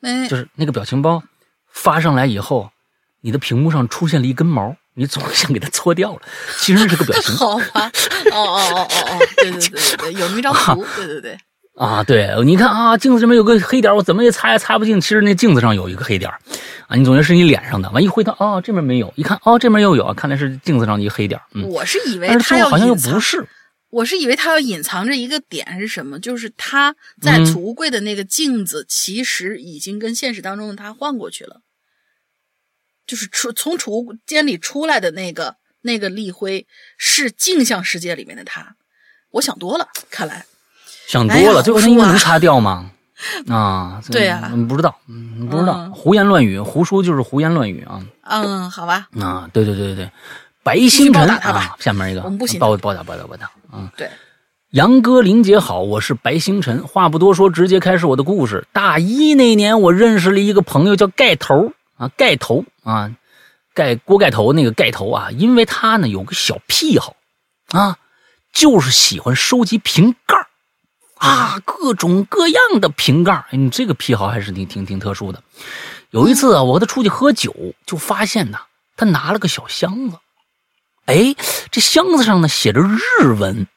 [0.00, 0.28] 没。
[0.28, 1.22] 就是那个表情包
[1.70, 2.70] 发上来以后
[3.22, 6.22] 你的屏幕上出现了一根毛你总想给它搓掉了
[6.58, 7.90] 其实那是个表情 好吧。
[8.32, 11.38] 哦哦哦哦哦对对对对对有那张图对 对对。
[11.74, 15.00] 啊，对，你看啊，镜子这边有个黑点，我怎么也擦也擦不净。
[15.00, 16.30] 其实那镜子上有一个黑点
[16.86, 17.90] 啊，你总觉得是你脸上的。
[17.90, 21.40] 完一回头，哦，这边没有，一看，哦，这边又有，看来是镜子上的一个黑点。
[21.54, 23.46] 嗯，我是以为他要好像又不是，
[23.88, 26.20] 我是以为他要隐藏着一个点是什么？
[26.20, 31.62] 就是他在储物柜的那个镜子，其实已经跟现实当中的他换过去了，
[33.06, 36.66] 就是出从储物间里出来的那个那个立辉
[36.98, 38.76] 是镜像世界里面的他。
[39.30, 40.44] 我想多了，看来。
[41.12, 42.90] 想多了，最后为能擦掉吗？
[43.46, 48.00] 啊，对呀，不知道，嗯，不知道，胡言乱语，胡说就是胡言乱语啊。
[48.22, 49.08] 嗯，好吧。
[49.20, 50.10] 啊，对对对对对，
[50.62, 53.50] 白星辰啊，下面一个，我们不行，报报答报答报答。
[53.74, 54.08] 嗯，对，
[54.70, 58.66] 杨哥林姐好，我是白星辰，话不多说，直接开始我的故事。
[58.72, 63.10] 大一那年，我认识了一个朋友，叫盖头啊，盖头啊，
[63.74, 67.14] 盖锅盖头那个盖头啊，因为他呢有个小癖好
[67.70, 67.98] 啊，
[68.52, 70.36] 就是喜欢收集瓶盖
[71.22, 75.40] 啊，各种各样的瓶盖你这个癖好还是挺挺挺特殊的。
[76.10, 77.54] 有一次啊，我和他出去喝酒，
[77.86, 78.58] 就发现呢，
[78.96, 80.16] 他拿了个小箱子。
[81.06, 81.36] 哎，
[81.70, 83.68] 这箱子上呢写着日文，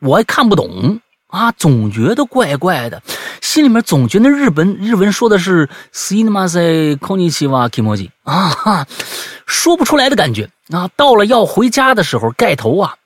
[0.00, 3.00] 我还看不懂啊，总觉得怪怪的，
[3.40, 8.84] 心里面总觉得日本日文说的是 “sinmase konnichiwa kimoji” 啊，
[9.46, 10.90] 说不出来的感觉啊。
[10.96, 12.96] 到了要回家的时候，盖头啊。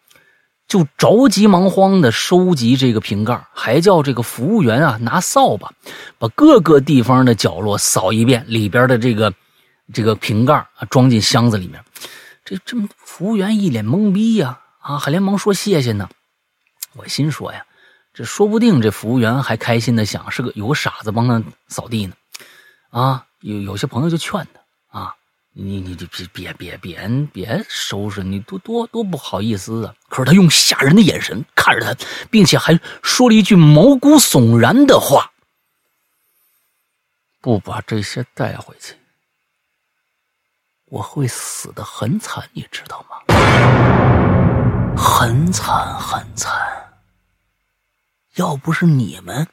[0.72, 5.70] 就着急忙慌的收集这个瓶盖，还叫这个服务员啊拿扫把，
[6.18, 9.34] 把各个地方的角落扫一遍，里边的这个
[9.92, 11.84] 这个瓶盖啊装进箱子里面。
[12.42, 16.08] 这这么服务员一脸懵逼呀，啊还连忙说谢谢呢。
[16.94, 17.66] 我心说呀，
[18.14, 22.14] 这说不定这服务员还开心的想是个有个傻子帮他扫地呢。
[22.88, 24.61] 啊，有有些朋友就劝他。
[25.54, 29.94] 你你你别别别别别收拾，你多多多不好意思啊！
[30.08, 35.30] 可是他用吓人的眼神看着他，并且还说了一句毛骨悚然的话
[37.42, 38.94] ：“不把这些带回去，
[40.86, 43.18] 我会死的很惨，你知道吗？
[44.96, 46.50] 很惨很惨。
[48.36, 49.46] 要不是你们，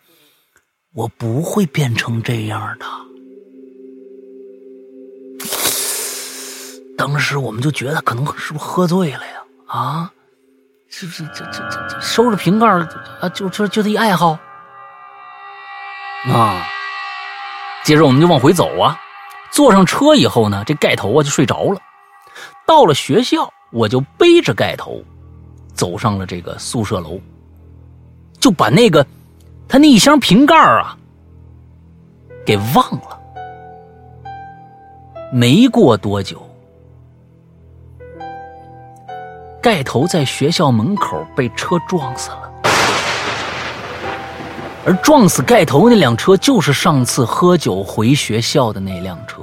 [0.93, 2.85] 我不会变成这样的。”
[6.99, 9.41] 当时我们就觉得可能是不是喝醉了呀？
[9.67, 10.11] 啊，
[10.89, 14.37] 是不是这这这这收拾瓶盖啊，就这就他一爱好
[16.25, 16.61] 啊。
[17.85, 18.99] 接着我们就往回走啊，
[19.49, 21.79] 坐上车以后呢，这盖头啊就睡着了。
[22.67, 25.01] 到了学校，我就背着盖头
[25.73, 27.17] 走上了这个宿舍楼，
[28.41, 29.07] 就把那个
[29.69, 30.97] 他那一箱瓶盖啊
[32.45, 33.17] 给忘了。
[35.31, 36.45] 没过多久。
[39.61, 42.51] 盖头在学校门口被车撞死了，
[44.85, 49.41] 而撞死盖头那辆车就是上次喝酒回学校的那辆车。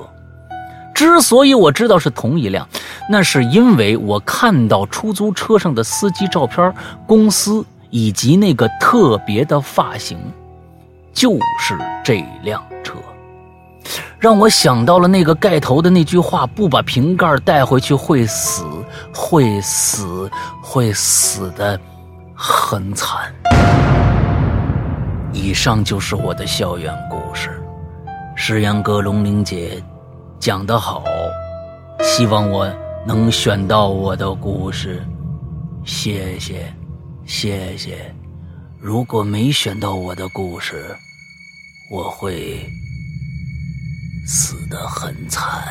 [0.95, 2.67] 之所以我知道是同一辆，
[3.11, 6.73] 那是因为我看到出租车上的司机照片、
[7.07, 10.19] 公司以及那个特别的发型，
[11.13, 12.65] 就是这辆。
[14.19, 18.65] 让我想到了那个盖头的那句话：“不把瓶盖带回去会死，
[19.15, 20.31] 会死，
[20.63, 21.79] 会死的
[22.35, 23.33] 很惨。”
[25.33, 27.63] 以上就是我的校园故事。
[28.35, 29.83] 石阳哥、龙玲姐
[30.41, 31.05] 讲得好，
[32.03, 32.67] 希望我
[33.07, 35.05] 能选到我的故事。
[35.85, 36.73] 谢谢，
[37.27, 38.15] 谢谢。
[38.81, 40.97] 如果没选到我的故事，
[41.93, 42.67] 我会。
[44.27, 45.65] 死得很惨，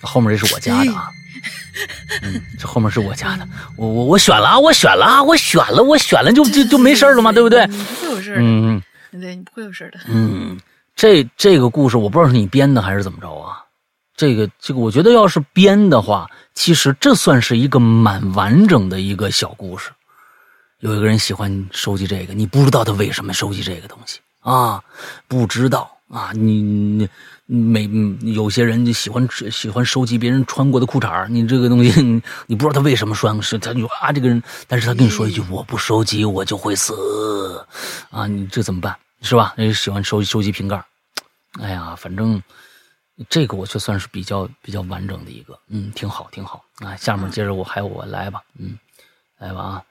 [0.00, 1.12] 后面这是我家的啊，
[2.22, 7.30] 嗯，这后面是我家的，我我我选了啊，我选了啊，我选了，我选了就就就没事了嘛？
[7.30, 7.66] 对不对？
[7.66, 8.82] 你不会有事的，嗯，
[9.12, 10.58] 对，你不会有事的，嗯，
[10.96, 13.58] 这这个故事我不知道是你编的还是怎么着啊？
[14.16, 19.90] 这个这个，我觉得要是编的话，其实这算是一个蛮完整的一个小故事。
[20.80, 24.20] 有一个人喜欢收集这个，你不知道他为什么收集这个东西。
[24.42, 24.82] 啊，
[25.26, 27.08] 不知道啊，你你
[27.46, 27.84] 每
[28.32, 37.64] 有些人就喜欢喜欢收集别人穿过的裤衩你这个东西，你不知道他为什么穿，是他就啊这个人，但是他跟你说一句我不收集我就会死，
[38.10, 39.54] 啊，你这怎么办是吧？
[39.56, 40.84] 那喜欢收收集瓶盖，
[41.60, 42.42] 哎呀，反正
[43.28, 46.96] 这个我就算是比较比较完整的一个，嗯，挺好挺好啊。
[46.96, 48.76] 下面接着我还有我来吧，嗯，
[49.38, 49.82] 来吧啊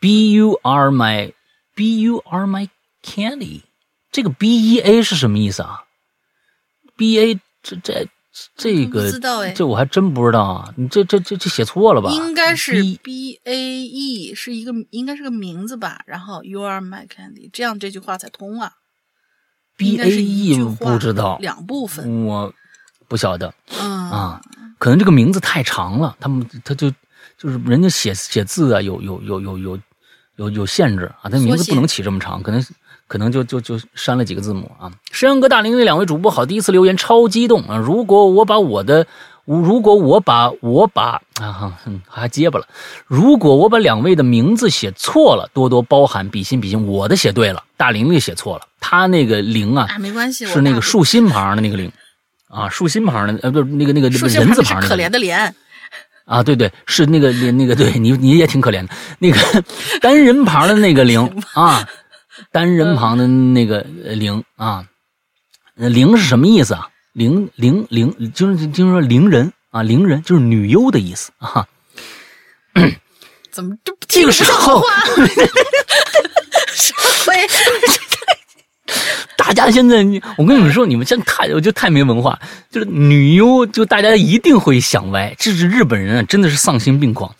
[0.00, 1.32] ，B U R my
[1.74, 2.68] B U R my
[3.04, 3.60] candy。
[4.12, 5.84] 这个 B E A 是什么意思啊
[6.96, 8.06] ？B A 这这
[8.56, 10.74] 这个，不知道哎，这我还真不知道啊！
[10.76, 12.10] 你这这这这写错了吧？
[12.12, 16.02] 应该是 B A E 是一个应该是个名字吧？
[16.06, 18.74] 然后 You are my candy，这样这句话才通啊。
[19.78, 22.52] B A E 不知道两部分，我
[23.08, 24.42] 不晓得啊，
[24.78, 26.90] 可能这个名字太长了，他们他就
[27.38, 29.80] 就是人家写写字啊，有有有有有
[30.36, 32.62] 有有限制啊，他名字不能起这么长，可能。
[33.12, 34.90] 可能就就就删了几个字母啊！
[35.10, 37.76] 山羊哥、大玲玲两位主播好，第一次留言超激动啊！
[37.76, 39.06] 如果我把我的，
[39.44, 41.78] 如果我把我把啊哈，
[42.08, 42.66] 还结巴了。
[43.06, 46.86] 如果我把两位的名字写错了，多多包涵，比心比心。
[46.86, 51.92] 我的写对了，大玲玲写错了，他那个玲啊，没关系，是那个竖心旁的那个玲
[52.48, 55.52] 啊，竖心旁的呃不是那个那个人字旁的可怜的怜
[56.24, 59.62] 啊，对对，是那个那个对你你也挺可怜的，那个
[60.00, 61.20] 单人旁的那个玲
[61.52, 61.86] 啊。
[62.52, 63.80] 单人旁的那个
[64.14, 64.84] “灵”啊
[65.74, 71.66] ，“灵”是什么意思啊？“灵灵灵”就是就是说“灵人”啊，“灵人”就是女优的意思啊。
[73.50, 74.82] 怎么这这个时候？
[79.52, 79.98] 大家现在，
[80.38, 82.38] 我跟你们说，你们现在太，我就太没文化。
[82.70, 85.34] 就是女优，就大家一定会想歪。
[85.38, 87.34] 这是日本人啊，真的是丧心病狂，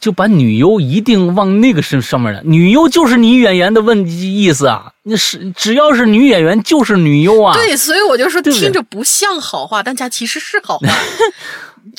[0.00, 2.42] 就把女优一定往那个身上面的。
[2.44, 7.54] 女优就是女演员的问意思啊， 那是只要是女演员就是女优啊。
[7.54, 10.88] 对，所以我就说听着不像好话，但它其实是好话。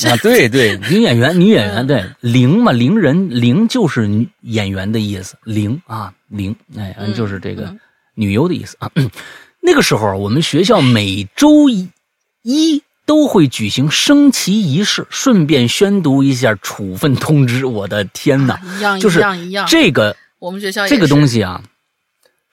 [0.07, 7.75] 啊，对对，女演员，女演员，对，灵嘛，灵人，灵就是女演员的意思，灵啊，灵，哎，就是这个
[8.13, 8.89] 女优的意思啊。
[9.61, 17.65] 那个时候，我们学校每周一都会举行升旗仪式，顺便宣读一下处分通知。
[17.65, 19.67] 我的天哪，一样一样一样。
[19.67, 21.63] 这个我们学校这个东西啊，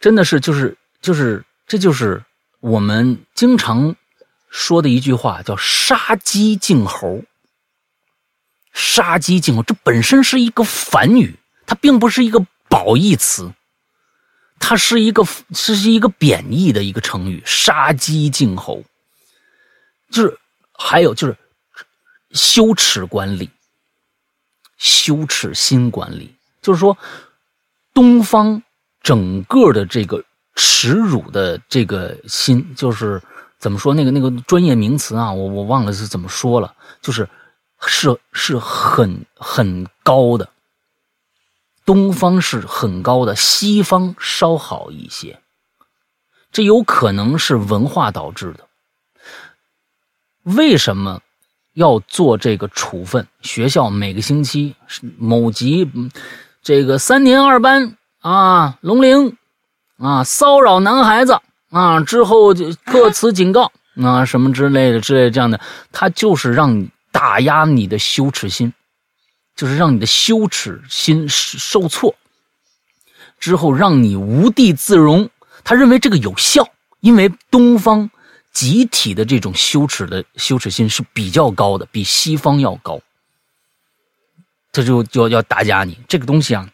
[0.01, 2.23] 真的是就是就是这就是
[2.61, 3.95] 我们经常
[4.49, 7.23] 说的一句话，叫“杀鸡儆猴”。
[8.73, 13.53] 杀鸡儆猴，这本身是一个反语，它并不是一个褒义词。
[14.59, 15.23] 它是一个，
[15.53, 18.83] 是是一个贬义的一个成语，“杀鸡儆猴”，
[20.11, 20.39] 就是
[20.73, 21.37] 还有就是
[22.33, 23.49] 羞耻管理，
[24.77, 26.97] 羞耻心管理，就是说
[27.95, 28.63] 东方
[29.03, 30.25] 整个的这个
[30.55, 33.23] 耻辱的这个心，就是
[33.59, 37.29] 怎么说那个那个专业名词啊，我我忘了是怎么说了，就是
[37.83, 40.49] 是是很很高的。
[41.87, 45.39] 东方是很高的，西方稍好一些，
[46.53, 48.67] 这有可能是文化导致的。
[50.43, 51.21] 为什么
[51.75, 53.27] 要做这个处分？
[53.41, 54.75] 学校每个星期
[55.17, 55.89] 某级
[56.63, 59.37] 这个三年二班啊，龙陵
[59.99, 61.41] 啊骚扰男孩子
[61.71, 63.71] 啊之后就各词警告
[64.03, 65.61] 啊什么之类的之类这样的，
[65.93, 68.73] 他就是让你打压你的羞耻心。
[69.57, 72.15] 就是让你的羞耻心受挫，
[73.41, 75.29] 之后让你无地自容。
[75.65, 76.69] 他认为这个有效，
[77.01, 78.09] 因为东方
[78.53, 83.01] 集体的这种羞耻的羞耻心是比较高的，比西方要高。
[84.73, 86.69] 他就就要打压你这个东西啊！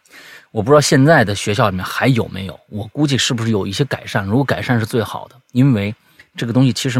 [0.51, 4.27] 我不知道现在的学校里面还有没有，我估计是不是有一些改善。
[4.27, 5.95] 如果改善是最好的，因为
[6.37, 6.99] 这个东西其实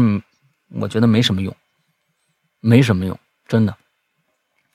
[0.71, 1.53] 我觉得没什么用，
[2.61, 3.19] 没什么用，
[3.49, 3.75] 真的。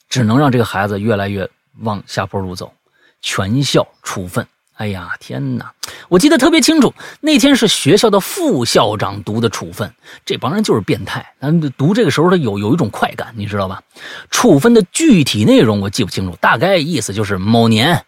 [0.08, 1.48] 只能让这个孩子越来越
[1.80, 2.72] 往下坡路走，
[3.20, 4.46] 全校处分。
[4.74, 5.72] 哎呀，天哪！
[6.08, 9.92] 我记得特别清楚，那天是学校的副校长读的处分。
[10.24, 13.82] 这帮人就是变态，那读这个时候他有有一种快感，你知道吧？
[14.30, 18.04] 处分的具体内容我记不清楚，大概意思就是某年，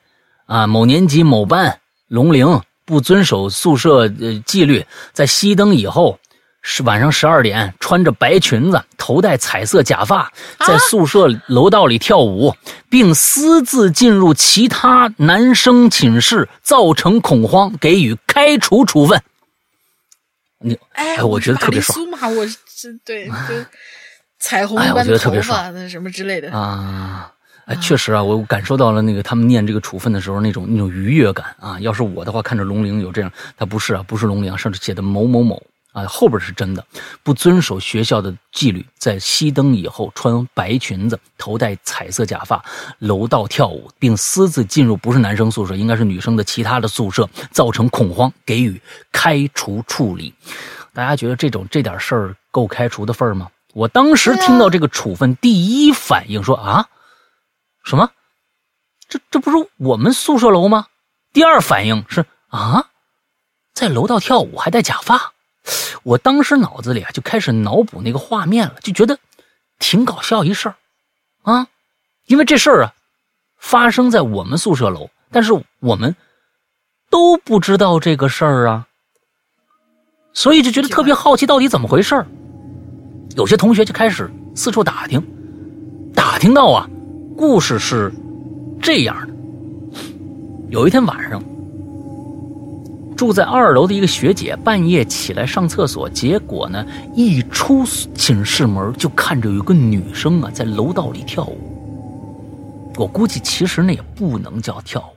[0.47, 6.21] 啊，某年级某班龙陵不遵守宿舍呃纪律，在熄灯以后。
[6.63, 10.31] 是晚上十二点，穿着白裙子，头戴彩色假发，
[10.67, 12.55] 在宿舍楼道里跳舞，
[12.89, 19.23] 并私自进入其他男生寝室，造成恐慌，给予开除处分。
[20.59, 23.33] 你哎，我 觉得特别爽苏嘛，我是对，就
[24.39, 27.33] 彩虹般的头发，那什么之类的啊。
[27.65, 31.79] 哎，确实啊，我感受到了那个他们念这个处分的时候那种那种愉悦感啊。
[31.81, 35.63] 要是我的话，看着龙陵有这样，他不是啊，不是龙陵，甚至写的某某某。
[35.93, 36.85] 啊，后边是真的，
[37.23, 42.65] 不遵守学校的纪律，在熄灯以后穿白裙子，头戴彩色假发，
[42.99, 48.81] 楼道跳舞，并私自进入不是男生宿舍，应该是女生的其他的宿舍，造成恐慌，给予
[49.11, 50.33] 开除处理。
[50.93, 53.49] 大家觉得这种这点事儿够开除的份儿吗？
[53.73, 56.89] 我当时听到这个处分，第一反应说啊，
[57.85, 58.11] 什么？
[59.09, 60.87] 这这不是我们宿舍楼吗？
[61.33, 62.87] 第二反应是啊，
[63.75, 65.33] 在楼道跳舞还戴假发。
[66.03, 69.19] 我当时脑子里啊就开始脑补那个画面了，就觉得
[69.79, 70.75] 挺搞笑一事儿
[71.43, 71.69] 啊，
[72.27, 72.95] 因为这事儿啊
[73.59, 76.15] 发生在我们宿舍楼，但是我们
[77.11, 78.87] 都不知道这个事儿啊，
[80.33, 82.27] 所以就觉得特别好奇，到底怎么回事儿。
[83.37, 85.23] 有些同学就开始四处打听，
[86.15, 86.89] 打听到啊，
[87.37, 88.13] 故事是
[88.83, 89.35] 这样的：
[90.69, 91.43] 有一天晚上。
[93.21, 97.85] 住在二楼的一个学姐半夜起来上厕所，结果呢，一出
[98.15, 102.91] 寝室门就看着有个女生啊在楼道里跳舞。
[102.97, 105.15] 我估计其实那也不能叫跳舞，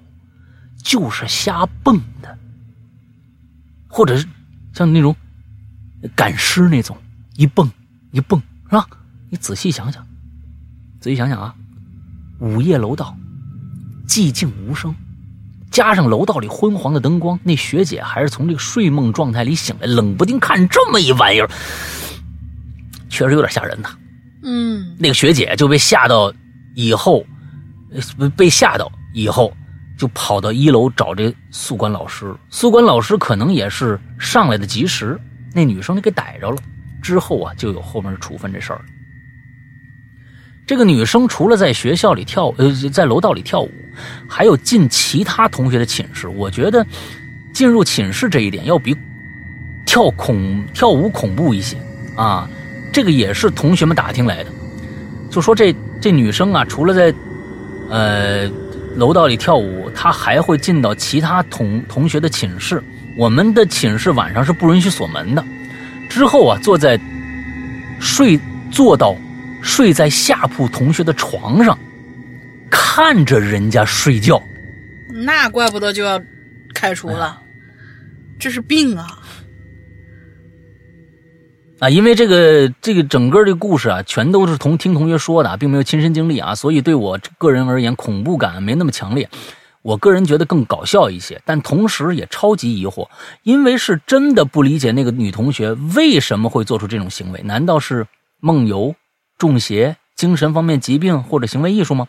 [0.83, 2.37] 就是瞎蹦的，
[3.87, 4.27] 或者是
[4.73, 5.15] 像那种
[6.13, 6.97] 赶尸那种
[7.37, 7.71] 一蹦
[8.11, 8.85] 一蹦，是吧？
[9.29, 10.05] 你仔细想想，
[10.99, 11.55] 仔细想想啊，
[12.41, 13.15] 午夜楼道，
[14.05, 14.93] 寂静无声。
[15.73, 21.49] 加上楼道里昏黄的灯光，那学姐还是从这个睡梦状态里醒来，冷不丁看这么一玩意儿，
[23.09, 23.89] 确实有点吓人呐。
[24.43, 26.31] 嗯，那个学姐就被吓到，
[26.75, 27.25] 以后
[28.37, 29.51] 被吓到以后，
[29.97, 32.31] 就跑到一楼找这宿管老师。
[32.51, 35.19] 宿管老师可能也是上来的及时，
[35.55, 36.57] 那女生就给逮着了。
[37.01, 38.81] 之后啊，就有后面处分这事儿。
[40.65, 43.69] 这个女生除了在学校里跳，呃，在楼道里跳舞，
[44.27, 46.29] 还有进其他同学的寝室。
[46.29, 46.85] 我觉得
[47.51, 48.95] 进入寝室这一点要比
[49.85, 51.75] 跳恐跳舞恐怖一些
[52.15, 52.49] 啊。
[52.93, 54.51] 这个也是同学们打听来的，
[55.29, 57.13] 就说这这女生啊，除了在
[57.89, 58.49] 呃
[58.95, 62.81] 楼道里跳舞，她还会进到其他同同学的寝室。
[63.17, 65.43] 我们的寝室晚上是不允许锁门的。
[66.07, 66.97] 之后啊，坐在
[67.99, 68.39] 睡
[68.71, 69.13] 坐到。
[69.63, 71.75] 睡在下铺同学的床上，
[72.69, 74.39] 看着人家睡觉，
[75.25, 76.21] 那怪不得就要
[76.75, 77.41] 开除了，
[78.37, 79.19] 这是病啊！
[81.79, 89.29] 啊，因为这个这个整个这故事啊，全都是同听同学说的，并没有亲身经历啊，所以对我个人而言，恐怖感没那么强烈。
[89.81, 93.09] 我个人觉得更搞笑一些，但同时也超级疑惑，
[93.43, 98.07] 因为是真的不理解那个女同学为什么会做出这种行为，难道是
[98.39, 98.95] 梦游？
[99.43, 102.07] 中邪、精神方面疾病或者行为艺术吗？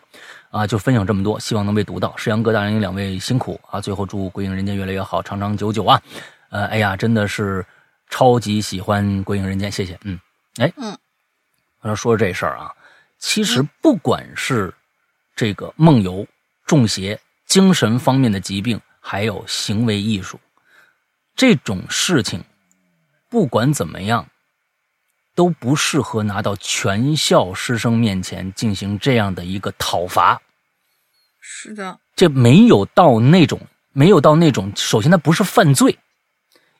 [0.51, 2.15] 啊，就分享这么多，希望能被读到。
[2.15, 3.81] 世阳哥、大人两位辛苦啊！
[3.81, 6.01] 最后祝《鬼影人间》越来越好，长长久久啊！
[6.49, 7.65] 呃，哎呀，真的是，
[8.09, 9.99] 超级喜欢《鬼影人间》，谢谢。
[10.05, 10.17] 嗯，
[10.59, 10.97] 哎，嗯，
[11.81, 12.71] 我要说这事儿啊，
[13.19, 14.73] 其实不管是
[15.35, 16.25] 这个梦游、
[16.65, 20.39] 中邪、精神方面的疾病，还有行为艺术
[21.35, 22.41] 这种事情，
[23.29, 24.25] 不管怎么样，
[25.35, 30.41] 都不适合拿到全校师生面前进行这样的一个讨伐。
[31.39, 33.59] 是的，这没有到那种，
[33.91, 34.71] 没有到那种。
[34.75, 35.99] 首先，它不是犯罪，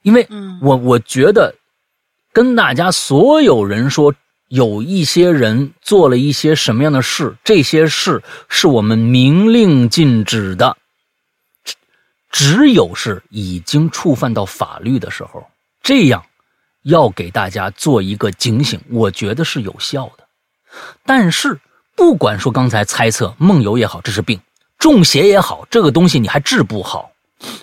[0.01, 1.53] 因为嗯我我觉得
[2.33, 4.13] 跟大家所有人说，
[4.47, 10.77] 有一些人做了一些什么样的事，这些事是我们明令禁止的。
[11.63, 11.75] 只
[12.31, 15.47] 只有是已经触犯到法律的时候，
[15.81, 16.25] 这样
[16.85, 20.23] 要给大家做一个警醒，我觉得是有效的。
[21.05, 21.59] 但是，
[21.95, 24.37] 不管说刚才猜测梦游也好，这是病；
[24.77, 27.11] 中邪也好，这个东西你还治不好，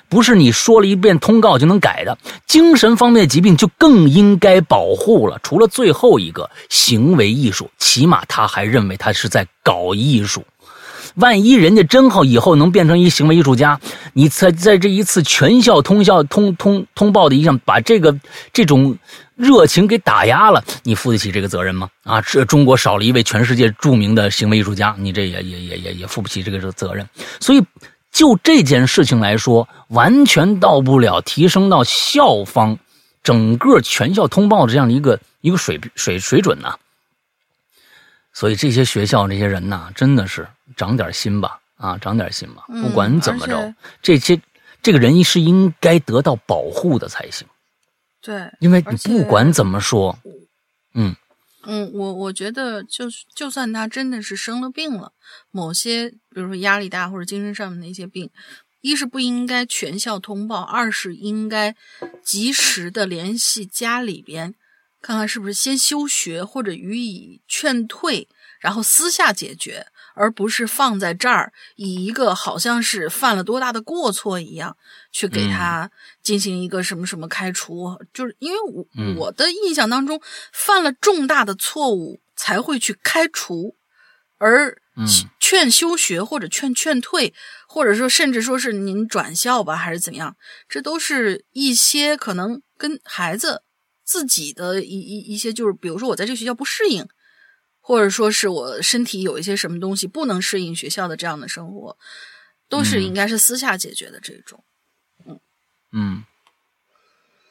[0.09, 2.19] 不是你说了一遍通告就能改的。
[2.47, 5.39] 精神方面的疾病就更应该保护了。
[5.43, 10.45] 除了最后一个行为艺术，起码他还认为他是在搞艺术。
[11.17, 13.81] 万一人家真好以后能变成一行为艺术家，
[14.13, 18.19] 你在在这一次全校通校通通通报的一上，把这个
[18.53, 18.97] 这种
[19.35, 21.89] 热情给打压了，你负得起这个责任吗？
[22.05, 27.07] 啊，这中国少了一位全世界著名的行为艺术家，你这也也也也也负不起这个责任。
[27.41, 27.63] 所以
[28.11, 32.79] 就这件事情来说，完全到不了提升到校方
[33.23, 36.75] 整个全校通报的这样的一个一个水水水准呐、
[38.33, 40.47] 所以这些学校这些人呐，真的是
[40.77, 42.65] 长点心吧，啊，长点心吧。
[42.69, 44.41] 嗯不管怎么着，这些
[44.83, 47.47] 这个人是应该得到保护的才行，
[48.21, 50.19] 对，因为你不管怎么说，
[50.95, 51.15] 嗯
[51.65, 55.13] 嗯，我我觉得就是，就算他真的是生了病了，
[55.53, 58.29] 某些比如说压力大或者精神上面的一些病，
[58.81, 61.77] 一是不应该全校通报，二是应该
[62.25, 64.57] 及时的联系家里边，
[65.01, 68.27] 看看是不是先休学或者予以劝退，
[68.59, 74.77] 然后私下解决，而不是放在这儿以一个好像是犯了多大的过错一样
[75.11, 75.51] 去给嗯。
[75.51, 75.91] 他
[76.23, 79.17] 进行一个什么什么开除，就是因为我、嗯。
[79.17, 80.21] 我的印象当中，
[80.53, 83.77] 犯了重大的错误才会去开除，
[84.39, 85.07] 而嗯。
[85.39, 87.35] 劝休学或者劝劝退，
[87.69, 90.35] 或者说甚至说是您转校吧，还是怎么样，
[90.67, 93.63] 这都是一些可能跟孩子
[94.03, 97.07] 自己的一一一些，就是比如说我在这个学校不适应，
[97.83, 101.99] 或者说是我身体有一些什么东西不能适应学校的这样的生活，
[102.71, 104.65] 都是嗯应该是私下解决的这种。
[105.91, 106.25] 嗯。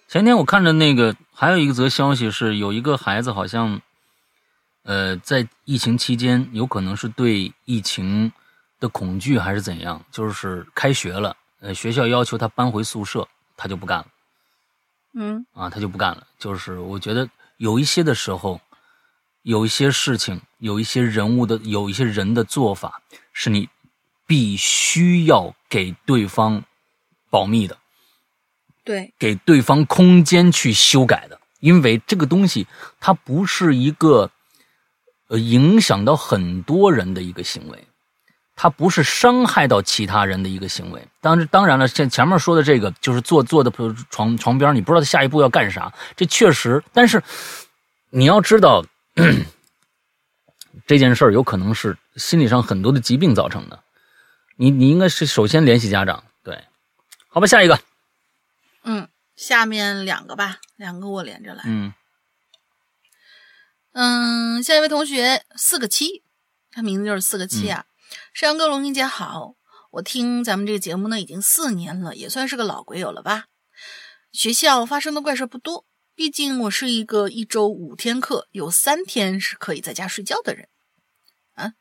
[0.08, 3.82] 前天我看着那个，还有一个则消息是，有一个孩子好像，
[4.84, 8.34] 呃，在疫情期间，有可能是对疫情
[8.78, 13.26] 的恐惧还是怎样，就是开学了，呃，学校要求他搬回宿舍，
[13.56, 14.08] 他就不干了。
[15.14, 16.28] 嗯啊，他就不干了。
[16.38, 18.60] 就是我觉得有一些的时候，
[19.44, 23.02] 有一些事情，有一些人物的，有一些人的做法，
[23.34, 23.70] 是你
[24.28, 26.64] 必须要给对方
[27.30, 27.78] 保密的，
[28.84, 32.68] 对，给对方空间去修改的，因为这个东西
[33.00, 34.30] 它不是一个
[35.28, 37.88] 呃影响到很多人的一个行为。
[38.54, 41.04] 它不是伤害到其他人的一个行为。
[41.20, 43.72] 当然，当然了，前前面说的这个就是坐坐的
[44.12, 46.84] 床床边，你不知道他下一步要干啥，这确实。
[46.94, 47.24] 但是
[48.12, 48.86] 你要知道，
[50.88, 53.84] 这件事儿有可能是心理上很多的疾病造成的。
[54.56, 56.66] 你你应该是首先联系家长，对，
[57.28, 57.80] 好吧，下一个，
[58.84, 61.64] 嗯，下面两个吧，两个我连着来。
[61.66, 61.94] 嗯
[63.94, 66.24] 嗯，下一位同学四个七，
[66.72, 67.86] 他名字就是四个七啊。
[68.34, 69.56] 山羊哥、龙英姐好，
[69.92, 73.46] 我听咱们这个节目呢已经四年了，也算是个老鬼友了吧。
[74.32, 75.86] 学校发生的怪事不多，
[76.16, 80.68] 毕竟我是一个一周五天课，有三天是可以在家睡觉的人。
[81.54, 81.74] 啊，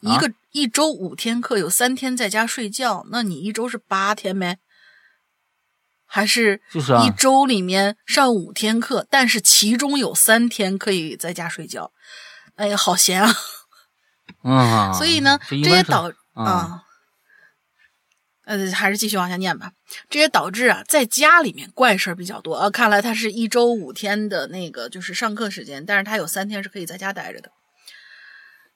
[0.00, 4.58] 一个、一周五天课，有三天在家睡觉，那你一周是八天没？
[6.04, 11.90] 还是一周里面上五天课，但是其中有三天可以在家睡觉。
[12.56, 13.34] 哎呀，好闲啊！
[14.44, 16.84] 嗯，所以呢，这也导啊啊，
[18.44, 19.72] 呃，还是继续往下念吧。
[20.10, 22.70] 这也导致啊，在家里面怪事儿比较多呃。
[22.70, 27.52] 看来他是一周五天的那个就是上课时间，但是他有三天是可以在家待着的。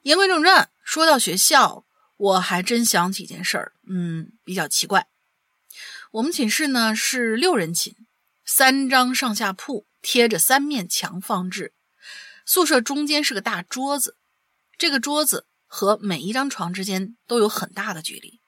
[0.03, 1.85] 言归正传，说到学校，
[2.17, 5.09] 我还真想起一件事儿，嗯，比较奇怪。
[6.13, 7.95] 我们寝室呢是六人寝，
[8.45, 11.73] 三张上下铺，贴着三面墙放置。
[12.45, 14.17] 宿舍中间是个大桌子，
[14.79, 18.39] 这个桌子和每一张床之间都有很大的距离。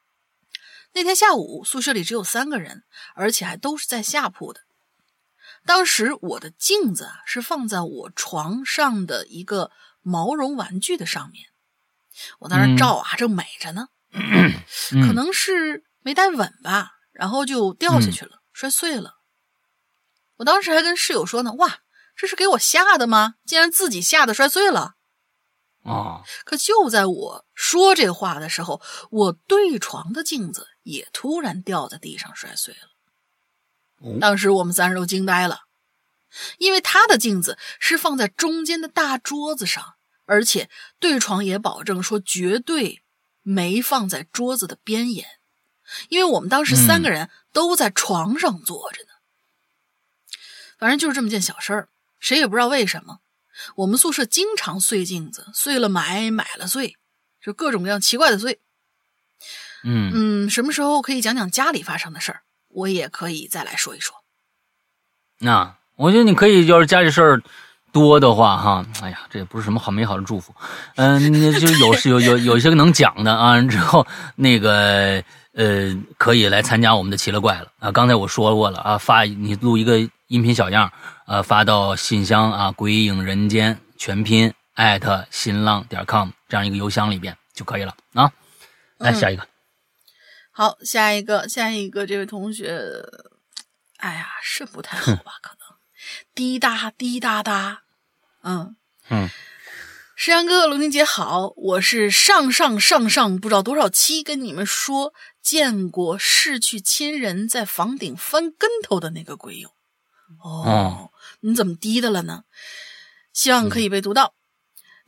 [0.92, 2.84] 那天下午，宿舍里只有三个人，
[3.14, 4.62] 而且还都是在下铺的。
[5.64, 9.70] 当时我的镜子啊是放在我床上的一个
[10.02, 11.48] 毛绒玩具的上面，
[12.40, 13.88] 我在那照啊，正美着呢，
[15.06, 19.18] 可能是没戴稳吧，然后就掉下去了，摔碎了。
[20.38, 21.80] 我当时还跟室友说呢，哇，
[22.16, 23.34] 这是给我吓的吗？
[23.44, 24.94] 竟然自己吓得摔碎了。
[25.82, 34.18] 哦，可就在我说这话的时候，我对床的镜子也突然掉在地上摔碎了。
[34.18, 35.62] 当时我们三人都惊呆了，
[36.56, 43.02] 因为他的镜子是放在中间的大桌子上，而且对床也保证说绝对
[43.42, 45.26] 没放在桌子的边沿，
[46.08, 49.10] 因为我们当时三个人都在床上坐着呢。
[50.78, 51.88] 反正就是这么件小事儿，
[52.18, 53.20] 谁也不知道为什么，
[53.76, 56.96] 我们宿舍经常碎镜子，碎了买，买了碎，
[57.42, 58.60] 就各种各样奇怪的碎。
[59.84, 62.40] 嗯嗯，什么时候可以讲讲家里发生的事儿？
[62.68, 64.14] 我也可以再来说一说。
[65.40, 67.42] 那我觉得你可以，要是家里事儿
[67.92, 70.54] 多的话，哈，哎呀，这也不是什么好美好的祝福。
[70.96, 74.06] 嗯，就有是有有有一些能讲的啊，之后
[74.36, 75.22] 那个
[75.54, 77.90] 呃，可以来参加我们的奇了怪了啊。
[77.90, 80.92] 刚才我说过了啊，发你录一个音频小样
[81.24, 88.30] 啊，发到信箱啊，鬼影人间全拼艾特新浪点 com 这样一个邮箱里边就可以了啊。
[88.98, 89.42] 来下一个。
[90.58, 92.82] 好，下一个，下一个，这位同学，
[93.98, 95.34] 哎呀，是不太好吧？
[95.40, 95.78] 可能
[96.34, 97.84] 滴答滴答答，
[98.42, 98.74] 嗯
[99.08, 99.28] 嗯，
[100.16, 109.70] 石阳哥哥、龙玲姐好，我是上上上上不知道多少期跟你们说见过逝去亲人在房顶翻跟头的那个鬼友。
[110.42, 112.42] 哦，你怎么滴的了呢？
[113.32, 114.34] 希望可以被读到。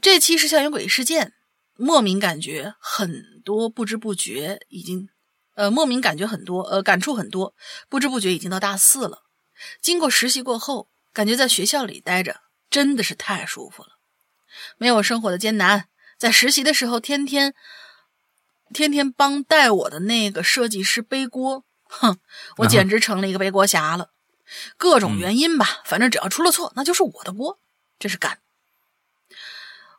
[0.01, 1.32] 这期是校园诡异事件，
[1.74, 5.09] 莫名感觉很多，不知不觉已经。
[5.60, 7.54] 呃，莫名感觉很多，呃，感触很多，
[7.90, 9.24] 不知不觉已经到大四了。
[9.82, 13.90] 经过实习过后，感觉在学校里待着真的是太舒服了，
[14.78, 15.88] 没有生活的艰难。
[16.16, 17.52] 在实习的时候，天天
[18.72, 22.16] 天天帮带我的那个设计师背锅，哼，
[22.56, 24.12] 我简直成了一个背锅侠了。
[24.78, 27.58] 各种原因吧，反正只要出了错，那就是我的锅，
[27.98, 28.38] 这是干。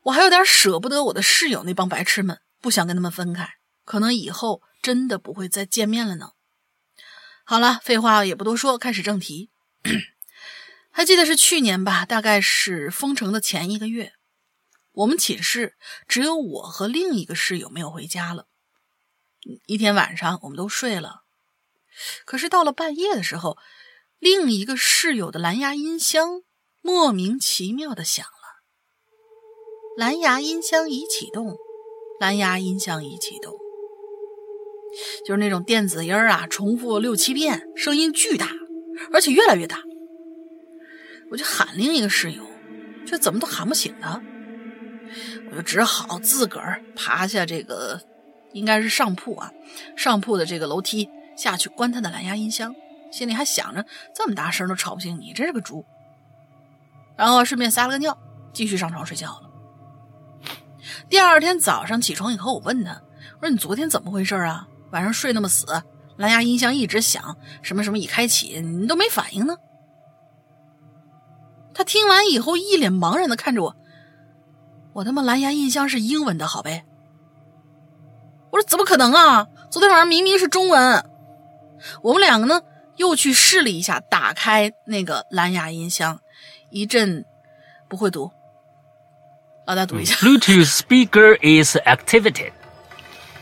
[0.02, 3.48] 我还有点舍不得我的室友那帮白痴们，不想跟他们分开，
[3.86, 4.64] 可能以后。
[4.82, 6.32] 真的不会再见面了呢。
[7.44, 9.50] 好了，废话也不多说，开始正题。
[10.92, 12.06] 还记得是去年吧？
[12.06, 14.14] 大概是封城的前一个月，
[14.92, 15.76] 我们寝室
[16.08, 18.48] 只有我和另一个室友没有回家了。
[19.66, 21.24] 一天晚上，我们都睡了，
[22.26, 23.58] 可是到了半夜的时候，
[24.20, 26.44] 另一个室友的蓝牙音箱
[26.82, 28.32] 莫名其妙的响了。
[29.98, 31.58] 蓝牙音箱已启动，
[32.20, 33.58] 蓝牙音箱已启动。
[35.26, 38.48] 就是那种电子音儿啊，重复六七遍，声音巨大，
[39.14, 39.78] 而且越来越大。
[41.30, 42.46] 我就喊另一个室友，
[43.06, 44.22] 却怎么都喊不醒他。
[45.50, 48.02] 我就只好自个儿爬下这个，
[48.54, 49.52] 应该是上铺啊，
[49.96, 52.74] 上铺的这个楼梯下去关他的蓝牙音箱，
[53.12, 55.86] 心里还想着这么大声都吵不醒你，真是个猪。
[57.18, 58.18] 然后顺便撒了个尿，
[58.54, 59.50] 继续上床睡觉了。
[61.10, 63.02] 第二天早上起床以后，我问他，
[63.40, 64.68] 我说你昨天怎么回事啊？
[64.92, 65.66] 晚上睡那么死，
[66.18, 69.58] 蓝牙音箱一直响，什么什么已开启，你都没反应呢。
[71.74, 73.76] 他听完以后一脸茫然的看着我，
[74.94, 76.86] 我他妈蓝牙音箱是英文的好呗？
[78.52, 79.48] 我说怎么可能啊？
[79.70, 81.06] 昨天晚上明明是中文。
[82.04, 82.62] 我们两个呢
[82.98, 86.20] 又去试了一下，打开那个蓝牙音箱，
[86.70, 87.26] 一阵
[87.88, 88.30] 不会读，
[89.66, 90.14] 老大读一下。
[90.18, 92.52] Bluetooth speaker is activated。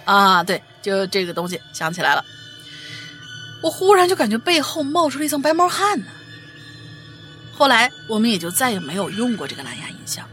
[0.06, 0.62] 啊，对。
[0.82, 2.24] 就这个东西想起来了，
[3.62, 6.06] 我忽然就感觉背后冒出了一层白毛汗呢。
[7.54, 10.26] 后来我们也就再也没有用过这个蓝牙音箱，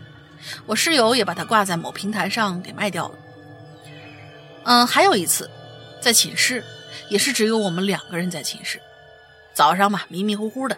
[0.64, 3.18] 我室友也把它挂在某平台上给卖掉了。
[4.64, 5.50] 嗯，还有一次，
[6.00, 6.62] 在寝室，
[7.08, 8.80] 也是只有我们两个人在寝室。
[9.54, 10.76] 早上嘛，迷迷糊糊的，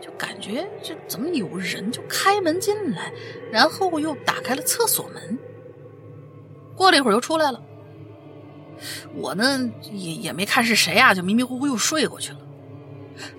[0.00, 3.12] 就感觉这怎么有人就开门进来，
[3.52, 5.38] 然后又打开了厕所门。
[6.74, 7.60] 过了一会儿又出来了。
[9.14, 12.38] 我呢也也没看是谁啊，就迷迷糊糊又睡过去了。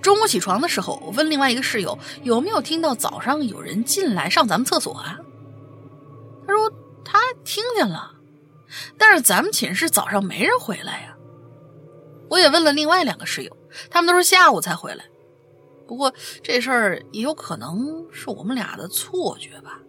[0.01, 5.19] 中午起床的时候，我问另外一个室友有没有听到早上有人进来上咱们厕所啊？
[6.45, 6.71] 他说
[7.03, 8.11] 他听见了，
[8.97, 11.15] 但是咱们寝室早上没人回来呀。
[12.29, 13.57] 我也问了另外两个室友，
[13.89, 15.03] 他们都是下午才回来。
[15.87, 16.13] 不过
[16.43, 19.79] 这事儿也有可能是我们俩的错觉吧。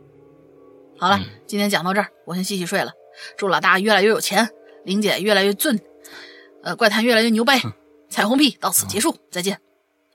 [0.99, 2.93] 好了，今天讲到这儿，我先洗洗睡了。
[3.37, 4.49] 祝老大越来越有钱。
[4.85, 5.81] 玲姐越来越俊，
[6.63, 7.61] 呃，怪谈越来越牛掰，
[8.09, 9.61] 彩虹屁到此结束，再见。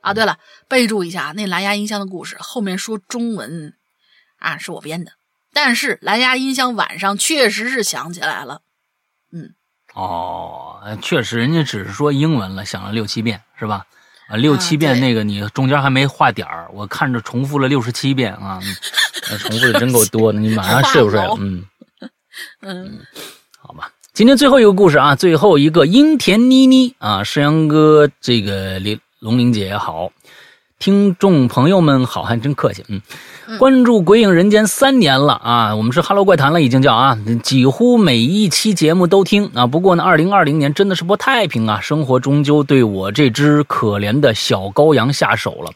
[0.02, 0.38] 啊，对了，
[0.70, 3.74] 备注一下，那蓝牙音箱的故事后面说中文
[4.40, 5.12] 啊，是我编的，
[5.52, 8.62] 但是蓝牙音箱晚上确实是响起来了。
[9.34, 9.56] 嗯，
[9.94, 13.86] 哦，确实，人家只是说英文了，响了六七遍，是吧？
[14.30, 18.62] 啊，六七遍那个你中间还没画点儿，我看着重复了六十七遍啊，
[19.40, 21.36] 重复的真够多的，你晚上 睡不睡了？
[21.40, 21.66] 嗯
[22.62, 23.00] 嗯。
[24.18, 30.12] 今天最后一个故事啊，最后一个樱田妮妮啊，山羊哥，这个林龙玲姐好。
[30.80, 32.84] 听众朋友们好，还真客气。
[32.88, 33.00] 嗯，
[33.60, 39.68] 关注《鬼影人间》三年了啊，我们是《哈喽怪谈》了，已经叫啊，几乎每一期节目都听啊。
[39.68, 45.72] 不过呢，二零二零年真的是不太平啊，生活终究对我这只可怜的小羔羊下手了。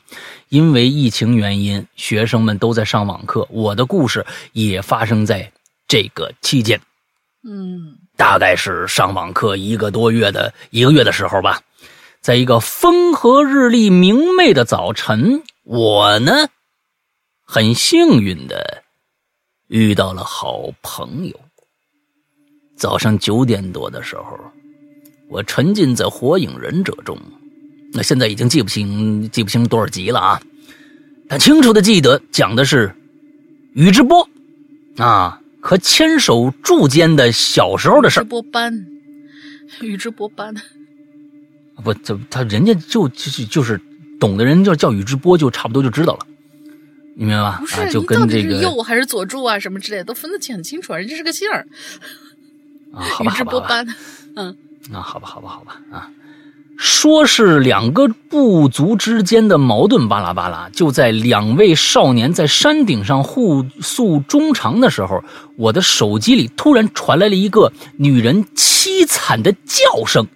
[0.49, 5.51] 因为疫情原因，学生们都在上网课，我的故事也发生在
[5.87, 6.81] 这个期间。
[7.43, 11.59] 嗯，大概是上网课一个多月的一个月的时候吧。
[12.21, 16.47] 在一个风和日丽、明媚的早晨，我呢，
[17.43, 18.83] 很幸运的
[19.69, 21.35] 遇到了好朋友。
[22.77, 24.39] 早上九点多的时候，
[25.27, 27.17] 我沉浸在《火影忍者》中，
[27.91, 30.39] 那现在已经记不清记不清多少集了啊，
[31.27, 32.95] 但清楚的记得讲的是
[33.73, 34.29] 宇智波
[34.97, 38.23] 啊和牵手柱间的小时候的事儿。
[38.23, 38.87] 宇智波斑，
[39.81, 40.55] 宇智波斑。
[41.83, 43.79] 不，这他人家就就是就是
[44.19, 46.27] 懂的人叫叫宇智波，就差不多就知道了，
[47.15, 47.57] 你明白吧？
[47.59, 51.65] 不是，啊、就跟这个右还是左柱啊什么之类的都分得清很清楚，人家是个姓儿
[52.93, 53.87] 啊，好吧，宇智波斑，
[54.35, 54.55] 嗯，
[54.91, 56.11] 那好吧，好吧，好吧，啊，
[56.77, 60.69] 说是两个部族之间的矛盾，巴拉巴拉。
[60.73, 65.23] 就在两位少年在山顶上互诉衷肠的时候，
[65.57, 70.27] 我的手机里突然传来了一个女人凄惨的叫声。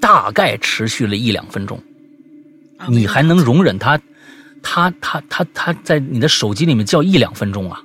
[0.00, 1.82] 大概持续了一两分钟，
[2.88, 3.98] 你还能容忍他，
[4.62, 7.80] 他他他他在你的手机里面叫一两分钟啊？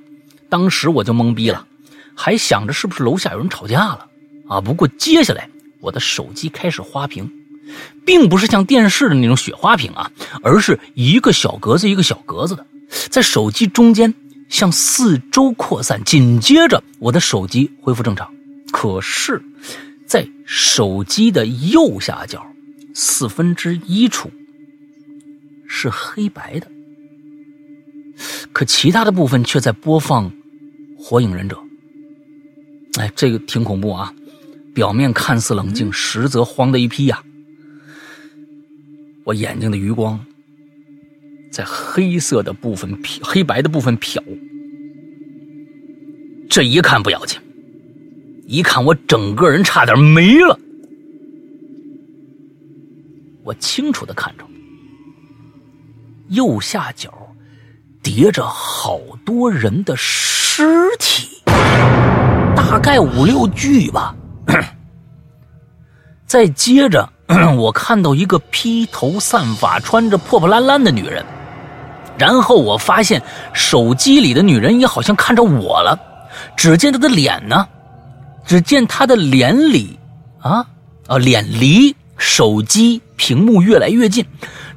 [0.48, 1.66] 当时我就懵逼了，
[2.14, 4.06] 还想着是不是楼下有人吵架了
[4.46, 4.60] 啊？
[4.60, 5.48] 不过接下来
[5.80, 7.30] 我的手机开始花屏，
[8.04, 10.10] 并不是像电视的那种雪花屏啊，
[10.42, 12.66] 而是一个小格子一个小格子的，
[13.10, 14.12] 在手机中间
[14.48, 16.02] 向四周扩散。
[16.04, 18.32] 紧接着我的手机恢复正常，
[18.72, 19.42] 可是。
[20.04, 22.44] 在手机的右下角
[22.92, 24.30] 四分之一处
[25.66, 26.66] 是黑白的，
[28.52, 30.30] 可其他的部分却在播放
[30.98, 31.56] 《火影忍者》。
[33.00, 34.12] 哎，这个挺恐怖啊！
[34.74, 37.22] 表面看似冷静，实则慌的一批呀。
[39.24, 40.18] 我眼睛的余光
[41.50, 44.18] 在黑色的部分瞟，黑白的部分瞟，
[46.48, 47.38] 这一看不要紧。
[48.46, 50.58] 一看，我整个人差点没了。
[53.44, 54.44] 我清楚的看着，
[56.28, 57.12] 右下角
[58.02, 60.64] 叠着好多人的尸
[60.98, 61.42] 体，
[62.56, 64.14] 大概五六具吧。
[66.26, 67.08] 再接着，
[67.56, 71.24] 我看到一个披头散发、穿着破破烂烂的女人，
[72.18, 75.98] 然后我发现手机里的女人也好像看着我了。
[76.56, 77.68] 只见她的脸呢？
[78.44, 79.98] 只见她的脸里，
[80.40, 80.66] 啊
[81.06, 84.24] 啊，脸离手机屏幕越来越近，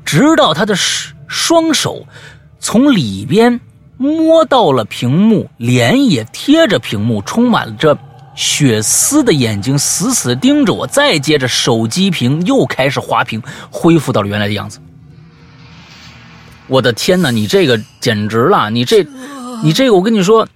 [0.04, 0.76] 直到她的
[1.28, 2.06] 双手
[2.60, 3.60] 从里边
[3.98, 7.98] 摸到了屏幕，脸也贴着屏幕，充满着
[8.36, 10.86] 血丝的眼睛死死盯着我。
[10.86, 13.42] 再接着，手机屏又开始滑屏，
[13.72, 14.80] 恢复到了原来的样子。
[16.68, 18.70] 我的天哪，你这个简直了！
[18.70, 19.04] 你这，
[19.64, 20.48] 你这个，我跟你说。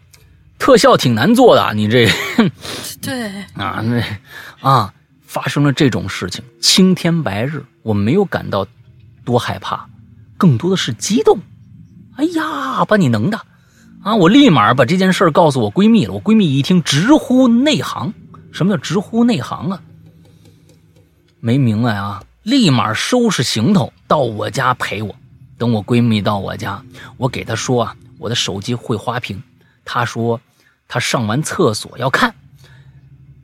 [0.60, 2.06] 特效挺难做的，你这，
[3.02, 4.04] 对 啊，那
[4.60, 4.94] 啊，
[5.26, 8.68] 发生了这种事情，青天白日，我没有感到
[9.24, 9.88] 多害怕，
[10.38, 11.40] 更多的是激动。
[12.18, 13.40] 哎呀，把你能的
[14.04, 14.16] 啊！
[14.16, 16.14] 我立马把这件事告诉我闺蜜了。
[16.14, 18.14] 我闺蜜一听，直呼内行。
[18.52, 19.82] 什么叫直呼内行啊？
[21.40, 22.24] 没明白啊！
[22.44, 25.16] 立马收拾行头到我家陪我。
[25.58, 26.84] 等我闺蜜到我家，
[27.18, 29.42] 我给她说啊，我的手机会花屏。
[29.84, 30.40] 她说。
[30.92, 32.34] 她上完厕所要看，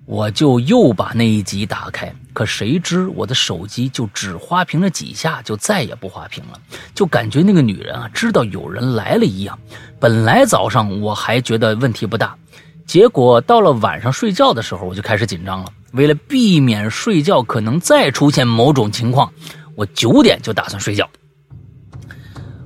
[0.05, 6.59] 我就又把那一集打开，可谁知我的手机就只花屏了几下，就再也不花屏了，
[6.93, 9.57] 就感觉那个女人啊知道有人来了一样。
[9.99, 12.37] 本来早上我还觉得问题不大，
[12.85, 15.73] 结果到了晚上睡觉的时候，我就开始紧张了。
[15.93, 19.33] 为了避免睡觉可能再出现某种情况，
[19.75, 21.09] 我九点就打算睡觉。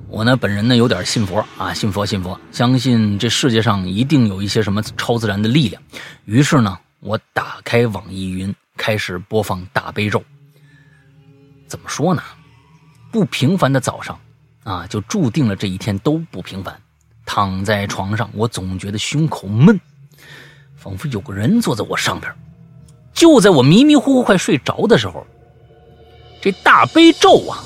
[0.08, 5.80] 我呢，本人呢有点信佛啊，信佛信佛，相信这世界上一定有一些什么超自然的力量。
[6.24, 10.22] 于是呢，我打开网易云，开始播放大悲咒。
[11.66, 12.22] 怎么说呢？
[13.10, 14.20] 不平凡的早上，
[14.64, 16.78] 啊，就注定了这一天都不平凡。
[17.24, 19.80] 躺在床上，我总觉得胸口闷，
[20.76, 22.30] 仿佛有个人坐在我上边。
[23.14, 25.26] 就在我迷迷糊糊快睡着的时候，
[26.42, 27.64] 这大悲咒啊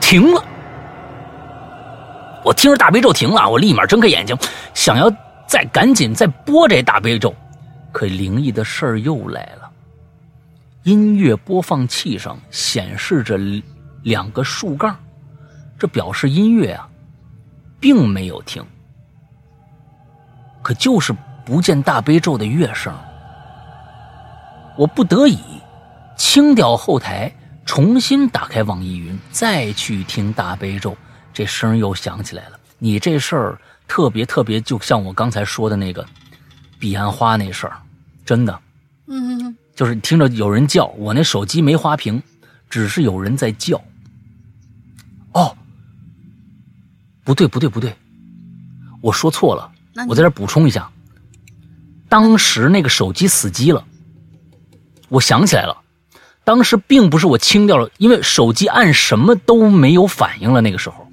[0.00, 0.44] 停了。
[2.44, 4.38] 我听着大悲咒停了，我立马睁开眼睛，
[4.72, 5.10] 想要
[5.48, 7.34] 再赶紧再播这大悲咒，
[7.92, 9.70] 可灵异的事儿又来了。
[10.84, 13.38] 音乐播放器上显示着
[14.02, 14.98] 两个竖杠，
[15.78, 16.88] 这表示音乐啊
[17.78, 18.64] 并没有停，
[20.62, 21.14] 可就是
[21.44, 22.94] 不见大悲咒的乐声。
[24.76, 25.38] 我不得已
[26.16, 27.30] 清掉后台，
[27.66, 30.96] 重新打开网易云，再去听大悲咒。
[31.32, 32.58] 这声又响起来了。
[32.78, 36.06] 你这事儿特别特别，就像我刚才说的那个
[36.80, 37.76] 彼岸花那事儿，
[38.24, 38.58] 真的，
[39.06, 42.20] 嗯，就是听着有人叫，我那手机没花屏，
[42.70, 43.80] 只是有人在叫。
[45.32, 45.54] 哦，
[47.22, 47.94] 不对不对不对，
[49.02, 49.70] 我说错了，
[50.08, 50.90] 我在这补充一下，
[52.08, 53.84] 当时那个手机死机了，
[55.10, 55.76] 我想起来了，
[56.42, 61.06] 当时并不是我清掉了，因为手机按什么都没有反应了，那个时候。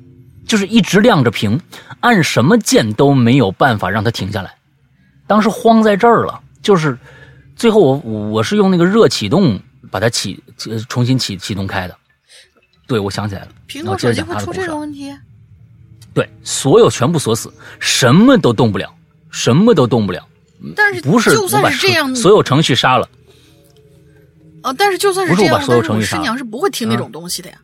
[0.47, 1.59] 就是一直亮着屏，
[1.99, 4.56] 按什么键都没有办法让它停下来。
[5.27, 6.97] 当时慌在这儿了，就是
[7.55, 9.59] 最后我我是用那个热启动
[9.91, 10.41] 把它启
[10.89, 11.95] 重新启启动开的。
[12.87, 13.49] 对，我想起来了。
[13.67, 15.13] 苹果手机会出这种问题？
[16.13, 18.91] 对，所有全部锁死，什么都动不了，
[19.29, 20.25] 什么都动不了。
[20.75, 23.07] 但是不是就算是这样，所有程序杀了。
[24.63, 27.57] 哦，但是就算是这样，所有程序师娘是不会听那种东西的呀。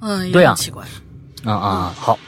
[0.00, 0.84] 嗯，对呀，奇怪。
[1.44, 2.18] 啊啊，好，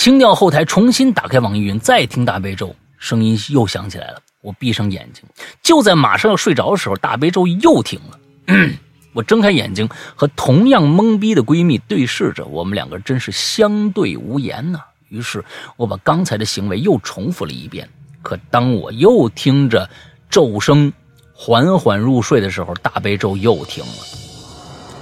[0.00, 4.22] 清掉后台，重新打开网易云，再听大悲咒，声音又响起来了。
[4.40, 5.22] 我闭上眼睛，
[5.62, 8.18] 就在马上要睡着的时候，大悲咒又停了。
[9.12, 9.86] 我睁开眼睛，
[10.16, 14.80] 和同样懵逼的闺蜜对视着，我们两个真是相对无言呐。
[15.10, 15.44] 于是
[15.76, 17.86] 我把刚才的行为又重复了一遍。
[18.22, 19.86] 可当我又听着
[20.30, 20.90] 咒声
[21.34, 24.02] 缓缓入睡的时候，大悲咒又停了，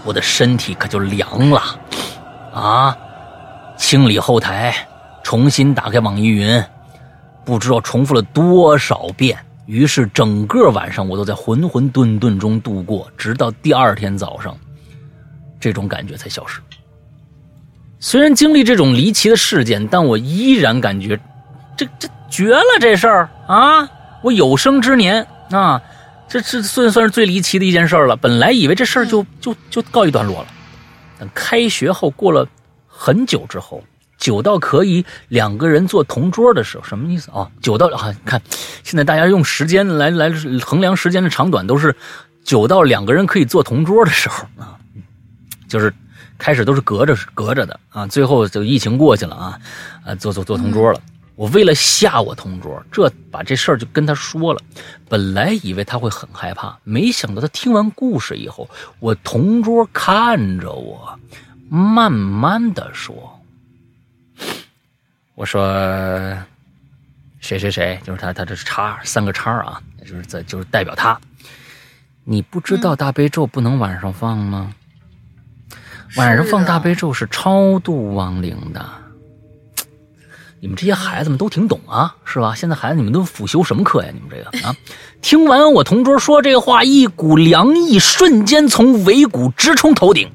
[0.04, 1.80] 我的身体可就凉了。
[2.52, 2.98] 啊！
[3.78, 4.74] 清理后台，
[5.22, 6.62] 重新打开网易云，
[7.44, 9.38] 不知道重复了多少遍。
[9.64, 14.54] 于是整个晚上我都在浑浑沌沌中度过，直到第二天早上，
[15.60, 16.60] 这种感觉才消失。
[18.00, 21.18] 虽然经历这种离奇的事件，但我依然感觉，
[21.76, 23.88] 这这绝了这事儿啊！
[24.22, 25.80] 我有生之年啊，
[26.28, 28.16] 这这算算是最离奇的一件事了。
[28.16, 30.48] 本来以为这事儿就就就告一段落了。
[31.18, 32.46] 等开学后过了
[33.00, 33.84] 很久之后，
[34.18, 37.48] 久到可以两个人做同桌的时候，什么意思啊？
[37.62, 38.42] 久到啊，看
[38.82, 40.32] 现在大家用时间来来
[40.64, 41.94] 衡量时间的长短，都是
[42.42, 44.74] 久到两个人可以做同桌的时候啊，
[45.68, 45.94] 就是
[46.38, 49.60] 开始都是隔着隔着的啊，最后就疫情过去了啊，
[50.04, 51.00] 啊，做做做同桌了。
[51.36, 54.60] 我为了吓我同桌，这把这事儿就跟他说了。
[55.08, 58.68] 本来以为他会很害怕，没想到他听完故事以后，
[58.98, 61.16] 我同桌看着我，
[61.68, 63.40] 慢慢的说
[65.34, 65.62] ：“我说，
[67.40, 71.18] 谁谁谁，就是他，他这是叉三个叉啊，就是在就是代表他。
[72.24, 74.72] 你不知道大悲咒不能晚上放吗？
[76.16, 78.84] 晚上放大悲咒是超度亡灵的。”
[80.60, 82.52] 你们这些孩子们都挺懂啊，是吧？
[82.52, 84.10] 现在孩子你们都辅修什么课呀？
[84.12, 84.74] 你们这个啊，
[85.22, 90.28] 听完我同桌说这话，一股凉意瞬间从尾骨直冲头顶。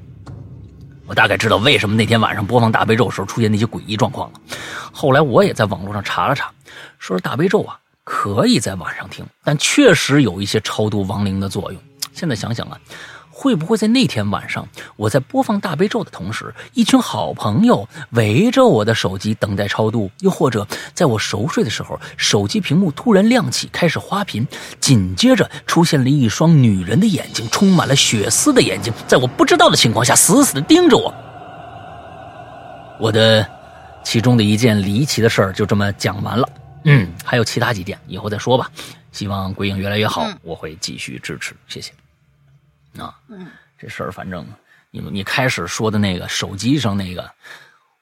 [1.13, 4.39] 大概知道为什么那天晚上播放大悲咒时候出现那些诡异状况了。
[4.91, 6.51] 后来我也在网络上查了查，
[6.99, 11.81] 说是大悲咒啊可以在晚上听，但确实有一些超度亡灵的作用。
[12.13, 12.77] 现在想想啊。
[13.35, 20.11] 会不会在那天晚上，我在播放大悲咒的同时，一群好朋友围着我的手机等待超度？
[20.19, 24.47] 又或者，在我熟睡的时候，手机屏幕突然亮起，开始花屏，
[24.79, 31.11] 紧接着出现了一双女人的眼睛，充满了血丝的眼睛，在我不知道的情况下，死死的盯着我。
[32.99, 33.45] 我的
[34.03, 36.47] 其中的一件离奇的事儿就这么讲完了。
[36.85, 38.69] 嗯，还有其他几件，以后再说吧。
[39.11, 41.91] 希望鬼影越来越好，我会继续支持，谢谢。
[42.97, 43.47] 啊，嗯，
[43.77, 44.45] 这事儿反正
[44.91, 47.29] 你们你开始说的那个手机上那个，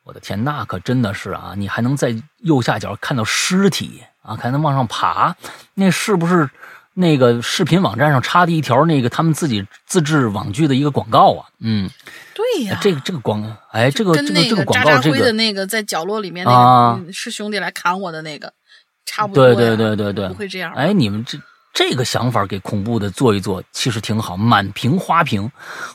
[0.04, 1.54] 我的天，那可真的是啊！
[1.56, 5.36] 你还能在右下角看到尸体啊，还能往上爬，
[5.76, 6.50] 那是不是
[6.94, 11.48] 那个视频网站上插的一条那个他们自己自制网剧的一个广告啊？
[11.60, 11.90] 嗯，
[12.34, 13.42] 对呀，这个这个广，
[13.72, 18.52] 哎，这个这个这个广告，这个的那个在角落里面那个是兄弟来砍我的那个，
[19.06, 21.40] 差不多，对对对对对，不会这样，哎，你们这。
[21.73, 25.49] 这个想法给恐怖的做一做，其实挺好，满屏花屏，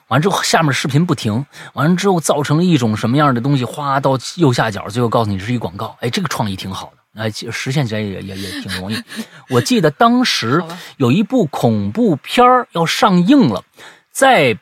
[0.08, 1.44] 完之后下面视频不停，
[1.74, 8.96] 完了之后造成一种什么样的东西，哗到右下角，最后告诉你这是一广告，哎，这个创意挺好的，哎，实现起来也也也挺容易。
[9.50, 10.64] 我记得当时
[10.96, 13.62] 有一部恐怖片儿要上映了，
[14.10, 14.58] 在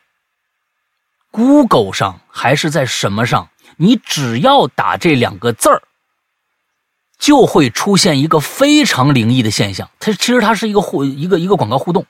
[1.30, 5.80] Google 上还是在什么上，你只要打这两个字儿。
[7.18, 9.88] 就会出现一个非常灵异的现象。
[10.00, 12.04] 它其实它是一个互一个一个广告互动，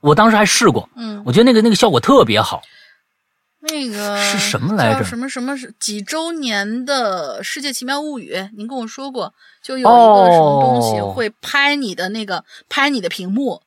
[0.00, 2.62] 我当时还试过，嗯，我觉得那个那个效果特别好。
[3.60, 8.32] 那个是什么来着叫什么什么是几周年的《世界奇妙物语》？
[8.56, 13.60] 您跟我说过，就有一哦个什么东西会拍你的那个拍你的屏幕，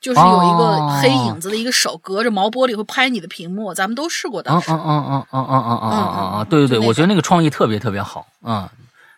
[0.00, 4.70] 就是有一个哦黑影子的一个手隔着毛玻璃会拍你的屏幕，咱们都试过嗯当时。
[4.70, 8.66] 嗯嗯嗯嗯嗯嗯嗯嗯嗯，对对我觉得那个创意特别特别好，嗯，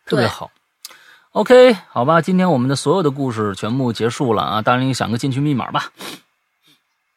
[0.05, 0.51] 特别对好。
[1.33, 4.61] OK，好吧，今天我们的所有的故事全部结束了啊！
[4.61, 5.91] 大林想个进去密码吧。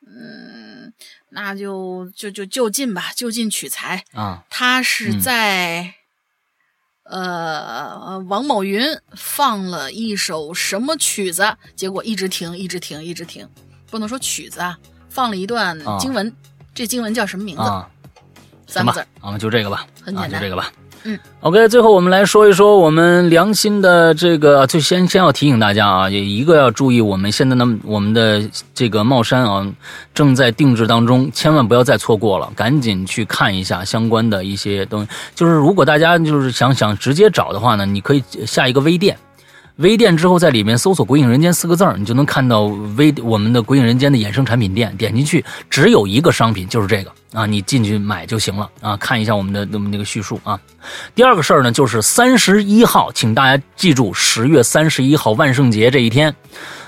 [0.08, 0.94] 嗯
[1.32, 4.06] 那就就就就近吧，就近取材。
[4.14, 5.94] 啊，他是嗯在、
[7.04, 8.82] 呃王某云
[9.18, 13.46] 放了一首什么曲子，结果一直停，一直停，一直停，
[13.92, 14.80] 不能说曲子啊，
[15.10, 16.34] 放了一段啊经文，
[16.74, 17.64] 这经文叫什么名字？
[17.64, 17.92] 啊，
[18.66, 20.72] 三个字，，啊，就这个吧，啊，很简单就这个吧。
[21.08, 28.42] 嗯，OK，最后我们来说一说我们良心的这个，就先先要提醒大家啊，也一个要注意，我们现在的，我们的
[28.74, 29.64] 这个帽衫啊，
[30.16, 35.08] 正在定制当中，千万不要再错过了，赶紧去看一下相关的一些东西。
[35.36, 39.16] 就是如果大家就是想想直接找的话呢，你可以下一个微店。
[39.78, 42.62] 微店之后，在里面搜索“鬼影人间”四个字，你就能看到
[42.96, 44.96] 微我们的“鬼影人间”的衍生产品店。
[44.96, 48.96] 点进去，只有一个商品，就是这个啊，你进去买就行了啊。
[48.96, 50.58] 看一下我们的那么那个叙述啊。
[51.14, 56.34] 第二个事儿呢，就是三十一号，请大家记住，十月三十一号万圣节这一天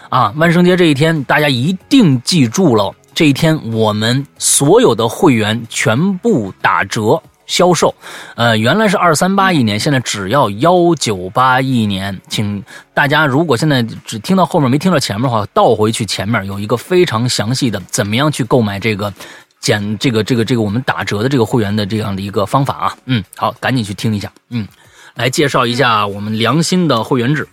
[0.08, 7.22] 啊，万圣节这一天，大家一定记住了，这一天我们所有的会员全部打折。
[7.48, 7.95] 销售，
[8.36, 12.22] 呃，原来是二三八一年，现在只要幺九八一年。
[12.28, 12.64] 请
[12.94, 19.11] 大家如果现在只听到后面没听到前面的话，倒回去前面有一个非常详细的怎么样去购买这个
[19.60, 22.98] 减这个这个这个我们打折的这个会员的这样的一个方法啊。
[23.06, 24.32] 嗯，好，赶紧去听一下。
[24.49, 24.68] 嗯，
[25.15, 27.48] 来介绍一下我们良心的会员制。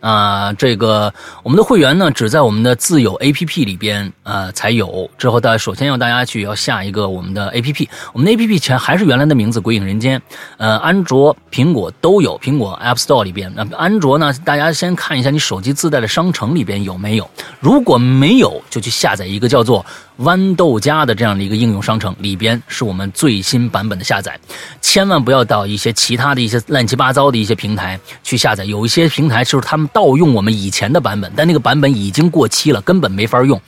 [0.00, 5.08] 啊、这个我们的会员呢，只在我们的自有 APP 里边呃才有。
[5.18, 10.20] 之后大家首先要大家去要下一个我们的 APP，我们的 APP 全还是原来的名字“鬼影人间”。
[10.56, 13.52] 呃，安卓、苹果都有，苹果 App Store 里边。
[13.54, 17.28] 那、安卓呢，大家先看一下你手机自带的商城里边有没有。
[17.60, 19.84] 如果没有，就去下载一个叫做
[20.20, 24.38] 豌豆荚的这样的一个应用商城，里边是我们最新版本的下载。
[24.82, 33.60] 千万不要到一些其他的一些乱七八糟的一些平台去下载，有一些平台就是他们盗用我们以前的版本，但那个版本已经过期了，根本没法用。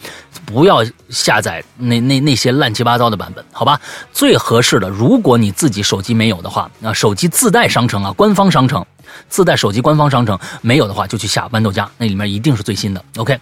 [0.44, 3.80] 不要下载那那那些乱七八糟的版本，好吧？
[4.12, 8.84] 最合适的，如果你自己手机没有的话，那手机自带商城啊，官方商城。
[9.28, 13.04] 自带手机官方商城没有的话，就去下豌豆荚，那里面一定是最新的。
[13.16, 13.38] OK，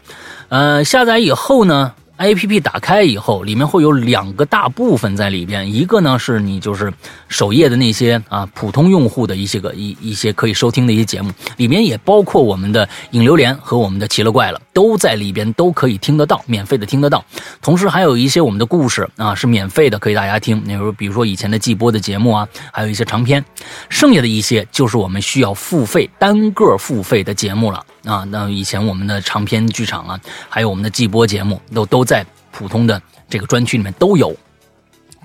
[0.49, 6.93] 呃，下载以后呢，APP 打开以后，里面会有两个大部分在里边，一个呢是你就是
[7.29, 17.25] 首页的那些啊普通用户的一些个一一些可以收听的一些节目，里面也包括我们的影流连和我们的奇了怪了，都在里边都可以听得到，免费的听得到。
[17.63, 20.61] 同时还有一些我们的故事啊是免费的，可以大家听。
[20.61, 23.43] 比如比如说以前的季播的节目啊，还有一些长篇，
[23.89, 28.25] 剩下的一些就是我们需要付费单个付费的节目了啊。
[28.29, 34.35] 那以前我们的长篇剧场啊，还有我们的季播节目，都都在普通的这个专区里面都有。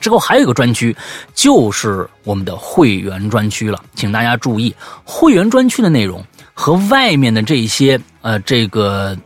[0.02, 0.96] 之后还有一个专区，
[1.34, 4.76] 就是我们的会员专区了，请大家注意，
[5.06, 6.24] 会员专区的内容
[6.54, 9.18] 和外面的这些呃这个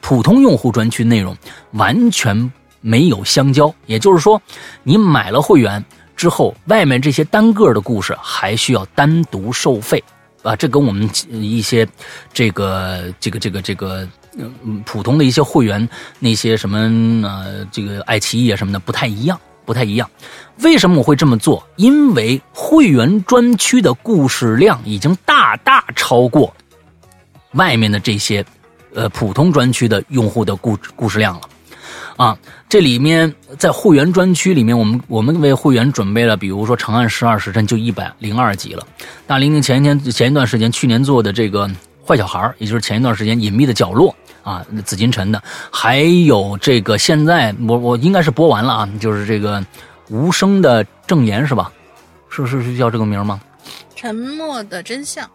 [0.00, 1.36] 普通用户专区内容
[1.70, 3.72] 完全没有相交。
[3.86, 4.42] 也就是说，
[4.82, 5.82] 你买了会员
[6.16, 10.02] 之后，外面这些单个的故事还需要单独收费
[10.48, 11.86] 啊，这跟我们一些
[12.32, 14.08] 这个这个这个这个。
[14.40, 15.88] 嗯，普通的一些会员
[16.20, 16.78] 那些什么
[17.26, 20.08] 呃，这个爱奇艺啊什么的不太一样，不太一样。
[20.62, 21.66] 为什么我会这么做？
[21.74, 26.54] 因为会员专区的故事量已经大大超过
[27.54, 28.44] 外面的这些
[28.94, 31.48] 呃普通专区的用户的故故事量了。
[32.18, 32.36] 啊，
[32.68, 38.84] 这里面在会员专区里面，我们我们为会员准备了，比如说《长安十二时辰》就一百零二集了。
[39.24, 41.70] 大玲玲前一天前一段时间去年做的这个
[42.04, 44.12] 坏小孩，也就是前一段时间隐秘的角落
[44.42, 45.40] 啊，紫禁城的，
[45.70, 49.64] 还有这个现在我我应该是播完了啊，就是这个
[50.10, 51.70] 无声的证言是吧？
[52.28, 53.40] 是是是叫这个名吗？
[53.94, 55.28] 沉默的真相，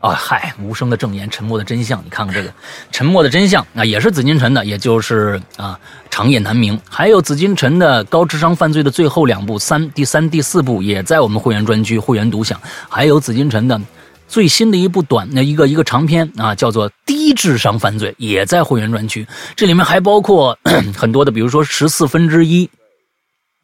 [0.00, 2.02] 啊，嗨，无声的证言，沉默的真相。
[2.02, 2.52] 你看看这个，
[2.90, 5.78] 沉默的真相啊，也是紫金陈的，也就是啊，
[6.10, 6.80] 长夜难明。
[6.88, 12.58] 还有紫金陈的高智商犯罪的最后两部，三、第三、第四部也在我们会员专区会员独享。
[12.88, 13.78] 还有紫金陈的
[14.26, 19.26] 最新的一部短那一个一个长篇啊，叫做低智商犯罪，也在会员专区。
[19.54, 20.58] 这里面还包括
[20.96, 22.68] 很多的，比如说十四分之一。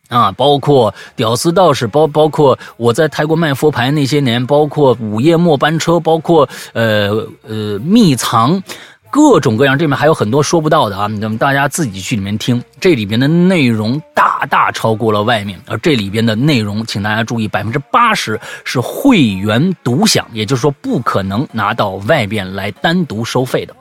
[0.08, 8.62] 啊，包括屌丝道士，包包括我在泰国卖佛牌那些年，包括午夜末班车，包括呃呃秘藏，
[9.16, 23.74] 各种各样，这里面还有很多说不到的啊，那么大家自己去里面听，这里边的内容大大超过了外面，而这里边的内容，请大家注意，百分之八十是会员独享，也就是说不可能拿到外边来单独收费的。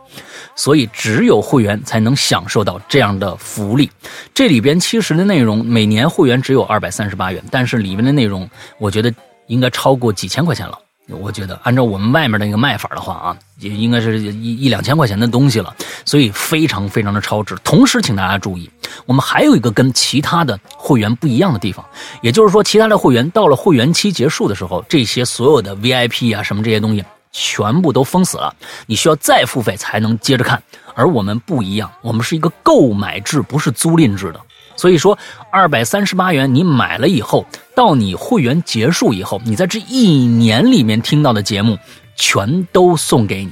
[0.55, 3.91] 所以只有会员才能享受到这样的福利。
[4.33, 9.13] 这里边其实的内容，每年会员只有二百三十八元，但是里面的内容，我觉得
[9.47, 10.79] 应该超过几千块钱了。
[11.07, 15.75] 我觉得按照我们外面那个卖法的话啊，也应该是一一两千块钱的东西了。
[16.03, 17.55] 所以非常非常的超值。
[17.63, 18.69] 同时，请大家注意，
[19.05, 21.85] 我们还有一个跟其他的会员不一样的地方，
[22.21, 27.03] 也就是说，其他的会员到了会员期结束的时候，这些所有的 VIP 啊什么这些东西。
[27.37, 28.55] 全部都封死了，
[28.85, 30.63] 你需要再付费才能接着看。
[30.93, 34.39] 而我们不一样，我们是一个购买制，不是租赁制的。
[34.75, 35.17] 所以说，
[35.51, 37.45] 二百三十八元你买了以后，
[37.75, 41.77] 到你会员结束以后，你在这一年里面听到的节目
[42.15, 43.51] 全都送给你，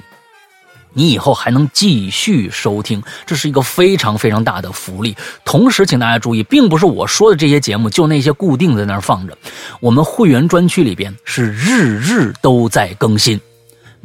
[0.94, 5.16] 你以后还能继续收听，这是一个非常非常大的福利。
[5.44, 9.38] 同时，请大家注意，并不是我说的这些节目就那些固定在那儿放着，
[9.80, 13.40] 我们会员专区里边是日日都在更新。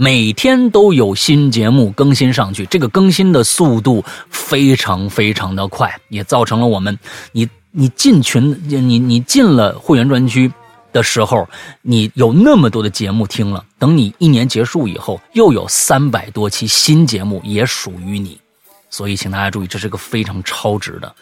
[0.01, 6.97] 每天都有新节目更新上去，这个更新的速度非常非常的快，也造成了我们，
[7.33, 10.53] 你你进群，你你进了会员专区
[10.93, 11.49] 的时候，
[11.83, 18.39] 你有那么多的节目听了，等你一年结束以后，又有三百多期新节目也属于你，
[18.91, 21.15] 所以请大家注意，这是个非常超值的，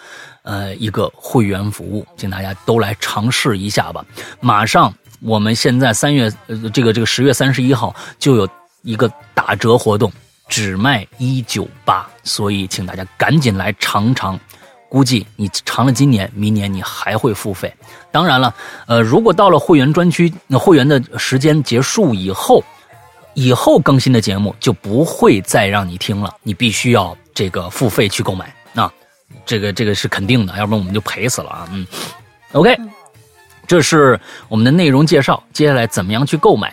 [0.43, 4.05] 呃，一个会员服务，请大家都来尝试一下吧。
[4.39, 4.93] 马上
[5.23, 8.47] 我们现在三月，呃，这个这个十月三十一号就有。
[8.87, 10.11] 一个打折活动，
[10.49, 14.39] 只卖一九八，所以请大家赶紧来尝尝。
[14.89, 17.75] 估计你尝了今年，明年你还会付费。
[18.13, 18.55] 当然了，
[18.87, 22.63] 呃，如果到了会员专区，那会员的时间结束以后，
[23.35, 28.55] 以后更新的节目就不会再让你听了，你必须要这个付费去购买。
[28.73, 28.89] 那
[29.45, 31.69] 这个这个是肯定的，要不然我们就赔死了啊。
[31.73, 31.85] 嗯
[32.53, 32.79] ，OK，
[33.67, 34.19] 这是
[34.49, 35.43] 我们的内容介绍。
[35.53, 36.73] 接下来怎么样去购买？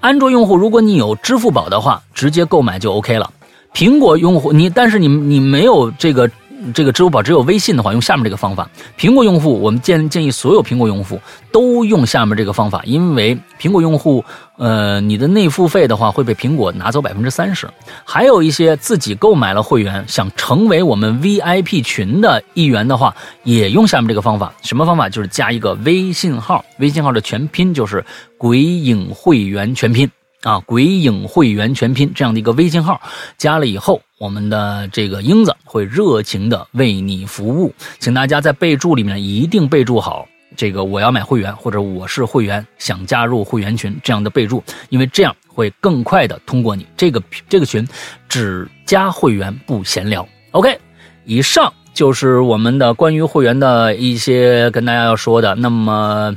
[0.00, 3.30] 安卓用户，如果你有支付宝的话，直接购买就 OK 了。
[3.74, 6.28] 苹果用户，你但是你你没有这个
[6.74, 8.68] 这个支付宝，只有微信的话，用下面这个方法。
[8.98, 11.20] 苹果用户，我们建建议所有苹果用户
[11.50, 14.24] 都用下面这个方法，因为苹果用户。
[14.62, 17.66] 呃，你的内付费的话会被苹果拿走百分之三十，
[18.04, 24.52] 还有一些自己购买了会员想成为我们 VIP 群的一员的话，也用下面这个方法。
[24.60, 25.08] 什么方法？
[25.08, 28.04] 就是加一个微信号，微信号的全拼就是
[28.36, 30.06] “鬼影会员全拼”
[30.42, 33.00] 啊，“鬼影会员全拼”这样的一个微信号，
[33.36, 40.26] 加了以后，我们的这个英子会热情的为你服务，请大家在备注里面一定备注好。
[40.56, 47.86] 这个我要买会员，或者我是会员，想加入会员群这样的备注，因为这样会更快的通过你这个这个群，
[48.28, 50.26] 只加会员不闲聊。
[50.50, 50.76] OK，
[51.24, 55.54] 以上就是我们的关于会员的一些跟大家要说的。
[55.54, 56.36] 那么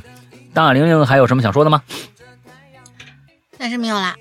[0.52, 1.82] 大玲玲还有什么想说的吗？
[3.58, 4.14] 暂时没有啦，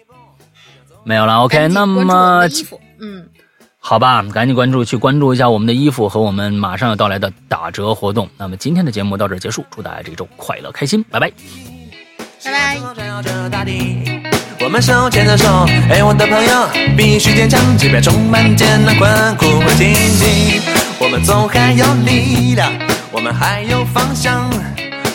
[1.04, 1.40] 没有了。
[1.44, 2.48] OK，那么
[3.00, 3.28] 嗯。
[3.86, 8.30] 好吧，赶紧关注，去关注一下我们的衣服和我们马上要到来的打折活动。
[8.38, 11.30] 那么今天的节目到这结束，祝大家这周快乐开心，拜拜，
[12.46, 12.52] 拜
[13.52, 13.74] 拜。
[14.64, 20.62] 我们手牵着手，哎，我的朋友，必须坚强，即便充满艰难困苦和荆棘，
[21.02, 22.72] 我们总还有力量，
[23.12, 24.50] 我们还有方向，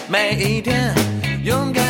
[0.09, 0.95] 每一天
[1.43, 1.88] 勇敢